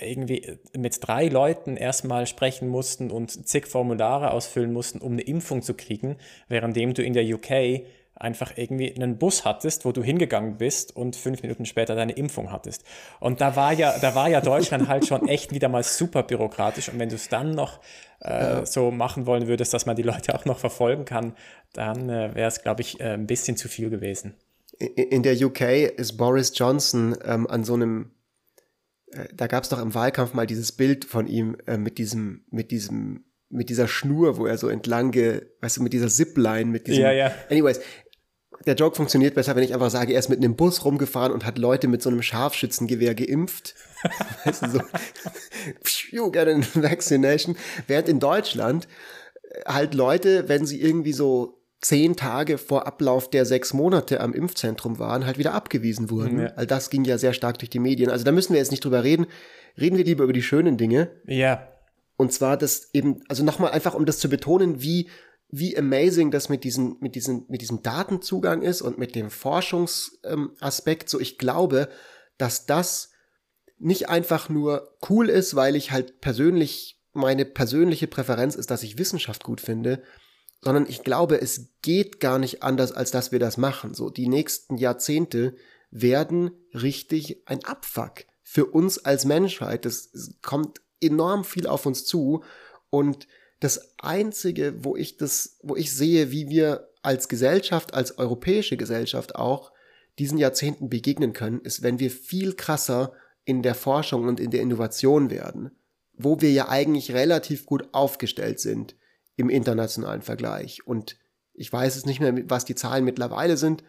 irgendwie 0.00 0.58
mit 0.76 1.06
drei 1.06 1.28
Leuten 1.28 1.76
erstmal 1.76 2.26
sprechen 2.26 2.68
mussten 2.68 3.10
und 3.10 3.46
zig 3.46 3.66
Formulare 3.66 4.32
ausfüllen 4.32 4.72
mussten, 4.72 4.98
um 4.98 5.12
eine 5.12 5.22
Impfung 5.22 5.62
zu 5.62 5.74
kriegen, 5.74 6.16
währenddem 6.48 6.94
du 6.94 7.02
in 7.02 7.12
der 7.12 7.24
UK 7.24 7.84
einfach 8.16 8.52
irgendwie 8.56 8.94
einen 8.94 9.18
Bus 9.18 9.44
hattest, 9.44 9.84
wo 9.84 9.92
du 9.92 10.02
hingegangen 10.02 10.56
bist 10.56 10.94
und 10.94 11.16
fünf 11.16 11.42
Minuten 11.42 11.66
später 11.66 11.94
deine 11.94 12.12
Impfung 12.12 12.52
hattest. 12.52 12.84
Und 13.20 13.40
da 13.40 13.56
war 13.56 13.72
ja, 13.72 13.98
da 13.98 14.14
war 14.14 14.28
ja 14.28 14.40
Deutschland 14.40 14.88
halt 14.88 15.06
schon 15.06 15.28
echt 15.28 15.52
wieder 15.52 15.68
mal 15.68 15.82
super 15.82 16.22
bürokratisch. 16.22 16.88
Und 16.88 16.98
wenn 16.98 17.08
du 17.08 17.16
es 17.16 17.28
dann 17.28 17.50
noch 17.52 17.80
äh, 18.20 18.64
so 18.64 18.90
machen 18.90 19.26
wollen 19.26 19.48
würdest, 19.48 19.74
dass 19.74 19.86
man 19.86 19.96
die 19.96 20.02
Leute 20.02 20.34
auch 20.34 20.44
noch 20.44 20.58
verfolgen 20.58 21.04
kann, 21.04 21.34
dann 21.72 22.08
äh, 22.08 22.34
wäre 22.34 22.48
es, 22.48 22.62
glaube 22.62 22.82
ich, 22.82 23.00
äh, 23.00 23.14
ein 23.14 23.26
bisschen 23.26 23.56
zu 23.56 23.68
viel 23.68 23.90
gewesen. 23.90 24.34
In 24.78 25.22
der 25.22 25.40
UK 25.40 25.60
ist 25.96 26.16
Boris 26.16 26.52
Johnson 26.56 27.16
ähm, 27.24 27.46
an 27.46 27.64
so 27.64 27.74
einem, 27.74 28.12
äh, 29.12 29.26
da 29.32 29.46
gab 29.46 29.64
es 29.64 29.68
doch 29.68 29.80
im 29.80 29.94
Wahlkampf 29.94 30.34
mal 30.34 30.46
dieses 30.46 30.72
Bild 30.72 31.04
von 31.04 31.26
ihm 31.26 31.56
äh, 31.66 31.76
mit 31.76 31.98
diesem, 31.98 32.44
mit 32.50 32.70
diesem 32.70 33.24
mit 33.54 33.68
dieser 33.68 33.86
Schnur, 33.86 34.36
wo 34.36 34.46
er 34.46 34.58
so 34.58 34.68
entlang, 34.68 35.12
ge, 35.12 35.42
weißt 35.60 35.76
du, 35.76 35.82
mit 35.82 35.92
dieser 35.92 36.08
Zipline, 36.08 36.64
mit 36.64 36.88
diesem. 36.88 37.02
Ja, 37.02 37.12
ja. 37.12 37.32
Anyways, 37.48 37.80
der 38.66 38.74
Joke 38.74 38.96
funktioniert 38.96 39.34
besser, 39.34 39.56
wenn 39.56 39.62
ich 39.62 39.74
einfach 39.74 39.90
sage, 39.90 40.12
er 40.12 40.18
ist 40.18 40.28
mit 40.28 40.38
einem 40.38 40.56
Bus 40.56 40.84
rumgefahren 40.84 41.32
und 41.32 41.44
hat 41.44 41.58
Leute 41.58 41.88
mit 41.88 42.02
so 42.02 42.10
einem 42.10 42.22
Scharfschützengewehr 42.22 43.14
geimpft. 43.14 43.74
weißt 44.44 44.62
du, 44.62 44.70
so, 44.70 44.80
you 46.10 46.30
get 46.30 46.48
a 46.48 46.60
vaccination. 46.74 47.56
Während 47.86 48.08
in 48.08 48.20
Deutschland 48.20 48.88
äh, 49.42 49.64
halt 49.66 49.94
Leute, 49.94 50.48
wenn 50.48 50.66
sie 50.66 50.80
irgendwie 50.80 51.12
so 51.12 51.60
zehn 51.80 52.16
Tage 52.16 52.56
vor 52.56 52.86
Ablauf 52.86 53.28
der 53.28 53.44
sechs 53.44 53.74
Monate 53.74 54.20
am 54.20 54.32
Impfzentrum 54.32 54.98
waren, 54.98 55.26
halt 55.26 55.36
wieder 55.36 55.52
abgewiesen 55.52 56.10
wurden. 56.10 56.40
Ja. 56.40 56.52
All 56.56 56.66
das 56.66 56.88
ging 56.88 57.04
ja 57.04 57.18
sehr 57.18 57.34
stark 57.34 57.58
durch 57.58 57.68
die 57.68 57.78
Medien. 57.78 58.10
Also 58.10 58.24
da 58.24 58.32
müssen 58.32 58.54
wir 58.54 58.60
jetzt 58.60 58.70
nicht 58.70 58.84
drüber 58.84 59.04
reden. 59.04 59.26
Reden 59.78 59.98
wir 59.98 60.04
lieber 60.04 60.24
über 60.24 60.32
die 60.32 60.42
schönen 60.42 60.78
Dinge. 60.78 61.10
Ja. 61.26 61.68
Und 62.16 62.32
zwar 62.32 62.56
das 62.56 62.90
eben, 62.94 63.22
also 63.28 63.44
nochmal 63.44 63.72
einfach, 63.72 63.94
um 63.94 64.06
das 64.06 64.18
zu 64.18 64.30
betonen, 64.30 64.80
wie 64.80 65.10
wie 65.56 65.78
amazing 65.78 66.32
das 66.32 66.48
mit 66.48 66.64
diesem, 66.64 66.96
mit 66.98 67.14
diesem, 67.14 67.44
mit 67.48 67.60
diesem 67.60 67.80
Datenzugang 67.82 68.62
ist 68.62 68.82
und 68.82 68.98
mit 68.98 69.14
dem 69.14 69.30
Forschungsaspekt. 69.30 71.04
Ähm, 71.04 71.08
so, 71.08 71.20
ich 71.20 71.38
glaube, 71.38 71.88
dass 72.38 72.66
das 72.66 73.12
nicht 73.78 74.08
einfach 74.08 74.48
nur 74.48 74.96
cool 75.08 75.28
ist, 75.28 75.54
weil 75.54 75.76
ich 75.76 75.92
halt 75.92 76.20
persönlich, 76.20 77.00
meine 77.12 77.44
persönliche 77.44 78.08
Präferenz 78.08 78.56
ist, 78.56 78.72
dass 78.72 78.82
ich 78.82 78.98
Wissenschaft 78.98 79.44
gut 79.44 79.60
finde, 79.60 80.02
sondern 80.60 80.86
ich 80.88 81.04
glaube, 81.04 81.40
es 81.40 81.68
geht 81.82 82.18
gar 82.18 82.40
nicht 82.40 82.64
anders, 82.64 82.90
als 82.90 83.12
dass 83.12 83.30
wir 83.30 83.38
das 83.38 83.56
machen. 83.56 83.94
So, 83.94 84.10
die 84.10 84.26
nächsten 84.26 84.76
Jahrzehnte 84.76 85.54
werden 85.92 86.50
richtig 86.72 87.42
ein 87.46 87.64
Abfuck 87.64 88.24
für 88.42 88.66
uns 88.66 88.98
als 88.98 89.24
Menschheit. 89.24 89.86
Es 89.86 90.10
kommt 90.42 90.80
enorm 91.00 91.44
viel 91.44 91.68
auf 91.68 91.86
uns 91.86 92.04
zu 92.06 92.42
und 92.90 93.28
das 93.64 93.94
einzige, 93.98 94.84
wo 94.84 94.94
ich 94.94 95.16
das, 95.16 95.58
wo 95.62 95.74
ich 95.74 95.94
sehe, 95.96 96.30
wie 96.30 96.50
wir 96.50 96.90
als 97.02 97.28
Gesellschaft, 97.28 97.94
als 97.94 98.18
europäische 98.18 98.76
Gesellschaft 98.76 99.36
auch 99.36 99.72
diesen 100.18 100.36
Jahrzehnten 100.36 100.90
begegnen 100.90 101.32
können, 101.32 101.60
ist, 101.60 101.82
wenn 101.82 101.98
wir 101.98 102.10
viel 102.10 102.52
krasser 102.52 103.14
in 103.46 103.62
der 103.62 103.74
Forschung 103.74 104.28
und 104.28 104.38
in 104.38 104.50
der 104.50 104.60
Innovation 104.60 105.30
werden, 105.30 105.70
wo 106.12 106.42
wir 106.42 106.52
ja 106.52 106.68
eigentlich 106.68 107.12
relativ 107.12 107.64
gut 107.64 107.88
aufgestellt 107.92 108.60
sind 108.60 108.96
im 109.36 109.48
internationalen 109.48 110.22
Vergleich. 110.22 110.86
Und 110.86 111.16
ich 111.54 111.72
weiß 111.72 111.96
es 111.96 112.04
nicht 112.04 112.20
mehr, 112.20 112.34
was 112.50 112.66
die 112.66 112.74
Zahlen 112.74 113.04
mittlerweile 113.04 113.56
sind, 113.56 113.82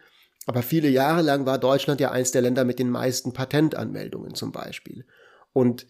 aber 0.45 0.61
viele 0.61 0.89
Jahre 0.89 1.21
lang 1.21 1.45
war 1.45 1.57
Deutschland 1.57 1.99
ja 1.99 2.11
eins 2.11 2.31
der 2.31 2.43
Länder 2.43 2.63
mit 2.63 2.79
den 2.79 2.89
meisten 2.89 3.33
Patentanmeldungen 3.33 4.35
zum 4.35 4.53
Beispiel. 4.53 5.05
Und 5.51 5.85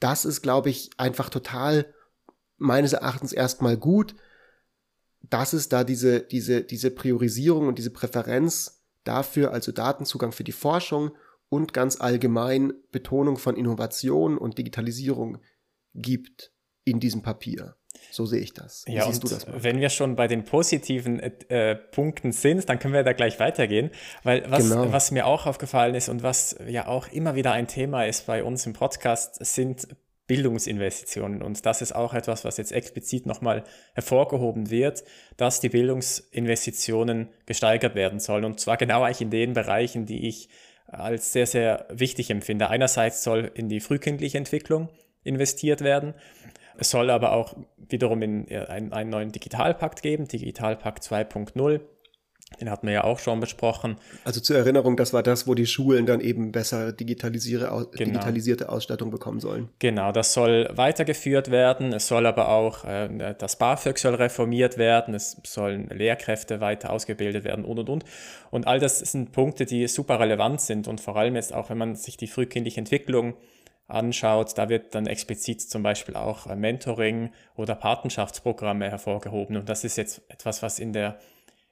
das 0.00 0.24
ist, 0.24 0.42
glaube 0.42 0.70
ich, 0.70 0.90
einfach 0.96 1.30
total 1.30 1.86
meines 2.56 2.92
Erachtens 2.92 3.32
erstmal 3.32 3.76
gut, 3.76 4.14
dass 5.22 5.52
es 5.52 5.68
da 5.68 5.84
diese, 5.84 6.20
diese, 6.20 6.62
diese 6.62 6.90
Priorisierung 6.90 7.68
und 7.68 7.78
diese 7.78 7.90
Präferenz 7.90 8.82
dafür, 9.04 9.52
also 9.52 9.72
Datenzugang 9.72 10.32
für 10.32 10.44
die 10.44 10.52
Forschung 10.52 11.12
und 11.48 11.72
ganz 11.72 12.00
allgemein 12.00 12.74
Betonung 12.90 13.36
von 13.36 13.56
Innovation 13.56 14.38
und 14.38 14.58
Digitalisierung 14.58 15.38
gibt 15.94 16.52
in 16.84 17.00
diesem 17.00 17.22
Papier. 17.22 17.76
So 18.10 18.26
sehe 18.26 18.40
ich 18.40 18.52
das. 18.52 18.84
Wie 18.86 18.94
ja, 18.94 19.06
siehst 19.06 19.22
du 19.22 19.28
das? 19.28 19.46
Mal? 19.46 19.62
Wenn 19.62 19.80
wir 19.80 19.88
schon 19.88 20.16
bei 20.16 20.26
den 20.26 20.44
positiven 20.44 21.20
äh, 21.20 21.76
Punkten 21.76 22.32
sind, 22.32 22.68
dann 22.68 22.78
können 22.78 22.92
wir 22.92 23.02
da 23.02 23.12
gleich 23.12 23.38
weitergehen. 23.40 23.90
Weil 24.22 24.44
was, 24.50 24.68
genau. 24.68 24.92
was 24.92 25.10
mir 25.10 25.26
auch 25.26 25.46
aufgefallen 25.46 25.94
ist 25.94 26.08
und 26.08 26.22
was 26.22 26.56
ja 26.66 26.86
auch 26.86 27.08
immer 27.08 27.34
wieder 27.34 27.52
ein 27.52 27.68
Thema 27.68 28.04
ist 28.04 28.26
bei 28.26 28.42
uns 28.44 28.66
im 28.66 28.72
Podcast, 28.72 29.44
sind 29.44 29.88
Bildungsinvestitionen. 30.26 31.42
Und 31.42 31.66
das 31.66 31.82
ist 31.82 31.92
auch 31.92 32.14
etwas, 32.14 32.44
was 32.44 32.56
jetzt 32.56 32.72
explizit 32.72 33.26
nochmal 33.26 33.64
hervorgehoben 33.94 34.70
wird, 34.70 35.04
dass 35.36 35.60
die 35.60 35.68
Bildungsinvestitionen 35.68 37.28
gesteigert 37.46 37.94
werden 37.94 38.20
sollen. 38.20 38.44
Und 38.44 38.60
zwar 38.60 38.76
genau 38.76 39.02
eigentlich 39.02 39.20
in 39.20 39.30
den 39.30 39.52
Bereichen, 39.52 40.06
die 40.06 40.26
ich 40.28 40.48
als 40.86 41.32
sehr, 41.32 41.46
sehr 41.46 41.86
wichtig 41.90 42.30
empfinde. 42.30 42.70
Einerseits 42.70 43.22
soll 43.22 43.50
in 43.54 43.68
die 43.68 43.80
frühkindliche 43.80 44.38
Entwicklung 44.38 44.88
investiert 45.24 45.82
werden. 45.82 46.14
Es 46.76 46.90
soll 46.90 47.10
aber 47.10 47.32
auch 47.32 47.54
wiederum 47.76 48.22
in 48.22 48.48
einen, 48.50 48.92
einen 48.92 49.10
neuen 49.10 49.32
Digitalpakt 49.32 50.02
geben, 50.02 50.26
Digitalpakt 50.26 51.04
2.0 51.04 51.80
den 52.60 52.70
hatten 52.70 52.86
wir 52.86 52.94
ja 52.94 53.04
auch 53.04 53.18
schon 53.18 53.40
besprochen. 53.40 53.96
Also 54.24 54.40
zur 54.40 54.56
Erinnerung, 54.56 54.96
das 54.96 55.12
war 55.12 55.22
das, 55.22 55.46
wo 55.46 55.54
die 55.54 55.66
Schulen 55.66 56.06
dann 56.06 56.20
eben 56.20 56.52
besser 56.52 56.92
digitalisierte, 56.92 57.66
genau. 57.66 57.88
digitalisierte 57.92 58.68
Ausstattung 58.68 59.10
bekommen 59.10 59.40
sollen. 59.40 59.68
Genau, 59.78 60.12
das 60.12 60.32
soll 60.32 60.68
weitergeführt 60.74 61.50
werden. 61.50 61.92
Es 61.92 62.08
soll 62.08 62.26
aber 62.26 62.48
auch, 62.48 62.84
äh, 62.84 63.34
das 63.38 63.56
BAföG 63.56 63.98
soll 63.98 64.14
reformiert 64.14 64.78
werden. 64.78 65.14
Es 65.14 65.36
sollen 65.44 65.88
Lehrkräfte 65.88 66.60
weiter 66.60 66.90
ausgebildet 66.90 67.44
werden 67.44 67.64
und, 67.64 67.78
und, 67.78 67.88
und. 67.88 68.04
Und 68.50 68.66
all 68.66 68.78
das 68.78 68.98
sind 68.98 69.32
Punkte, 69.32 69.66
die 69.66 69.86
super 69.88 70.20
relevant 70.20 70.60
sind 70.60 70.88
und 70.88 71.00
vor 71.00 71.16
allem 71.16 71.36
jetzt 71.36 71.52
auch, 71.52 71.70
wenn 71.70 71.78
man 71.78 71.96
sich 71.96 72.16
die 72.16 72.26
frühkindliche 72.26 72.78
Entwicklung 72.78 73.34
anschaut, 73.86 74.56
da 74.56 74.68
wird 74.68 74.94
dann 74.94 75.06
explizit 75.06 75.60
zum 75.60 75.82
Beispiel 75.82 76.16
auch 76.16 76.46
äh, 76.46 76.56
Mentoring 76.56 77.30
oder 77.56 77.74
Patenschaftsprogramme 77.74 78.90
hervorgehoben. 78.90 79.56
Und 79.56 79.68
das 79.68 79.84
ist 79.84 79.96
jetzt 79.96 80.22
etwas, 80.28 80.62
was 80.62 80.78
in 80.78 80.92
der, 80.92 81.18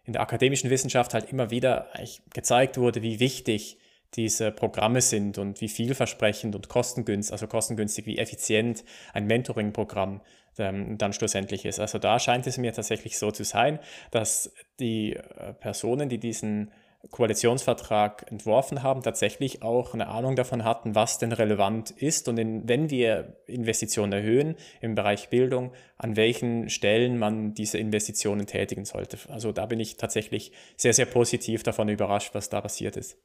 in 0.05 0.15
der 0.15 0.23
akademischen 0.23 0.71
Wissenschaft 0.71 1.15
halt 1.15 1.31
immer 1.31 1.51
wieder 1.51 1.89
gezeigt 2.33 2.79
wurde, 2.79 3.03
wie 3.03 3.21
wichtig 3.21 3.79
diese 4.15 4.51
Programme 4.51 5.01
sind 5.01 5.39
und 5.39 5.61
wie 5.61 5.69
vielversprechend 5.69 6.55
und 6.55 6.69
kostengünstig, 6.69 7.33
also 7.33 7.47
kostengünstig, 7.47 8.05
wie 8.07 8.19
effizient 8.19 8.85
ein 9.15 9.27
Mentoring-Programm 9.27 10.21
ähm, 10.59 10.99
dann 10.99 11.13
schlussendlich 11.13 11.65
ist. 11.65 11.81
Also 11.81 11.99
da 11.99 12.19
scheint 12.19 12.47
es 12.47 12.59
mir 12.59 12.73
tatsächlich 12.73 13.19
so 13.19 13.31
zu 13.31 13.45
sein, 13.45 13.79
dass 14.11 14.53
die 14.81 15.15
äh, 15.15 15.55
Personen, 15.55 16.09
die 16.09 16.19
diesen 16.19 16.73
Koalitionsvertrag 17.11 18.31
entworfen 18.31 18.83
haben, 18.83 19.03
tatsächlich 19.03 19.63
auch 19.63 19.93
eine 19.93 20.09
Ahnung 20.09 20.37
davon 20.37 20.65
hatten, 20.65 20.95
was 20.95 21.19
denn 21.19 21.33
relevant 21.33 21.91
ist 21.91 22.29
und 22.29 22.39
in, 22.39 22.69
wenn 22.69 22.91
wir 22.91 23.37
Investitionen 23.47 24.13
erhöhen 24.13 24.57
im 24.81 24.95
Bereich 24.95 25.29
Bildung, 25.29 25.73
an 25.99 26.17
welchen 26.17 26.69
Stellen 26.71 27.19
man 27.19 27.55
diese 27.55 27.79
Investitionen 27.79 28.47
tätigen 28.47 28.85
sollte. 28.85 29.19
Also 29.29 29.53
da 29.53 29.67
bin 29.67 29.81
ich 29.81 29.97
tatsächlich 29.97 30.53
sehr, 30.77 30.95
sehr 30.95 31.07
positiv 31.07 31.63
davon 31.63 31.89
überrascht, 31.89 32.35
was 32.35 32.49
da 32.49 32.61
passiert 32.61 32.97
ist. 32.97 33.19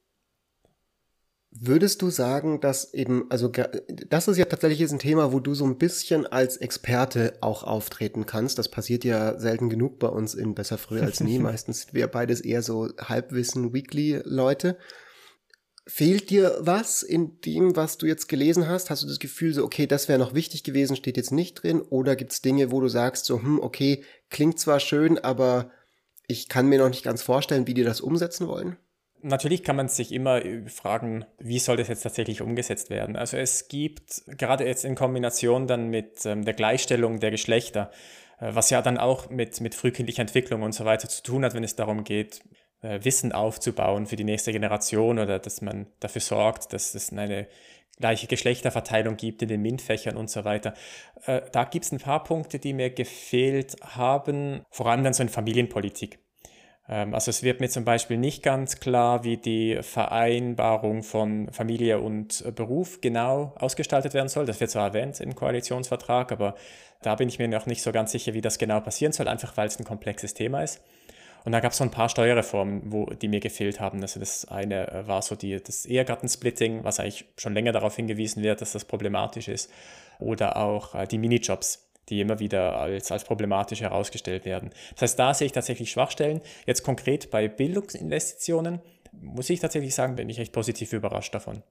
Würdest 1.60 2.02
du 2.02 2.10
sagen, 2.10 2.60
dass 2.60 2.94
eben, 2.94 3.26
also 3.30 3.50
das 4.08 4.28
ist 4.28 4.36
ja 4.36 4.44
tatsächlich 4.44 4.78
jetzt 4.78 4.92
ein 4.92 5.00
Thema, 5.00 5.32
wo 5.32 5.40
du 5.40 5.54
so 5.54 5.64
ein 5.64 5.78
bisschen 5.78 6.26
als 6.26 6.56
Experte 6.56 7.32
auch 7.40 7.64
auftreten 7.64 8.26
kannst. 8.26 8.58
Das 8.58 8.68
passiert 8.68 9.04
ja 9.04 9.38
selten 9.40 9.68
genug 9.68 9.98
bei 9.98 10.08
uns 10.08 10.34
in 10.34 10.54
Besser 10.54 10.78
früh 10.78 11.00
als 11.00 11.20
nie. 11.20 11.38
Meistens 11.40 11.82
sind 11.82 11.94
wir 11.94 12.06
beides 12.06 12.40
eher 12.40 12.62
so 12.62 12.88
Halbwissen-Weekly-Leute. 13.00 14.76
Fehlt 15.86 16.30
dir 16.30 16.58
was 16.60 17.02
in 17.02 17.40
dem, 17.40 17.74
was 17.74 17.98
du 17.98 18.06
jetzt 18.06 18.28
gelesen 18.28 18.68
hast? 18.68 18.90
Hast 18.90 19.02
du 19.02 19.08
das 19.08 19.18
Gefühl 19.18 19.52
so, 19.52 19.64
okay, 19.64 19.86
das 19.86 20.06
wäre 20.06 20.18
noch 20.18 20.34
wichtig 20.34 20.62
gewesen, 20.62 20.96
steht 20.96 21.16
jetzt 21.16 21.32
nicht 21.32 21.62
drin? 21.62 21.80
Oder 21.80 22.14
gibt 22.14 22.32
es 22.32 22.42
Dinge, 22.42 22.70
wo 22.70 22.80
du 22.80 22.88
sagst 22.88 23.24
so, 23.24 23.42
hm, 23.42 23.58
okay, 23.58 24.04
klingt 24.28 24.60
zwar 24.60 24.80
schön, 24.80 25.18
aber 25.18 25.72
ich 26.28 26.48
kann 26.48 26.68
mir 26.68 26.78
noch 26.78 26.90
nicht 26.90 27.04
ganz 27.04 27.22
vorstellen, 27.22 27.66
wie 27.66 27.74
die 27.74 27.84
das 27.84 28.00
umsetzen 28.00 28.46
wollen? 28.46 28.76
Natürlich 29.22 29.64
kann 29.64 29.76
man 29.76 29.88
sich 29.88 30.12
immer 30.12 30.40
fragen, 30.66 31.24
wie 31.38 31.58
soll 31.58 31.76
das 31.76 31.88
jetzt 31.88 32.02
tatsächlich 32.02 32.40
umgesetzt 32.40 32.90
werden. 32.90 33.16
Also 33.16 33.36
es 33.36 33.68
gibt 33.68 34.22
gerade 34.26 34.66
jetzt 34.66 34.84
in 34.84 34.94
Kombination 34.94 35.66
dann 35.66 35.88
mit 35.88 36.24
ähm, 36.24 36.44
der 36.44 36.54
Gleichstellung 36.54 37.18
der 37.20 37.30
Geschlechter, 37.30 37.90
äh, 38.40 38.50
was 38.54 38.70
ja 38.70 38.82
dann 38.82 38.98
auch 38.98 39.30
mit, 39.30 39.60
mit 39.60 39.74
frühkindlicher 39.74 40.22
Entwicklung 40.22 40.62
und 40.62 40.72
so 40.72 40.84
weiter 40.84 41.08
zu 41.08 41.22
tun 41.22 41.44
hat, 41.44 41.54
wenn 41.54 41.64
es 41.64 41.76
darum 41.76 42.04
geht, 42.04 42.42
äh, 42.82 43.00
Wissen 43.02 43.32
aufzubauen 43.32 44.06
für 44.06 44.16
die 44.16 44.24
nächste 44.24 44.52
Generation 44.52 45.18
oder 45.18 45.38
dass 45.38 45.62
man 45.62 45.86
dafür 46.00 46.20
sorgt, 46.20 46.72
dass 46.72 46.94
es 46.94 47.12
eine 47.12 47.48
gleiche 47.98 48.28
Geschlechterverteilung 48.28 49.16
gibt 49.16 49.42
in 49.42 49.48
den 49.48 49.62
MINT-Fächern 49.62 50.16
und 50.16 50.30
so 50.30 50.44
weiter. 50.44 50.74
Äh, 51.26 51.42
da 51.52 51.64
gibt 51.64 51.84
es 51.84 51.92
ein 51.92 51.98
paar 51.98 52.22
Punkte, 52.22 52.58
die 52.58 52.72
mir 52.72 52.90
gefehlt 52.90 53.76
haben, 53.82 54.62
vor 54.70 54.86
allem 54.86 55.02
dann 55.02 55.12
so 55.12 55.22
in 55.22 55.28
Familienpolitik. 55.28 56.20
Ähm, 56.88 57.14
also 57.14 57.30
es 57.30 57.42
wird 57.42 57.60
mir 57.60 57.68
zum 57.68 57.84
Beispiel 57.84 58.16
nicht 58.16 58.42
ganz 58.42 58.80
klar, 58.80 59.24
wie 59.24 59.36
die 59.36 59.78
Vereinbarung 59.82 61.02
von 61.02 61.50
Familie 61.52 62.00
und 62.00 62.44
äh, 62.46 62.50
Beruf 62.50 63.00
genau 63.00 63.54
ausgestaltet 63.58 64.14
werden 64.14 64.28
soll. 64.28 64.46
Das 64.46 64.60
wird 64.60 64.70
zwar 64.70 64.88
erwähnt 64.88 65.20
im 65.20 65.34
Koalitionsvertrag, 65.34 66.32
aber 66.32 66.54
da 67.02 67.14
bin 67.14 67.28
ich 67.28 67.38
mir 67.38 67.48
noch 67.48 67.66
nicht 67.66 67.82
so 67.82 67.92
ganz 67.92 68.12
sicher, 68.12 68.34
wie 68.34 68.40
das 68.40 68.58
genau 68.58 68.80
passieren 68.80 69.12
soll, 69.12 69.28
einfach 69.28 69.56
weil 69.56 69.68
es 69.68 69.78
ein 69.78 69.84
komplexes 69.84 70.34
Thema 70.34 70.62
ist. 70.62 70.80
Und 71.44 71.52
da 71.52 71.60
gab 71.60 71.72
es 71.72 71.78
so 71.78 71.84
ein 71.84 71.90
paar 71.90 72.08
Steuerreformen, 72.08 72.92
wo, 72.92 73.06
die 73.06 73.28
mir 73.28 73.40
gefehlt 73.40 73.80
haben. 73.80 74.02
Also 74.02 74.18
das 74.20 74.46
eine 74.46 74.90
äh, 74.90 75.06
war 75.06 75.22
so 75.22 75.34
die, 75.34 75.62
das 75.62 75.86
Ehegattensplitting, 75.86 76.84
was 76.84 77.00
eigentlich 77.00 77.26
schon 77.36 77.54
länger 77.54 77.72
darauf 77.72 77.96
hingewiesen 77.96 78.42
wird, 78.42 78.60
dass 78.60 78.72
das 78.72 78.84
problematisch 78.84 79.48
ist. 79.48 79.70
Oder 80.18 80.56
auch 80.56 80.94
äh, 80.94 81.06
die 81.06 81.18
Minijobs 81.18 81.87
die 82.08 82.20
immer 82.20 82.38
wieder 82.40 82.78
als, 82.78 83.12
als 83.12 83.24
problematisch 83.24 83.80
herausgestellt 83.80 84.44
werden. 84.44 84.70
Das 84.94 85.02
heißt, 85.02 85.18
da 85.18 85.34
sehe 85.34 85.46
ich 85.46 85.52
tatsächlich 85.52 85.90
Schwachstellen. 85.90 86.40
Jetzt 86.66 86.82
konkret 86.82 87.30
bei 87.30 87.48
Bildungsinvestitionen 87.48 88.80
muss 89.12 89.50
ich 89.50 89.60
tatsächlich 89.60 89.94
sagen, 89.94 90.16
bin 90.16 90.28
ich 90.28 90.38
echt 90.38 90.52
positiv 90.52 90.92
überrascht 90.92 91.34
davon. 91.34 91.62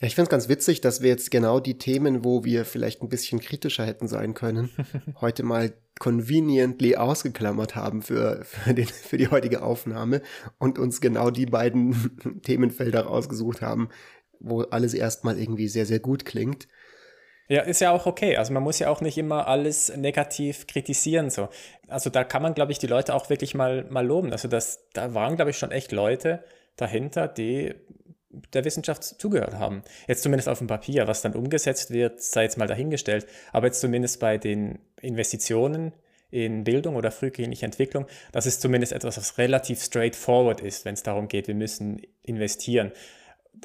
Ja, 0.00 0.06
ich 0.06 0.14
finde 0.14 0.24
es 0.24 0.30
ganz 0.30 0.48
witzig, 0.48 0.82
dass 0.82 1.00
wir 1.00 1.08
jetzt 1.08 1.30
genau 1.30 1.58
die 1.58 1.78
Themen, 1.78 2.22
wo 2.22 2.44
wir 2.44 2.66
vielleicht 2.66 3.02
ein 3.02 3.08
bisschen 3.08 3.40
kritischer 3.40 3.86
hätten 3.86 4.08
sein 4.08 4.34
können, 4.34 4.70
heute 5.20 5.42
mal 5.42 5.72
conveniently 5.98 6.96
ausgeklammert 6.96 7.74
haben 7.74 8.02
für, 8.02 8.44
für, 8.44 8.74
den, 8.74 8.86
für 8.86 9.16
die 9.16 9.28
heutige 9.28 9.62
Aufnahme 9.62 10.20
und 10.58 10.78
uns 10.78 11.00
genau 11.00 11.30
die 11.30 11.46
beiden 11.46 12.40
Themenfelder 12.42 13.04
rausgesucht 13.04 13.62
haben, 13.62 13.88
wo 14.38 14.60
alles 14.60 14.92
erstmal 14.92 15.38
irgendwie 15.38 15.68
sehr, 15.68 15.86
sehr 15.86 16.00
gut 16.00 16.26
klingt. 16.26 16.68
Ja, 17.48 17.62
ist 17.62 17.80
ja 17.80 17.92
auch 17.92 18.06
okay. 18.06 18.36
Also 18.36 18.52
man 18.52 18.62
muss 18.62 18.78
ja 18.78 18.88
auch 18.88 19.00
nicht 19.00 19.18
immer 19.18 19.46
alles 19.46 19.94
negativ 19.96 20.66
kritisieren. 20.66 21.30
So. 21.30 21.48
Also 21.88 22.10
da 22.10 22.24
kann 22.24 22.42
man, 22.42 22.54
glaube 22.54 22.72
ich, 22.72 22.78
die 22.78 22.88
Leute 22.88 23.14
auch 23.14 23.30
wirklich 23.30 23.54
mal, 23.54 23.84
mal 23.88 24.04
loben. 24.04 24.32
Also 24.32 24.48
das, 24.48 24.88
da 24.92 25.14
waren, 25.14 25.36
glaube 25.36 25.52
ich, 25.52 25.58
schon 25.58 25.70
echt 25.70 25.92
Leute 25.92 26.42
dahinter, 26.76 27.28
die 27.28 27.74
der 28.52 28.64
Wissenschaft 28.64 29.02
zugehört 29.02 29.54
haben. 29.54 29.82
Jetzt 30.06 30.22
zumindest 30.22 30.48
auf 30.48 30.58
dem 30.58 30.66
Papier, 30.66 31.06
was 31.06 31.22
dann 31.22 31.34
umgesetzt 31.34 31.90
wird, 31.90 32.20
sei 32.20 32.42
jetzt 32.42 32.58
mal 32.58 32.66
dahingestellt. 32.66 33.26
Aber 33.52 33.66
jetzt 33.66 33.80
zumindest 33.80 34.20
bei 34.20 34.38
den 34.38 34.78
Investitionen 35.00 35.92
in 36.30 36.64
Bildung 36.64 36.96
oder 36.96 37.10
frühkindliche 37.10 37.64
Entwicklung, 37.64 38.06
das 38.32 38.46
ist 38.46 38.60
zumindest 38.60 38.92
etwas, 38.92 39.16
was 39.16 39.38
relativ 39.38 39.82
straightforward 39.82 40.60
ist, 40.60 40.84
wenn 40.84 40.94
es 40.94 41.02
darum 41.02 41.28
geht, 41.28 41.46
wir 41.46 41.54
müssen 41.54 42.02
investieren. 42.22 42.92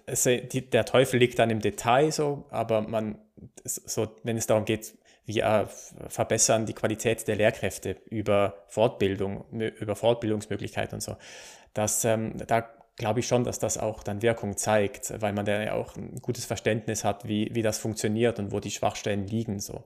Es, 0.05 0.23
die, 0.23 0.69
der 0.69 0.86
Teufel 0.86 1.19
liegt 1.19 1.39
dann 1.39 1.49
im 1.49 1.59
Detail 1.59 2.11
so, 2.11 2.45
aber 2.49 2.82
man 2.82 3.17
so, 3.63 4.07
wenn 4.23 4.37
es 4.37 4.47
darum 4.47 4.65
geht, 4.65 4.93
wir 5.25 5.69
verbessern 6.07 6.65
die 6.65 6.73
Qualität 6.73 7.27
der 7.27 7.35
Lehrkräfte 7.35 7.97
über 8.09 8.65
Fortbildung, 8.67 9.45
über 9.51 9.95
Fortbildungsmöglichkeiten 9.95 10.95
und 10.95 11.01
so. 11.01 11.15
Das, 11.73 12.03
ähm, 12.05 12.37
da 12.47 12.67
glaube 12.97 13.21
ich 13.21 13.27
schon, 13.27 13.43
dass 13.43 13.59
das 13.59 13.77
auch 13.77 14.03
dann 14.03 14.21
Wirkung 14.21 14.57
zeigt, 14.57 15.21
weil 15.21 15.33
man 15.33 15.45
da 15.45 15.61
ja 15.61 15.73
auch 15.73 15.95
ein 15.95 16.21
gutes 16.21 16.45
Verständnis 16.45 17.03
hat, 17.03 17.27
wie, 17.27 17.49
wie 17.53 17.61
das 17.61 17.77
funktioniert 17.77 18.39
und 18.39 18.51
wo 18.51 18.59
die 18.59 18.71
Schwachstellen 18.71 19.27
liegen. 19.27 19.59
So. 19.59 19.83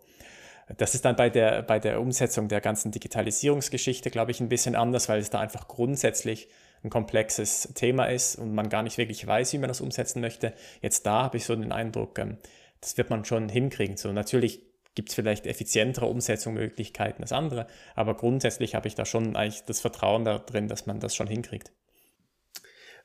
Das 0.78 0.96
ist 0.96 1.06
dann 1.06 1.16
bei 1.16 1.30
der, 1.30 1.62
bei 1.62 1.80
der 1.80 2.02
Umsetzung 2.02 2.48
der 2.48 2.62
ganzen 2.62 2.92
Digitalisierungsgeschichte, 2.92 4.10
glaube 4.10 4.32
ich, 4.32 4.40
ein 4.40 4.50
bisschen 4.50 4.76
anders, 4.76 5.10
weil 5.10 5.20
es 5.20 5.30
da 5.30 5.40
einfach 5.40 5.68
grundsätzlich 5.68 6.50
ein 6.84 6.90
komplexes 6.90 7.70
Thema 7.74 8.06
ist 8.06 8.36
und 8.36 8.54
man 8.54 8.70
gar 8.70 8.84
nicht 8.84 8.98
wirklich 8.98 9.26
weiß, 9.26 9.54
wie 9.54 9.58
man 9.58 9.68
das 9.68 9.82
umsetzen 9.82 10.22
möchte. 10.22 10.54
Jetzt 10.82 11.06
da 11.06 11.24
habe 11.24 11.38
ich 11.38 11.46
so 11.46 11.56
den 11.56 11.72
Eindruck, 11.72 12.20
ähm, 12.20 12.38
das 12.86 12.98
wird 12.98 13.10
man 13.10 13.26
schon 13.26 13.50
hinkriegen. 13.50 13.98
So 13.98 14.14
natürlich 14.14 14.62
gibt 14.94 15.10
es 15.10 15.16
vielleicht 15.16 15.48
effizientere 15.48 16.06
Umsetzungsmöglichkeiten 16.06 17.24
als 17.24 17.32
andere, 17.32 17.66
aber 17.96 18.16
grundsätzlich 18.16 18.76
habe 18.76 18.88
ich 18.88 18.96
da 18.96 19.06
schon 19.06 19.36
eigentlich 19.36 19.64
das 19.64 19.82
Vertrauen 19.82 20.24
darin, 20.24 20.68
dass 20.68 20.86
man 20.86 21.00
das 21.00 21.16
schon 21.16 21.28
hinkriegt. 21.28 21.72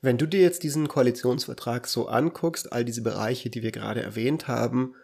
Wenn 0.02 0.18
du 0.18 0.26
dir 0.26 0.40
jetzt 0.40 0.62
diesen 0.62 0.86
Koalitionsvertrag 0.86 1.86
so 1.86 2.08
anguckst, 2.08 2.72
all 2.72 2.84
diese 2.84 3.02
Bereiche, 3.02 3.48
die 3.50 3.62
wir 3.62 3.72
gerade 3.72 4.02
erwähnt 4.02 4.48
haben, 4.48 4.94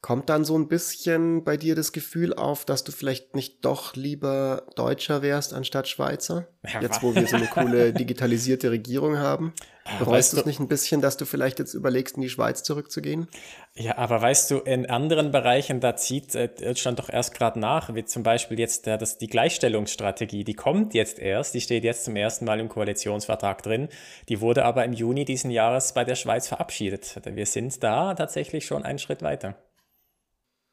Kommt 0.00 0.28
dann 0.28 0.44
so 0.44 0.56
ein 0.56 0.68
bisschen 0.68 1.42
bei 1.42 1.56
dir 1.56 1.74
das 1.74 1.90
Gefühl 1.90 2.32
auf, 2.32 2.64
dass 2.64 2.84
du 2.84 2.92
vielleicht 2.92 3.34
nicht 3.34 3.64
doch 3.64 3.96
lieber 3.96 4.64
Deutscher 4.76 5.22
wärst 5.22 5.52
anstatt 5.52 5.88
Schweizer? 5.88 6.46
Ja, 6.72 6.80
jetzt, 6.80 7.02
wo 7.02 7.16
wir 7.16 7.26
so 7.26 7.34
eine 7.34 7.46
coole 7.52 7.92
digitalisierte 7.92 8.70
Regierung 8.70 9.18
haben. 9.18 9.52
Bereust 9.98 10.32
du 10.32 10.36
es 10.36 10.46
nicht 10.46 10.60
ein 10.60 10.68
bisschen, 10.68 11.00
dass 11.00 11.16
du 11.16 11.24
vielleicht 11.24 11.58
jetzt 11.58 11.74
überlegst, 11.74 12.14
in 12.14 12.22
die 12.22 12.28
Schweiz 12.28 12.62
zurückzugehen? 12.62 13.26
Ja, 13.74 13.98
aber 13.98 14.22
weißt 14.22 14.52
du, 14.52 14.58
in 14.58 14.88
anderen 14.88 15.32
Bereichen, 15.32 15.80
da 15.80 15.96
zieht 15.96 16.32
äh, 16.36 16.48
Deutschland 16.48 17.00
doch 17.00 17.08
erst 17.08 17.34
gerade 17.34 17.58
nach, 17.58 17.92
wie 17.92 18.04
zum 18.04 18.22
Beispiel 18.22 18.58
jetzt 18.60 18.86
äh, 18.86 18.98
das, 18.98 19.18
die 19.18 19.26
Gleichstellungsstrategie, 19.26 20.44
die 20.44 20.54
kommt 20.54 20.94
jetzt 20.94 21.18
erst, 21.18 21.54
die 21.54 21.60
steht 21.60 21.82
jetzt 21.82 22.04
zum 22.04 22.14
ersten 22.14 22.44
Mal 22.44 22.60
im 22.60 22.68
Koalitionsvertrag 22.68 23.62
drin, 23.64 23.88
die 24.28 24.40
wurde 24.40 24.64
aber 24.64 24.84
im 24.84 24.92
Juni 24.92 25.24
diesen 25.24 25.50
Jahres 25.50 25.92
bei 25.92 26.04
der 26.04 26.14
Schweiz 26.14 26.46
verabschiedet. 26.46 27.20
Wir 27.24 27.46
sind 27.46 27.82
da 27.82 28.14
tatsächlich 28.14 28.64
schon 28.64 28.84
einen 28.84 29.00
Schritt 29.00 29.22
weiter. 29.22 29.56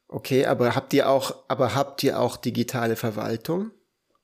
Okay, 0.08 0.46
aber 0.46 0.74
habt 0.74 0.92
ihr 0.94 1.08
auch, 1.08 1.34
aber 1.48 1.74
habt 1.74 2.02
ihr 2.02 2.20
auch 2.20 2.36
digitale 2.36 2.96
Verwaltung? 2.96 3.72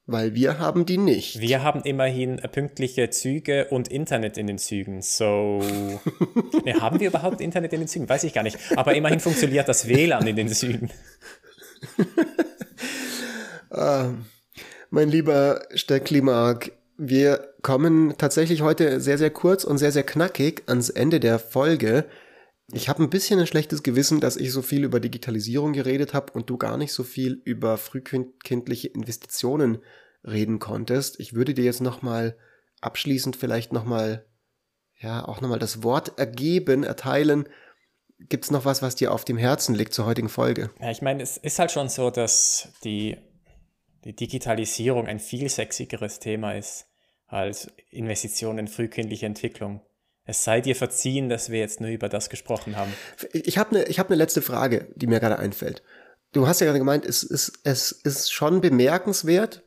Weil 0.06 0.34
wir 0.34 0.58
haben 0.58 0.84
die 0.84 0.98
nicht. 0.98 1.40
Wir 1.40 1.62
haben 1.62 1.82
immerhin 1.82 2.36
pünktliche 2.36 3.10
Züge 3.10 3.68
und 3.70 3.86
Internet 3.88 4.36
in 4.36 4.48
den 4.48 4.58
Zügen. 4.58 5.00
So. 5.00 5.62
ne, 6.64 6.80
haben 6.80 6.98
wir 6.98 7.08
überhaupt 7.08 7.40
Internet 7.40 7.72
in 7.72 7.80
den 7.80 7.88
Zügen? 7.88 8.08
Weiß 8.08 8.24
ich 8.24 8.32
gar 8.32 8.42
nicht. 8.42 8.58
Aber 8.76 8.94
immerhin 8.94 9.20
funktioniert 9.20 9.68
das 9.68 9.86
WLAN 9.88 10.26
in 10.26 10.36
den 10.36 10.48
Zügen. 10.48 10.90
ähm, 13.72 14.26
mein 14.90 15.08
lieber 15.08 15.62
Stecklimark, 15.74 16.72
wir 16.98 17.54
kommen 17.62 18.14
tatsächlich 18.18 18.60
heute 18.62 19.00
sehr, 19.00 19.18
sehr 19.18 19.30
kurz 19.30 19.62
und 19.62 19.78
sehr, 19.78 19.92
sehr 19.92 20.02
knackig 20.02 20.64
ans 20.66 20.90
Ende 20.90 21.20
der 21.20 21.38
Folge. 21.38 22.06
Ich 22.70 22.88
habe 22.88 23.02
ein 23.02 23.10
bisschen 23.10 23.40
ein 23.40 23.46
schlechtes 23.46 23.82
Gewissen, 23.82 24.20
dass 24.20 24.36
ich 24.36 24.52
so 24.52 24.62
viel 24.62 24.84
über 24.84 25.00
Digitalisierung 25.00 25.72
geredet 25.72 26.14
habe 26.14 26.32
und 26.32 26.48
du 26.48 26.56
gar 26.56 26.76
nicht 26.76 26.92
so 26.92 27.02
viel 27.02 27.40
über 27.44 27.76
frühkindliche 27.76 28.88
Investitionen 28.88 29.78
reden 30.24 30.58
konntest. 30.58 31.18
Ich 31.18 31.34
würde 31.34 31.54
dir 31.54 31.64
jetzt 31.64 31.80
nochmal 31.80 32.36
abschließend 32.80 33.36
vielleicht 33.36 33.72
nochmal, 33.72 34.26
ja, 35.00 35.26
auch 35.26 35.40
nochmal 35.40 35.58
das 35.58 35.82
Wort 35.82 36.18
ergeben, 36.18 36.84
erteilen. 36.84 37.48
gibt 38.18 38.44
es 38.44 38.50
noch 38.50 38.64
was, 38.64 38.82
was 38.82 38.94
dir 38.94 39.12
auf 39.12 39.24
dem 39.24 39.36
Herzen 39.36 39.74
liegt 39.74 39.92
zur 39.92 40.06
heutigen 40.06 40.28
Folge? 40.28 40.70
Ja, 40.80 40.90
ich 40.90 41.02
meine, 41.02 41.22
es 41.22 41.36
ist 41.36 41.58
halt 41.58 41.72
schon 41.72 41.88
so, 41.88 42.10
dass 42.10 42.68
die, 42.84 43.16
die 44.04 44.14
Digitalisierung 44.14 45.06
ein 45.08 45.18
viel 45.18 45.48
sexigeres 45.48 46.20
Thema 46.20 46.52
ist 46.52 46.86
als 47.26 47.70
Investitionen 47.90 48.60
in 48.60 48.68
frühkindliche 48.68 49.26
Entwicklung. 49.26 49.80
Es 50.24 50.44
sei 50.44 50.60
dir 50.60 50.76
verziehen, 50.76 51.28
dass 51.28 51.50
wir 51.50 51.58
jetzt 51.58 51.80
nur 51.80 51.90
über 51.90 52.08
das 52.08 52.30
gesprochen 52.30 52.76
haben. 52.76 52.92
Ich 53.32 53.58
habe 53.58 53.76
eine 53.76 53.84
hab 53.84 54.10
ne 54.10 54.16
letzte 54.16 54.42
Frage, 54.42 54.88
die 54.94 55.06
mir 55.06 55.20
gerade 55.20 55.38
einfällt. 55.38 55.82
Du 56.32 56.46
hast 56.46 56.60
ja 56.60 56.66
gerade 56.66 56.78
gemeint, 56.78 57.04
es 57.04 57.22
ist, 57.22 57.60
es 57.64 57.92
ist 57.92 58.32
schon 58.32 58.60
bemerkenswert, 58.60 59.62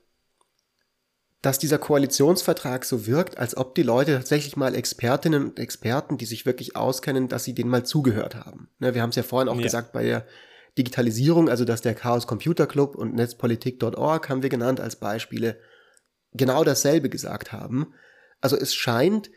dass 1.42 1.60
dieser 1.60 1.78
Koalitionsvertrag 1.78 2.86
so 2.86 3.06
wirkt, 3.06 3.38
als 3.38 3.56
ob 3.56 3.76
die 3.76 3.84
Leute 3.84 4.16
tatsächlich 4.16 4.58
mal 4.58 4.74
Expertinnen 4.74 5.46
und 5.46 5.60
Experten, 5.60 6.18
die 6.18 6.26
sich 6.26 6.48
wirklich 6.48 6.76
auskennen, 6.76 7.28
dass 7.28 7.44
sie 7.44 7.54
denen 7.54 7.70
mal 7.70 7.86
zugehört 7.86 8.34
haben. 8.34 8.70
Ne, 8.80 8.96
wir 8.96 9.04
haben 9.04 9.12
es 9.12 9.16
ja 9.16 9.24
vorhin 9.24 9.50
auch 9.50 9.58
ja. 9.58 9.62
gesagt 9.62 9.92
bei 9.94 10.04
der 10.04 10.26
Digitalisierung, 10.78 11.48
also 11.48 11.64
dass 11.64 11.82
der 11.82 11.94
Chaos 11.94 12.26
Computer 12.26 12.66
Club 12.66 12.96
und 12.96 13.14
Netzpolitik.org 13.14 14.28
haben 14.28 14.42
wir 14.42 14.50
genannt 14.50 14.80
als 14.80 14.96
Beispiele, 14.96 15.60
genau 16.34 16.64
dasselbe 16.64 17.10
gesagt 17.10 17.52
haben. 17.52 17.94
Also 18.42 18.58
es 18.58 18.74
scheint, 18.74 19.30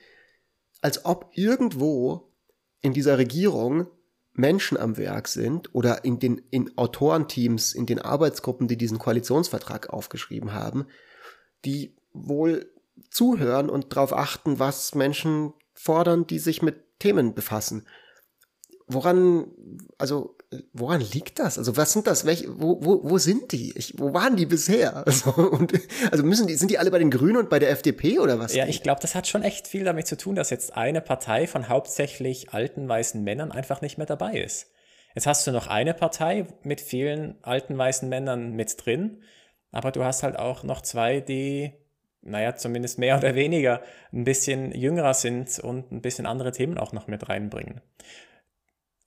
als 0.80 1.04
ob 1.04 1.30
irgendwo 1.34 2.32
in 2.80 2.92
dieser 2.92 3.18
Regierung 3.18 3.88
Menschen 4.32 4.78
am 4.78 4.96
Werk 4.96 5.26
sind 5.26 5.74
oder 5.74 6.04
in 6.04 6.20
den 6.20 6.38
in 6.50 6.76
Autorenteams, 6.78 7.74
in 7.74 7.86
den 7.86 7.98
Arbeitsgruppen, 7.98 8.68
die 8.68 8.76
diesen 8.76 8.98
Koalitionsvertrag 8.98 9.90
aufgeschrieben 9.90 10.52
haben, 10.52 10.86
die 11.64 11.96
wohl 12.12 12.72
zuhören 13.10 13.68
und 13.68 13.92
darauf 13.92 14.12
achten, 14.12 14.58
was 14.58 14.94
Menschen 14.94 15.54
fordern, 15.74 16.26
die 16.26 16.38
sich 16.38 16.62
mit 16.62 16.98
Themen 17.00 17.34
befassen. 17.34 17.86
Woran, 18.88 19.48
also, 19.98 20.36
woran 20.72 21.00
liegt 21.00 21.38
das? 21.38 21.58
Also, 21.58 21.76
was 21.76 21.92
sind 21.92 22.06
das? 22.06 22.24
Welche, 22.24 22.60
wo, 22.60 22.82
wo, 22.82 23.08
wo 23.08 23.18
sind 23.18 23.52
die? 23.52 23.76
Ich, 23.76 23.98
wo 23.98 24.14
waren 24.14 24.36
die 24.36 24.46
bisher? 24.46 25.04
Also, 25.06 25.30
und, 25.30 25.72
also 26.10 26.24
müssen 26.24 26.46
die, 26.46 26.54
sind 26.54 26.70
die 26.70 26.78
alle 26.78 26.90
bei 26.90 26.98
den 26.98 27.10
Grünen 27.10 27.36
und 27.36 27.50
bei 27.50 27.58
der 27.58 27.70
FDP 27.70 28.18
oder 28.18 28.38
was? 28.38 28.54
Ja, 28.54 28.66
ich 28.66 28.82
glaube, 28.82 29.00
das 29.00 29.14
hat 29.14 29.26
schon 29.26 29.42
echt 29.42 29.68
viel 29.68 29.84
damit 29.84 30.06
zu 30.06 30.16
tun, 30.16 30.34
dass 30.34 30.50
jetzt 30.50 30.76
eine 30.76 31.00
Partei 31.00 31.46
von 31.46 31.68
hauptsächlich 31.68 32.52
alten 32.52 32.88
weißen 32.88 33.22
Männern 33.22 33.52
einfach 33.52 33.80
nicht 33.80 33.98
mehr 33.98 34.06
dabei 34.06 34.40
ist. 34.40 34.70
Jetzt 35.14 35.26
hast 35.26 35.46
du 35.46 35.52
noch 35.52 35.66
eine 35.66 35.94
Partei 35.94 36.46
mit 36.62 36.80
vielen 36.80 37.36
alten 37.42 37.76
weißen 37.76 38.08
Männern 38.08 38.52
mit 38.52 38.84
drin, 38.84 39.22
aber 39.72 39.92
du 39.92 40.04
hast 40.04 40.22
halt 40.22 40.38
auch 40.38 40.62
noch 40.62 40.82
zwei, 40.82 41.20
die 41.20 41.72
naja, 42.22 42.54
zumindest 42.56 42.98
mehr 42.98 43.16
oder 43.16 43.34
weniger 43.34 43.82
ein 44.12 44.24
bisschen 44.24 44.72
jüngerer 44.72 45.14
sind 45.14 45.58
und 45.58 45.92
ein 45.92 46.02
bisschen 46.02 46.26
andere 46.26 46.52
Themen 46.52 46.78
auch 46.78 46.92
noch 46.92 47.06
mit 47.06 47.28
reinbringen. 47.28 47.80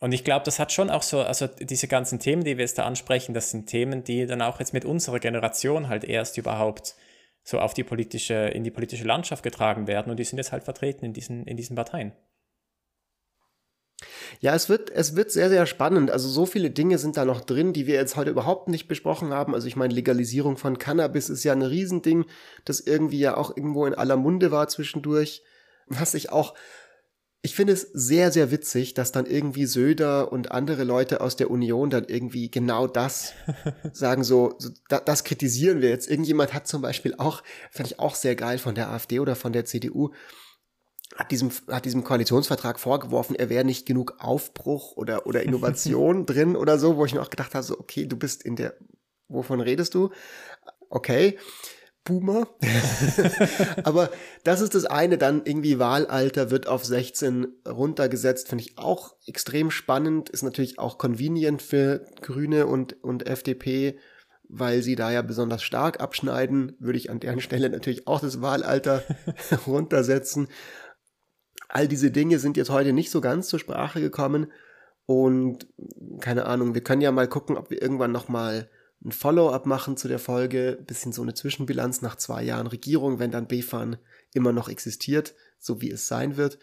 Und 0.02 0.14
ich 0.14 0.24
glaube, 0.24 0.44
das 0.44 0.58
hat 0.58 0.72
schon 0.72 0.90
auch 0.90 1.04
so, 1.04 1.22
also 1.22 1.48
diese 1.48 1.88
ganzen 1.88 2.18
Themen, 2.18 2.44
die 2.44 2.58
wir 2.58 2.64
jetzt 2.64 2.80
da 2.80 2.86
ansprechen, 2.86 3.36
das 3.36 3.52
sind 3.52 3.68
Themen, 3.68 4.04
die 4.04 4.26
dann 4.26 4.42
auch 4.42 4.60
jetzt 4.60 4.74
mit 4.74 4.84
unserer 4.84 5.20
Generation 5.20 5.90
halt 5.90 6.04
erst 6.04 6.40
überhaupt 6.40 6.96
so 7.44 7.60
auf 7.60 7.76
die 7.76 7.84
politische, 7.84 8.34
in 8.34 8.64
die 8.64 8.72
politische 8.72 9.04
Landschaft 9.04 9.44
getragen 9.44 9.86
werden 9.86 10.10
und 10.10 10.18
die 10.18 10.24
sind 10.24 10.40
jetzt 10.40 10.52
halt 10.52 10.64
vertreten 10.64 11.06
in 11.06 11.14
diesen, 11.14 11.46
in 11.46 11.56
diesen 11.56 11.76
Parteien. 11.76 12.14
Ja, 14.40 14.56
es 14.56 14.70
wird, 14.70 14.90
es 14.90 15.16
wird 15.16 15.32
sehr, 15.32 15.50
sehr 15.50 15.68
spannend. 15.68 16.10
Also 16.10 16.28
so 16.30 16.48
viele 16.48 16.72
Dinge 16.72 16.98
sind 16.98 17.16
da 17.16 17.24
noch 17.24 17.42
drin, 17.42 17.72
die 17.72 17.86
wir 17.86 17.94
jetzt 17.94 18.16
heute 18.16 18.32
überhaupt 18.32 18.70
nicht 18.70 18.88
besprochen 18.88 19.32
haben. 19.32 19.54
Also 19.54 19.68
ich 19.68 19.76
meine, 19.76 19.94
Legalisierung 19.94 20.58
von 20.58 20.80
Cannabis 20.80 21.30
ist 21.30 21.44
ja 21.44 21.54
ein 21.54 21.62
Riesending, 21.62 22.26
das 22.66 22.80
irgendwie 22.80 23.20
ja 23.20 23.38
auch 23.38 23.56
irgendwo 23.56 23.86
in 23.86 23.94
aller 23.94 24.18
Munde 24.18 24.50
war 24.50 24.68
zwischendurch. 24.68 25.44
Was 25.86 26.16
ich 26.16 26.32
auch, 26.32 26.56
ich 27.44 27.56
finde 27.56 27.74
es 27.74 27.82
sehr, 27.94 28.32
sehr 28.32 28.52
witzig, 28.52 28.94
dass 28.94 29.12
dann 29.12 29.26
irgendwie 29.26 29.66
Söder 29.66 30.32
und 30.32 30.52
andere 30.52 30.84
Leute 30.84 31.22
aus 31.22 31.36
der 31.36 31.50
Union 31.50 31.90
dann 31.90 32.06
irgendwie 32.06 32.52
genau 32.52 32.86
das 32.86 33.34
sagen, 33.94 34.24
so, 34.24 34.54
so 34.60 34.70
das 34.88 35.24
kritisieren 35.24 35.82
wir 35.82 35.90
jetzt. 35.90 36.10
Irgendjemand 36.10 36.54
hat 36.54 36.68
zum 36.68 36.84
Beispiel 36.84 37.16
auch, 37.18 37.42
fand 37.72 37.90
ich 37.90 38.00
auch 38.00 38.14
sehr 38.14 38.36
geil 38.36 38.60
von 38.60 38.76
der 38.76 38.90
AfD 38.92 39.20
oder 39.20 39.36
von 39.36 39.54
der 39.54 39.66
CDU, 39.66 40.12
hat 41.16 41.32
diesem, 41.32 41.52
hat 41.68 41.86
diesem 41.86 42.04
Koalitionsvertrag 42.04 42.80
vorgeworfen, 42.80 43.36
er 43.36 43.50
wäre 43.50 43.66
nicht 43.66 43.88
genug 43.88 44.16
Aufbruch 44.20 44.96
oder, 44.96 45.26
oder 45.26 45.42
Innovation 45.42 46.26
drin 46.28 46.56
oder 46.56 46.78
so, 46.78 46.96
wo 46.96 47.06
ich 47.06 47.14
mir 47.14 47.22
auch 47.22 47.32
gedacht 47.32 47.56
habe, 47.56 47.64
so, 47.64 47.80
okay, 47.80 48.06
du 48.06 48.18
bist 48.18 48.44
in 48.44 48.56
der, 48.56 48.76
wovon 49.28 49.62
redest 49.62 49.96
du? 49.96 50.12
Okay. 50.90 51.40
Boomer. 52.04 52.48
Aber 53.84 54.10
das 54.44 54.62
ist 54.62 54.74
das 54.74 54.86
eine, 54.86 55.18
dann 55.18 55.46
irgendwie 55.46 55.80
Wahlalter 55.80 56.50
wird 56.50 56.68
auf 56.68 56.84
16 56.84 57.48
runtergesetzt, 57.68 58.50
finde 58.50 58.64
ich 58.64 58.78
auch 58.78 59.16
extrem 59.28 59.70
spannend, 59.72 60.30
ist 60.30 60.44
natürlich 60.44 60.80
auch 60.80 60.98
convenient 60.98 61.62
für 61.62 62.06
Grüne 62.22 62.66
und, 62.66 63.04
und 63.04 63.28
FDP, 63.28 64.00
weil 64.50 64.82
sie 64.82 64.96
da 64.96 65.12
ja 65.12 65.22
besonders 65.22 65.64
stark 65.64 66.02
abschneiden, 66.02 66.76
würde 66.80 66.98
ich 66.98 67.10
an 67.10 67.20
deren 67.20 67.40
Stelle 67.40 67.70
natürlich 67.70 68.08
auch 68.08 68.20
das 68.20 68.42
Wahlalter 68.42 69.04
runtersetzen. 69.68 70.48
All 71.70 71.88
diese 71.88 72.12
Dinge 72.12 72.40
sind 72.40 72.58
jetzt 72.58 72.70
heute 72.70 72.94
nicht 72.94 73.12
so 73.12 73.22
ganz 73.22 73.48
zur 73.48 73.60
Sprache 73.60 74.02
gekommen. 74.02 74.52
Und 75.06 75.68
keine 76.20 76.46
Ahnung, 76.46 76.74
wir 76.74 76.84
können 76.84 77.02
ja 77.02 77.12
mal 77.12 77.28
gucken, 77.28 77.58
ob 77.58 77.70
wir 77.70 77.82
irgendwann 77.82 78.12
nochmal 78.12 78.70
ein 79.04 79.12
Follow-up 79.12 79.66
machen 79.66 79.98
zu 79.98 80.08
der 80.08 80.20
Folge. 80.20 80.80
Bisschen 80.86 81.12
so 81.12 81.22
eine 81.22 81.34
Zwischenbilanz 81.34 82.02
nach 82.02 82.16
zwei 82.16 82.44
Jahren 82.44 82.68
Regierung, 82.68 83.20
wenn 83.20 83.32
dann 83.32 83.48
BFAN 83.48 83.98
immer 84.34 84.52
noch 84.52 84.70
existiert, 84.70 85.34
so 85.60 85.82
wie 85.82 85.92
es 85.92 86.08
sein 86.08 86.38
wird. 86.38 86.60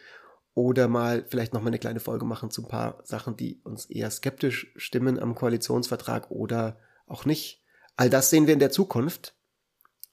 Oder 0.54 0.88
mal 0.88 1.24
vielleicht 1.28 1.52
nochmal 1.52 1.70
eine 1.70 1.78
kleine 1.78 2.00
Folge 2.00 2.24
machen 2.24 2.50
zu 2.50 2.62
ein 2.62 2.68
paar 2.68 3.00
Sachen, 3.04 3.36
die 3.36 3.60
uns 3.64 3.86
eher 3.86 4.10
skeptisch 4.10 4.72
stimmen 4.76 5.18
am 5.18 5.34
Koalitionsvertrag 5.34 6.30
oder 6.30 6.78
auch 7.06 7.24
nicht. 7.24 7.62
All 7.96 8.10
das 8.10 8.30
sehen 8.30 8.46
wir 8.46 8.54
in 8.54 8.60
der 8.60 8.70
Zukunft 8.70 9.34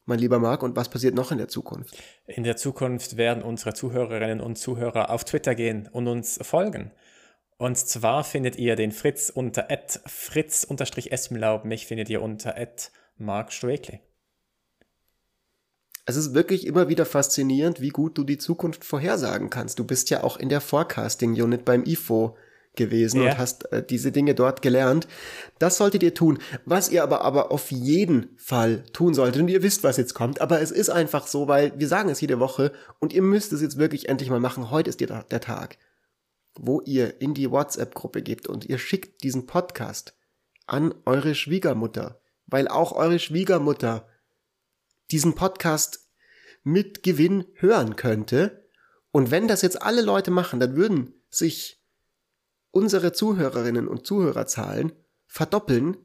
mein 0.06 0.20
lieber 0.20 0.40
Marc, 0.40 0.62
und 0.62 0.76
was 0.76 0.90
passiert 0.90 1.16
noch 1.16 1.32
in 1.32 1.40
der 1.40 1.48
Zukunft? 1.48 1.98
In 2.28 2.44
der 2.44 2.58
Zukunft 2.58 3.18
werden 3.18 3.42
unsere 3.42 3.74
Zuhörerinnen 3.74 4.40
und 4.40 4.58
Zuhörer 4.58 5.10
auf 5.10 5.26
Twitter 5.26 5.56
gehen 5.56 5.90
und 5.92 6.08
uns 6.08 6.40
folgen. 6.44 6.92
Und 7.58 7.78
zwar 7.78 8.24
findet 8.24 8.58
ihr 8.58 8.76
den 8.76 8.92
Fritz 8.92 9.30
unter 9.30 9.68
fritz-esmlaub. 10.06 11.66
Mich 11.66 11.88
findet 11.88 12.10
ihr 12.10 12.22
unter 12.22 12.56
Mark 13.18 13.54
Strakely. 13.54 14.02
Es 16.06 16.16
ist 16.16 16.34
wirklich 16.34 16.68
immer 16.68 16.88
wieder 16.88 17.06
faszinierend, 17.06 17.82
wie 17.82 17.90
gut 17.90 18.18
du 18.18 18.24
die 18.24 18.38
Zukunft 18.38 18.84
vorhersagen 18.84 19.50
kannst. 19.50 19.80
Du 19.80 19.86
bist 19.86 20.10
ja 20.12 20.24
auch 20.24 20.38
in 20.38 20.50
der 20.50 20.62
Forecasting-Unit 20.62 21.66
beim 21.66 21.84
IFO 21.84 22.38
gewesen 22.76 23.24
ja. 23.24 23.32
und 23.32 23.38
hast 23.38 23.72
äh, 23.72 23.84
diese 23.84 24.12
Dinge 24.12 24.36
dort 24.36 24.62
gelernt. 24.62 25.08
Das 25.58 25.78
solltet 25.78 26.04
ihr 26.04 26.14
tun. 26.14 26.40
Was 26.66 26.90
ihr 26.90 27.02
aber, 27.02 27.22
aber 27.22 27.52
auf 27.52 27.72
jeden 27.72 28.30
Fall 28.38 28.84
tun 28.94 29.14
solltet, 29.14 29.42
und 29.42 29.48
ihr 29.48 29.64
wisst, 29.64 29.84
was 29.84 29.98
jetzt 29.98 30.14
kommt, 30.14 30.42
aber 30.42 30.62
es 30.62 30.72
ist 30.72 30.90
einfach 30.90 31.26
so, 31.26 31.48
weil 31.48 31.74
wir 31.80 31.88
sagen 31.88 32.10
es 32.10 32.22
jede 32.22 32.40
Woche 32.40 32.72
und 33.00 33.14
ihr 33.14 33.22
müsst 33.22 33.54
es 33.54 33.62
jetzt 33.62 33.78
wirklich 33.78 34.10
endlich 34.10 34.30
mal 34.30 34.40
machen. 34.40 34.70
Heute 34.70 34.90
ist 34.90 35.00
der, 35.00 35.24
der 35.24 35.42
Tag, 35.42 35.78
wo 36.58 36.82
ihr 36.82 37.22
in 37.22 37.34
die 37.34 37.52
WhatsApp-Gruppe 37.52 38.22
gebt 38.22 38.48
und 38.48 38.66
ihr 38.66 38.78
schickt 38.78 39.24
diesen 39.24 39.46
Podcast 39.46 40.18
an 40.68 40.94
eure 41.06 41.36
Schwiegermutter, 41.36 42.22
weil 42.48 42.68
auch 42.68 42.92
eure 42.92 43.20
Schwiegermutter 43.20 44.08
diesen 45.12 45.36
Podcast 45.36 46.10
mit 46.64 47.04
Gewinn 47.04 47.46
hören 47.56 47.96
könnte. 47.96 48.68
Und 49.12 49.32
wenn 49.32 49.48
das 49.48 49.62
jetzt 49.62 49.82
alle 49.82 50.02
Leute 50.02 50.32
machen, 50.32 50.60
dann 50.60 50.76
würden 50.76 51.14
sich 51.30 51.84
unsere 52.72 53.14
Zuhörerinnen 53.14 53.88
und 53.88 54.06
Zuhörerzahlen 54.06 54.92
verdoppeln 55.28 55.98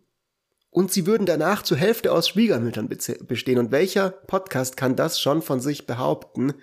und 0.71 0.93
sie 0.93 1.07
würden 1.07 1.27
danach 1.27 1.63
zur 1.63 1.77
Hälfte 1.77 2.13
aus 2.13 2.29
Schwiegermüttern 2.29 2.89
bestehen. 2.89 3.59
Und 3.59 3.73
welcher 3.73 4.11
Podcast 4.11 4.77
kann 4.77 4.95
das 4.95 5.21
schon 5.21 5.43
von 5.43 5.61
sich 5.61 5.87
behaupten? 5.87 6.55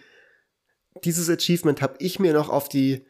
Dieses 1.04 1.30
Achievement 1.30 1.82
habe 1.82 1.96
ich 2.00 2.20
mir 2.20 2.34
noch 2.34 2.50
auf 2.50 2.70
die, 2.70 3.06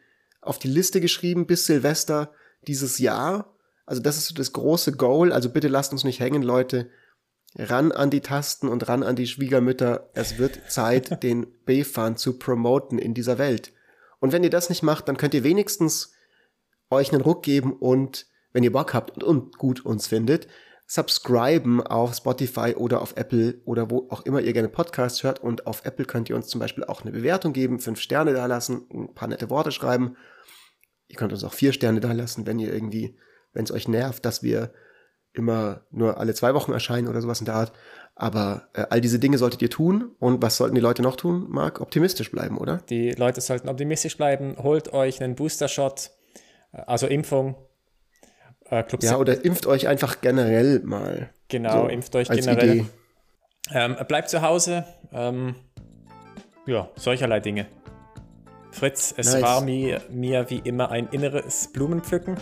auf 0.48 0.58
die 0.58 0.68
Liste 0.68 1.00
geschrieben 1.00 1.46
bis 1.46 1.66
Silvester 1.66 2.32
dieses 2.66 2.98
Jahr. 2.98 3.54
Also 3.86 4.02
das 4.02 4.16
ist 4.16 4.28
so 4.28 4.34
das 4.34 4.52
große 4.52 4.92
Goal. 4.92 5.32
Also 5.32 5.50
bitte 5.50 5.68
lasst 5.68 5.92
uns 5.92 6.04
nicht 6.04 6.20
hängen, 6.20 6.42
Leute. 6.42 6.90
Ran 7.56 7.92
an 7.92 8.10
die 8.10 8.20
Tasten 8.20 8.68
und 8.68 8.88
ran 8.88 9.02
an 9.02 9.16
die 9.16 9.26
Schwiegermütter. 9.26 10.10
Es 10.14 10.38
wird 10.38 10.60
Zeit, 10.68 11.22
den 11.22 11.46
B-Fahn 11.64 12.16
zu 12.16 12.38
promoten 12.38 12.98
in 12.98 13.14
dieser 13.14 13.38
Welt. 13.38 13.72
Und 14.20 14.32
wenn 14.32 14.44
ihr 14.44 14.50
das 14.50 14.68
nicht 14.68 14.82
macht, 14.82 15.08
dann 15.08 15.16
könnt 15.16 15.34
ihr 15.34 15.44
wenigstens 15.44 16.12
euch 16.90 17.12
einen 17.12 17.22
Ruck 17.22 17.42
geben 17.42 17.72
und 17.72 18.26
wenn 18.52 18.64
ihr 18.64 18.72
Bock 18.72 18.94
habt 18.94 19.10
und, 19.10 19.22
und 19.22 19.58
gut 19.58 19.84
uns 19.84 20.06
findet, 20.06 20.48
subscriben 20.86 21.82
auf 21.82 22.14
Spotify 22.14 22.74
oder 22.74 23.02
auf 23.02 23.14
Apple 23.16 23.60
oder 23.66 23.90
wo 23.90 24.08
auch 24.08 24.24
immer 24.24 24.40
ihr 24.40 24.54
gerne 24.54 24.70
Podcasts 24.70 25.22
hört. 25.22 25.40
Und 25.40 25.66
auf 25.66 25.84
Apple 25.84 26.06
könnt 26.06 26.30
ihr 26.30 26.36
uns 26.36 26.48
zum 26.48 26.60
Beispiel 26.60 26.84
auch 26.84 27.02
eine 27.02 27.12
Bewertung 27.12 27.52
geben, 27.52 27.78
fünf 27.78 28.00
Sterne 28.00 28.32
da 28.32 28.46
lassen, 28.46 28.86
ein 28.92 29.14
paar 29.14 29.28
nette 29.28 29.50
Worte 29.50 29.70
schreiben. 29.70 30.16
Ihr 31.08 31.16
könnt 31.16 31.32
uns 31.32 31.44
auch 31.44 31.54
vier 31.54 31.72
Sterne 31.72 32.00
da 32.00 32.12
lassen, 32.12 32.46
wenn 32.46 32.58
ihr 32.58 32.72
irgendwie, 32.72 33.16
wenn 33.52 33.64
es 33.64 33.72
euch 33.72 33.88
nervt, 33.88 34.24
dass 34.24 34.42
wir 34.42 34.72
immer 35.32 35.82
nur 35.90 36.18
alle 36.18 36.34
zwei 36.34 36.54
Wochen 36.54 36.72
erscheinen 36.72 37.08
oder 37.08 37.20
sowas 37.20 37.40
in 37.40 37.46
der 37.46 37.54
Art. 37.54 37.72
Aber 38.14 38.68
äh, 38.74 38.84
all 38.90 39.00
diese 39.00 39.18
Dinge 39.18 39.38
solltet 39.38 39.62
ihr 39.62 39.70
tun. 39.70 40.10
Und 40.18 40.42
was 40.42 40.56
sollten 40.56 40.74
die 40.74 40.80
Leute 40.80 41.02
noch 41.02 41.16
tun, 41.16 41.46
Marc? 41.48 41.80
Optimistisch 41.80 42.30
bleiben, 42.30 42.58
oder? 42.58 42.78
Die 42.88 43.12
Leute 43.12 43.40
sollten 43.40 43.68
optimistisch 43.68 44.16
bleiben. 44.16 44.56
Holt 44.58 44.92
euch 44.92 45.22
einen 45.22 45.36
Booster-Shot 45.36 46.10
Also 46.72 47.06
Impfung. 47.06 47.56
Äh, 48.70 48.82
Club 48.82 49.02
ja, 49.02 49.16
oder 49.16 49.44
impft 49.44 49.66
euch 49.66 49.88
einfach 49.88 50.20
generell 50.20 50.80
mal. 50.80 51.30
Genau, 51.48 51.84
so, 51.84 51.88
impft 51.88 52.14
euch 52.16 52.28
generell. 52.28 52.84
Ähm, 53.70 53.96
bleibt 54.06 54.28
zu 54.28 54.42
Hause. 54.42 54.84
Ähm, 55.12 55.54
ja, 56.66 56.90
solcherlei 56.96 57.40
Dinge. 57.40 57.66
Fritz, 58.78 59.12
es 59.16 59.32
nice. 59.32 59.42
war 59.42 59.60
mir, 59.60 60.00
mir 60.08 60.48
wie 60.50 60.60
immer 60.62 60.90
ein 60.90 61.08
inneres 61.10 61.68
Blumenpflücken. 61.72 62.36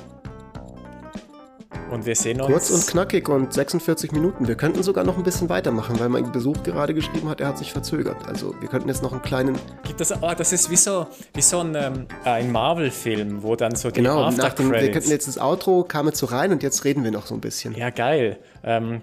Und 1.91 2.05
wir 2.05 2.17
sehen 2.17 2.41
uns. 2.41 2.51
Kurz 2.51 2.71
und 2.71 2.87
knackig 2.87 3.29
und 3.29 3.53
46 3.53 4.13
Minuten. 4.13 4.49
Wir 4.49 4.57
könnten 4.57 4.83
sogar 4.83 5.05
noch 5.05 5.17
ein 5.17 5.23
bisschen 5.23 5.49
weitermachen, 5.49 5.99
weil 6.01 6.09
mein 6.09 6.31
Besuch 6.33 6.63
gerade 6.63 6.95
geschrieben 6.95 7.29
hat, 7.29 7.41
er 7.41 7.49
hat 7.49 7.59
sich 7.59 7.73
verzögert. 7.73 8.27
Also 8.27 8.55
wir 8.61 8.69
könnten 8.69 8.89
jetzt 8.89 9.03
noch 9.03 9.13
einen 9.13 9.23
kleinen. 9.23 9.57
Gibt 9.85 10.01
das, 10.01 10.13
oh, 10.21 10.33
das 10.37 10.53
ist 10.53 10.69
wie 10.69 10.77
so, 10.77 11.07
wie 11.33 11.43
so 11.43 11.61
ein, 11.61 11.75
ähm, 11.75 12.07
ein 12.25 12.51
Marvel-Film, 12.51 13.43
wo 13.43 13.57
dann 13.57 13.77
so 13.77 13.91
die 13.91 14.03
Genau, 14.03 14.31
nach 14.31 14.55
dem, 14.55 14.73
wir 14.73 14.91
könnten 14.91 15.11
jetzt 15.11 15.29
das 15.29 15.39
Outro, 15.39 15.85
kam 15.85 16.07
jetzt 16.07 16.19
so 16.19 16.27
rein 16.27 16.53
und 16.53 16.63
jetzt 16.63 16.85
reden 16.85 17.05
wir 17.05 17.13
noch 17.13 17.27
so 17.27 17.35
ein 17.35 17.41
bisschen. 17.41 17.75
Ja, 17.75 17.91
geil. 17.91 18.39
Ähm, 18.65 19.03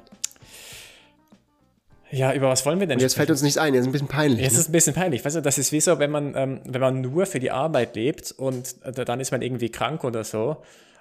ja, 2.14 2.34
über 2.34 2.50
was 2.50 2.66
wollen 2.66 2.80
wir 2.80 2.86
denn? 2.86 2.98
Und 2.98 3.02
jetzt 3.02 3.14
sprechen? 3.14 3.28
fällt 3.28 3.32
uns 3.32 3.42
nichts 3.42 3.58
ein, 3.58 3.74
jetzt 3.74 3.82
ist 3.82 3.88
ein 3.88 3.92
bisschen 3.92 4.08
peinlich. 4.08 4.42
Jetzt 4.42 4.54
ne? 4.54 4.60
ist 4.60 4.70
ein 4.70 4.72
bisschen 4.72 4.94
peinlich. 4.94 5.26
Weißt 5.26 5.36
du, 5.36 5.42
das 5.42 5.58
ist 5.58 5.72
wie 5.72 5.82
so, 5.82 5.98
wenn 5.98 6.12
man, 6.12 6.36
ähm, 6.36 6.62
wenn 6.66 6.82
man 6.82 7.02
nur 7.02 7.26
für 7.26 7.40
die 7.40 7.50
Arbeit 7.50 7.96
lebt 7.96 8.32
und 8.32 8.76
äh, 8.84 9.06
dann 9.06 9.20
ist 9.20 9.32
man 9.32 9.42
irgendwie 9.42 9.70
krank 9.70 10.04
oder 10.04 10.24
so 10.24 10.58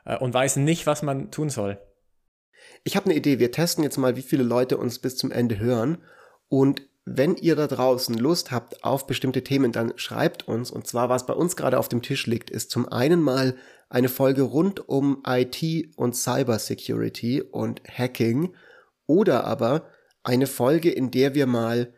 äh, 0.06 0.16
und 0.16 0.32
weiß 0.32 0.56
nicht, 0.56 0.86
was 0.86 1.02
man 1.02 1.30
tun 1.30 1.50
soll. 1.50 1.78
Ich 2.84 2.96
habe 2.96 3.06
eine 3.06 3.14
Idee. 3.14 3.38
Wir 3.38 3.52
testen 3.52 3.84
jetzt 3.84 3.98
mal, 3.98 4.16
wie 4.16 4.22
viele 4.22 4.42
Leute 4.42 4.78
uns 4.78 4.98
bis 4.98 5.16
zum 5.16 5.30
Ende 5.30 5.58
hören. 5.58 5.98
Und 6.48 6.82
wenn 7.04 7.36
ihr 7.36 7.56
da 7.56 7.66
draußen 7.66 8.16
Lust 8.16 8.50
habt 8.50 8.84
auf 8.84 9.06
bestimmte 9.06 9.44
Themen, 9.44 9.72
dann 9.72 9.92
schreibt 9.96 10.48
uns. 10.48 10.70
Und 10.70 10.86
zwar, 10.86 11.08
was 11.08 11.26
bei 11.26 11.34
uns 11.34 11.56
gerade 11.56 11.78
auf 11.78 11.88
dem 11.88 12.02
Tisch 12.02 12.26
liegt, 12.26 12.50
ist 12.50 12.70
zum 12.70 12.88
einen 12.88 13.20
mal 13.20 13.54
eine 13.90 14.08
Folge 14.08 14.42
rund 14.42 14.88
um 14.88 15.22
IT 15.26 15.62
und 15.96 16.16
Cybersecurity 16.16 17.42
und 17.42 17.82
Hacking. 17.86 18.54
Oder 19.06 19.44
aber 19.44 19.82
eine 20.22 20.46
Folge, 20.46 20.90
in 20.90 21.10
der 21.10 21.34
wir 21.34 21.46
mal 21.46 21.94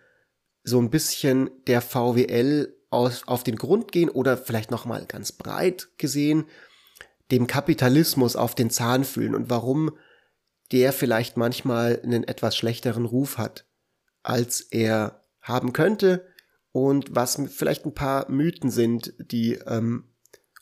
so 0.63 0.79
ein 0.79 0.91
bisschen 0.91 1.51
der 1.67 1.81
VWL 1.83 2.75
aus, 2.91 3.27
auf 3.27 3.45
den 3.45 3.57
Grund 3.57 3.93
gehen 3.93 4.09
oder 4.09 4.37
vielleicht 4.37 4.71
noch 4.71 4.85
mal 4.87 5.05
ganz 5.07 5.33
breit 5.33 5.89
gesehen 5.99 6.47
dem 7.31 7.47
Kapitalismus 7.47 8.37
auf 8.37 8.55
den 8.55 8.71
Zahn 8.71 9.05
fühlen 9.05 9.35
und 9.35 9.51
warum 9.51 9.97
der 10.73 10.93
vielleicht 10.93 11.37
manchmal 11.37 12.01
einen 12.03 12.25
etwas 12.25 12.57
schlechteren 12.57 13.05
Ruf 13.05 13.39
hat, 13.39 13.67
als 14.23 14.61
er 14.61 15.25
haben 15.41 15.73
könnte 15.73 16.27
und 16.73 17.15
was 17.15 17.41
vielleicht 17.49 17.85
ein 17.85 17.95
paar 17.95 18.31
Mythen 18.31 18.71
sind, 18.71 19.15
die 19.19 19.55
ähm, 19.67 20.05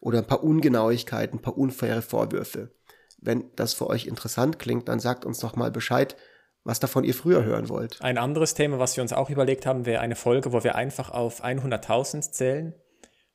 oder 0.01 0.19
ein 0.19 0.27
paar 0.27 0.43
Ungenauigkeiten, 0.43 1.39
ein 1.39 1.43
paar 1.43 1.57
unfaire 1.57 2.03
Vorwürfe. 2.03 2.75
Wenn 3.19 3.55
das 3.55 3.73
für 3.75 3.87
euch 3.87 4.07
interessant 4.07 4.59
klingt, 4.59 4.89
dann 4.89 4.99
sagt 4.99 5.25
uns 5.25 5.39
doch 5.39 5.55
mal 5.55 5.71
Bescheid, 5.71 6.17
was 6.65 6.81
davon 6.81 7.05
ihr 7.05 7.15
früher 7.15 7.45
hören 7.45 7.69
wollt. 7.69 8.01
Ein 8.03 8.19
anderes 8.19 8.55
Thema, 8.55 8.79
was 8.79 8.97
wir 8.97 9.03
uns 9.03 9.13
auch 9.13 9.31
überlegt 9.31 9.67
haben, 9.67 9.85
wäre 9.85 10.01
eine 10.01 10.15
Folge, 10.15 10.53
wo 10.53 10.63
wir 10.63 10.75
einfach 10.75 11.11
auf 11.11 11.45
100.000 11.45 12.31
zählen, 12.31 12.75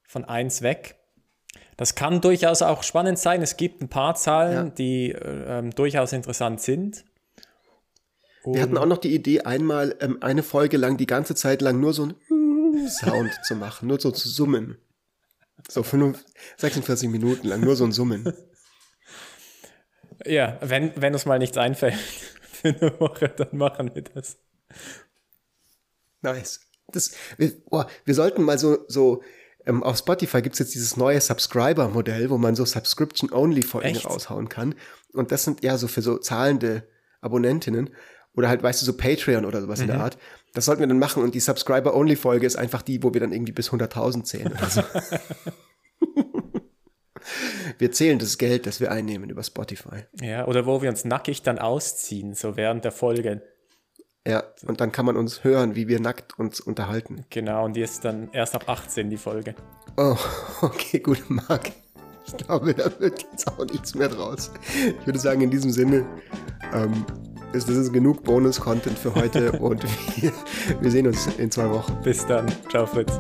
von 0.08 0.24
1 0.24 0.62
weg. 0.62 0.96
Das 1.76 1.94
kann 1.94 2.22
durchaus 2.22 2.62
auch 2.62 2.84
spannend 2.84 3.20
sein. 3.20 3.42
Es 3.42 3.58
gibt 3.58 3.82
ein 3.82 3.90
paar 3.90 4.16
Zahlen, 4.16 4.68
ja. 4.68 4.72
die 4.72 5.12
äh, 5.12 5.60
ähm, 5.60 5.72
durchaus 5.72 6.14
interessant 6.14 6.62
sind. 6.62 7.06
Und 8.44 8.56
wir 8.56 8.62
hatten 8.62 8.78
auch 8.78 8.86
noch 8.86 8.98
die 8.98 9.14
Idee, 9.14 9.42
einmal 9.42 9.96
ähm, 10.00 10.18
eine 10.22 10.42
Folge 10.42 10.78
lang, 10.78 10.98
die 10.98 11.06
ganze 11.06 11.36
Zeit 11.36 11.62
lang 11.62 11.80
nur 11.80 11.94
so 11.94 12.06
ein 12.06 12.16
Sound 12.88 13.32
zu 13.44 13.56
machen, 13.56 13.90
nur 13.90 14.00
so 14.00 14.12
zu 14.12 14.30
summen. 14.30 14.78
So 15.68 15.84
46 15.84 17.10
Minuten 17.10 17.48
lang, 17.48 17.60
nur 17.60 17.76
so 17.76 17.84
ein 17.84 17.92
Summen. 17.92 18.34
Ja, 20.26 20.58
wenn, 20.62 20.92
wenn 20.96 21.14
uns 21.14 21.28
mal 21.28 21.38
nichts 21.38 21.58
einfällt 21.58 21.96
für 22.62 22.70
eine 22.70 23.00
Woche, 23.00 23.30
dann 23.30 23.58
machen 23.58 23.92
wir 23.94 24.04
das. 24.04 24.38
Nice. 26.22 26.62
Das, 26.92 27.12
wir, 27.38 27.54
oh, 27.70 27.84
wir 28.06 28.16
sollten 28.16 28.44
mal 28.44 28.58
so, 28.58 28.86
so 28.88 29.22
ähm, 29.66 29.84
auf 29.84 29.98
Spotify 29.98 30.42
gibt's 30.42 30.60
jetzt 30.60 30.74
dieses 30.74 30.96
neue 30.96 31.20
Subscriber-Modell, 31.20 32.30
wo 32.30 32.38
man 32.38 32.56
so 32.56 32.66
Subscription-Only-Folgen 32.66 33.98
raushauen 33.98 34.50
kann. 34.50 34.76
Und 35.14 35.32
das 35.32 35.44
sind 35.44 35.64
ja 35.64 35.78
so 35.78 35.88
für 35.88 36.02
so 36.02 36.18
zahlende 36.18 36.88
Abonnentinnen 37.22 37.90
oder 38.34 38.50
halt, 38.50 38.64
weißt 38.64 38.82
du, 38.82 38.86
so 38.86 38.96
Patreon 38.96 39.46
oder 39.46 39.62
sowas 39.62 39.80
mhm. 39.80 39.84
in 39.84 39.88
der 39.88 39.98
mhm. 39.98 40.04
Art. 40.04 40.18
Das 40.54 40.66
sollten 40.66 40.80
wir 40.80 40.88
dann 40.88 41.00
machen 41.00 41.22
und 41.22 41.36
die 41.36 41.40
Subscriber-Only-Folge 41.40 42.48
ist 42.48 42.56
einfach 42.56 42.82
die, 42.82 43.04
wo 43.04 43.14
wir 43.14 43.20
dann 43.20 43.34
irgendwie 43.34 43.52
bis 43.52 43.70
100.000 43.72 44.24
zählen 44.24 44.54
oder 44.54 44.70
so. 44.70 44.82
wir 47.78 47.92
zählen 47.92 48.20
das 48.20 48.38
Geld, 48.38 48.66
das 48.66 48.80
wir 48.80 48.92
einnehmen 48.92 49.30
über 49.30 49.44
Spotify. 49.44 50.06
Ja, 50.22 50.48
oder 50.48 50.66
wo 50.66 50.82
wir 50.82 50.90
uns 50.90 51.06
nackig 51.06 51.44
dann 51.44 51.60
ausziehen, 51.60 52.34
so 52.34 52.58
während 52.58 52.86
der 52.86 52.92
Folge. 52.92 53.42
Ja, 54.28 54.44
und 54.66 54.82
dann 54.82 54.92
kann 54.92 55.06
man 55.06 55.16
uns 55.16 55.44
hören, 55.44 55.76
wie 55.76 55.88
wir 55.88 56.02
nackt 56.02 56.38
uns 56.38 56.60
unterhalten. 56.60 57.26
Genau, 57.30 57.64
und 57.64 57.76
die 57.76 57.82
ist 57.82 58.04
dann 58.04 58.30
erst 58.34 58.56
ab 58.56 58.68
18 58.68 59.10
die 59.10 59.18
Folge. 59.18 59.56
Oh, 59.96 60.18
okay, 60.62 61.00
gut, 61.00 61.30
Marc. 61.30 61.72
Ich 62.28 62.36
glaube, 62.36 62.74
da 62.74 62.92
wird 63.00 63.26
jetzt 63.32 63.48
auch 63.48 63.66
nichts 63.66 63.96
mehr 63.96 64.10
draus. 64.10 64.52
Ich 65.00 65.06
würde 65.06 65.20
sagen, 65.20 65.42
in 65.42 65.50
diesem 65.50 65.72
Sinne, 65.72 66.06
ähm, 66.74 67.06
ist, 67.54 67.70
das 67.70 67.78
ist 67.78 67.94
genug 67.94 68.24
Bonus-Content 68.24 69.00
für 69.00 69.16
heute 69.16 69.52
und 69.60 69.84
wir, 70.22 70.34
wir 70.82 70.92
sehen 70.92 71.08
uns 71.08 71.28
in 71.38 71.50
zwei 71.50 71.70
Wochen. 71.70 71.98
Bis 72.04 72.26
dann. 72.26 72.52
Ciao, 72.70 72.86
Fritz. 72.86 73.14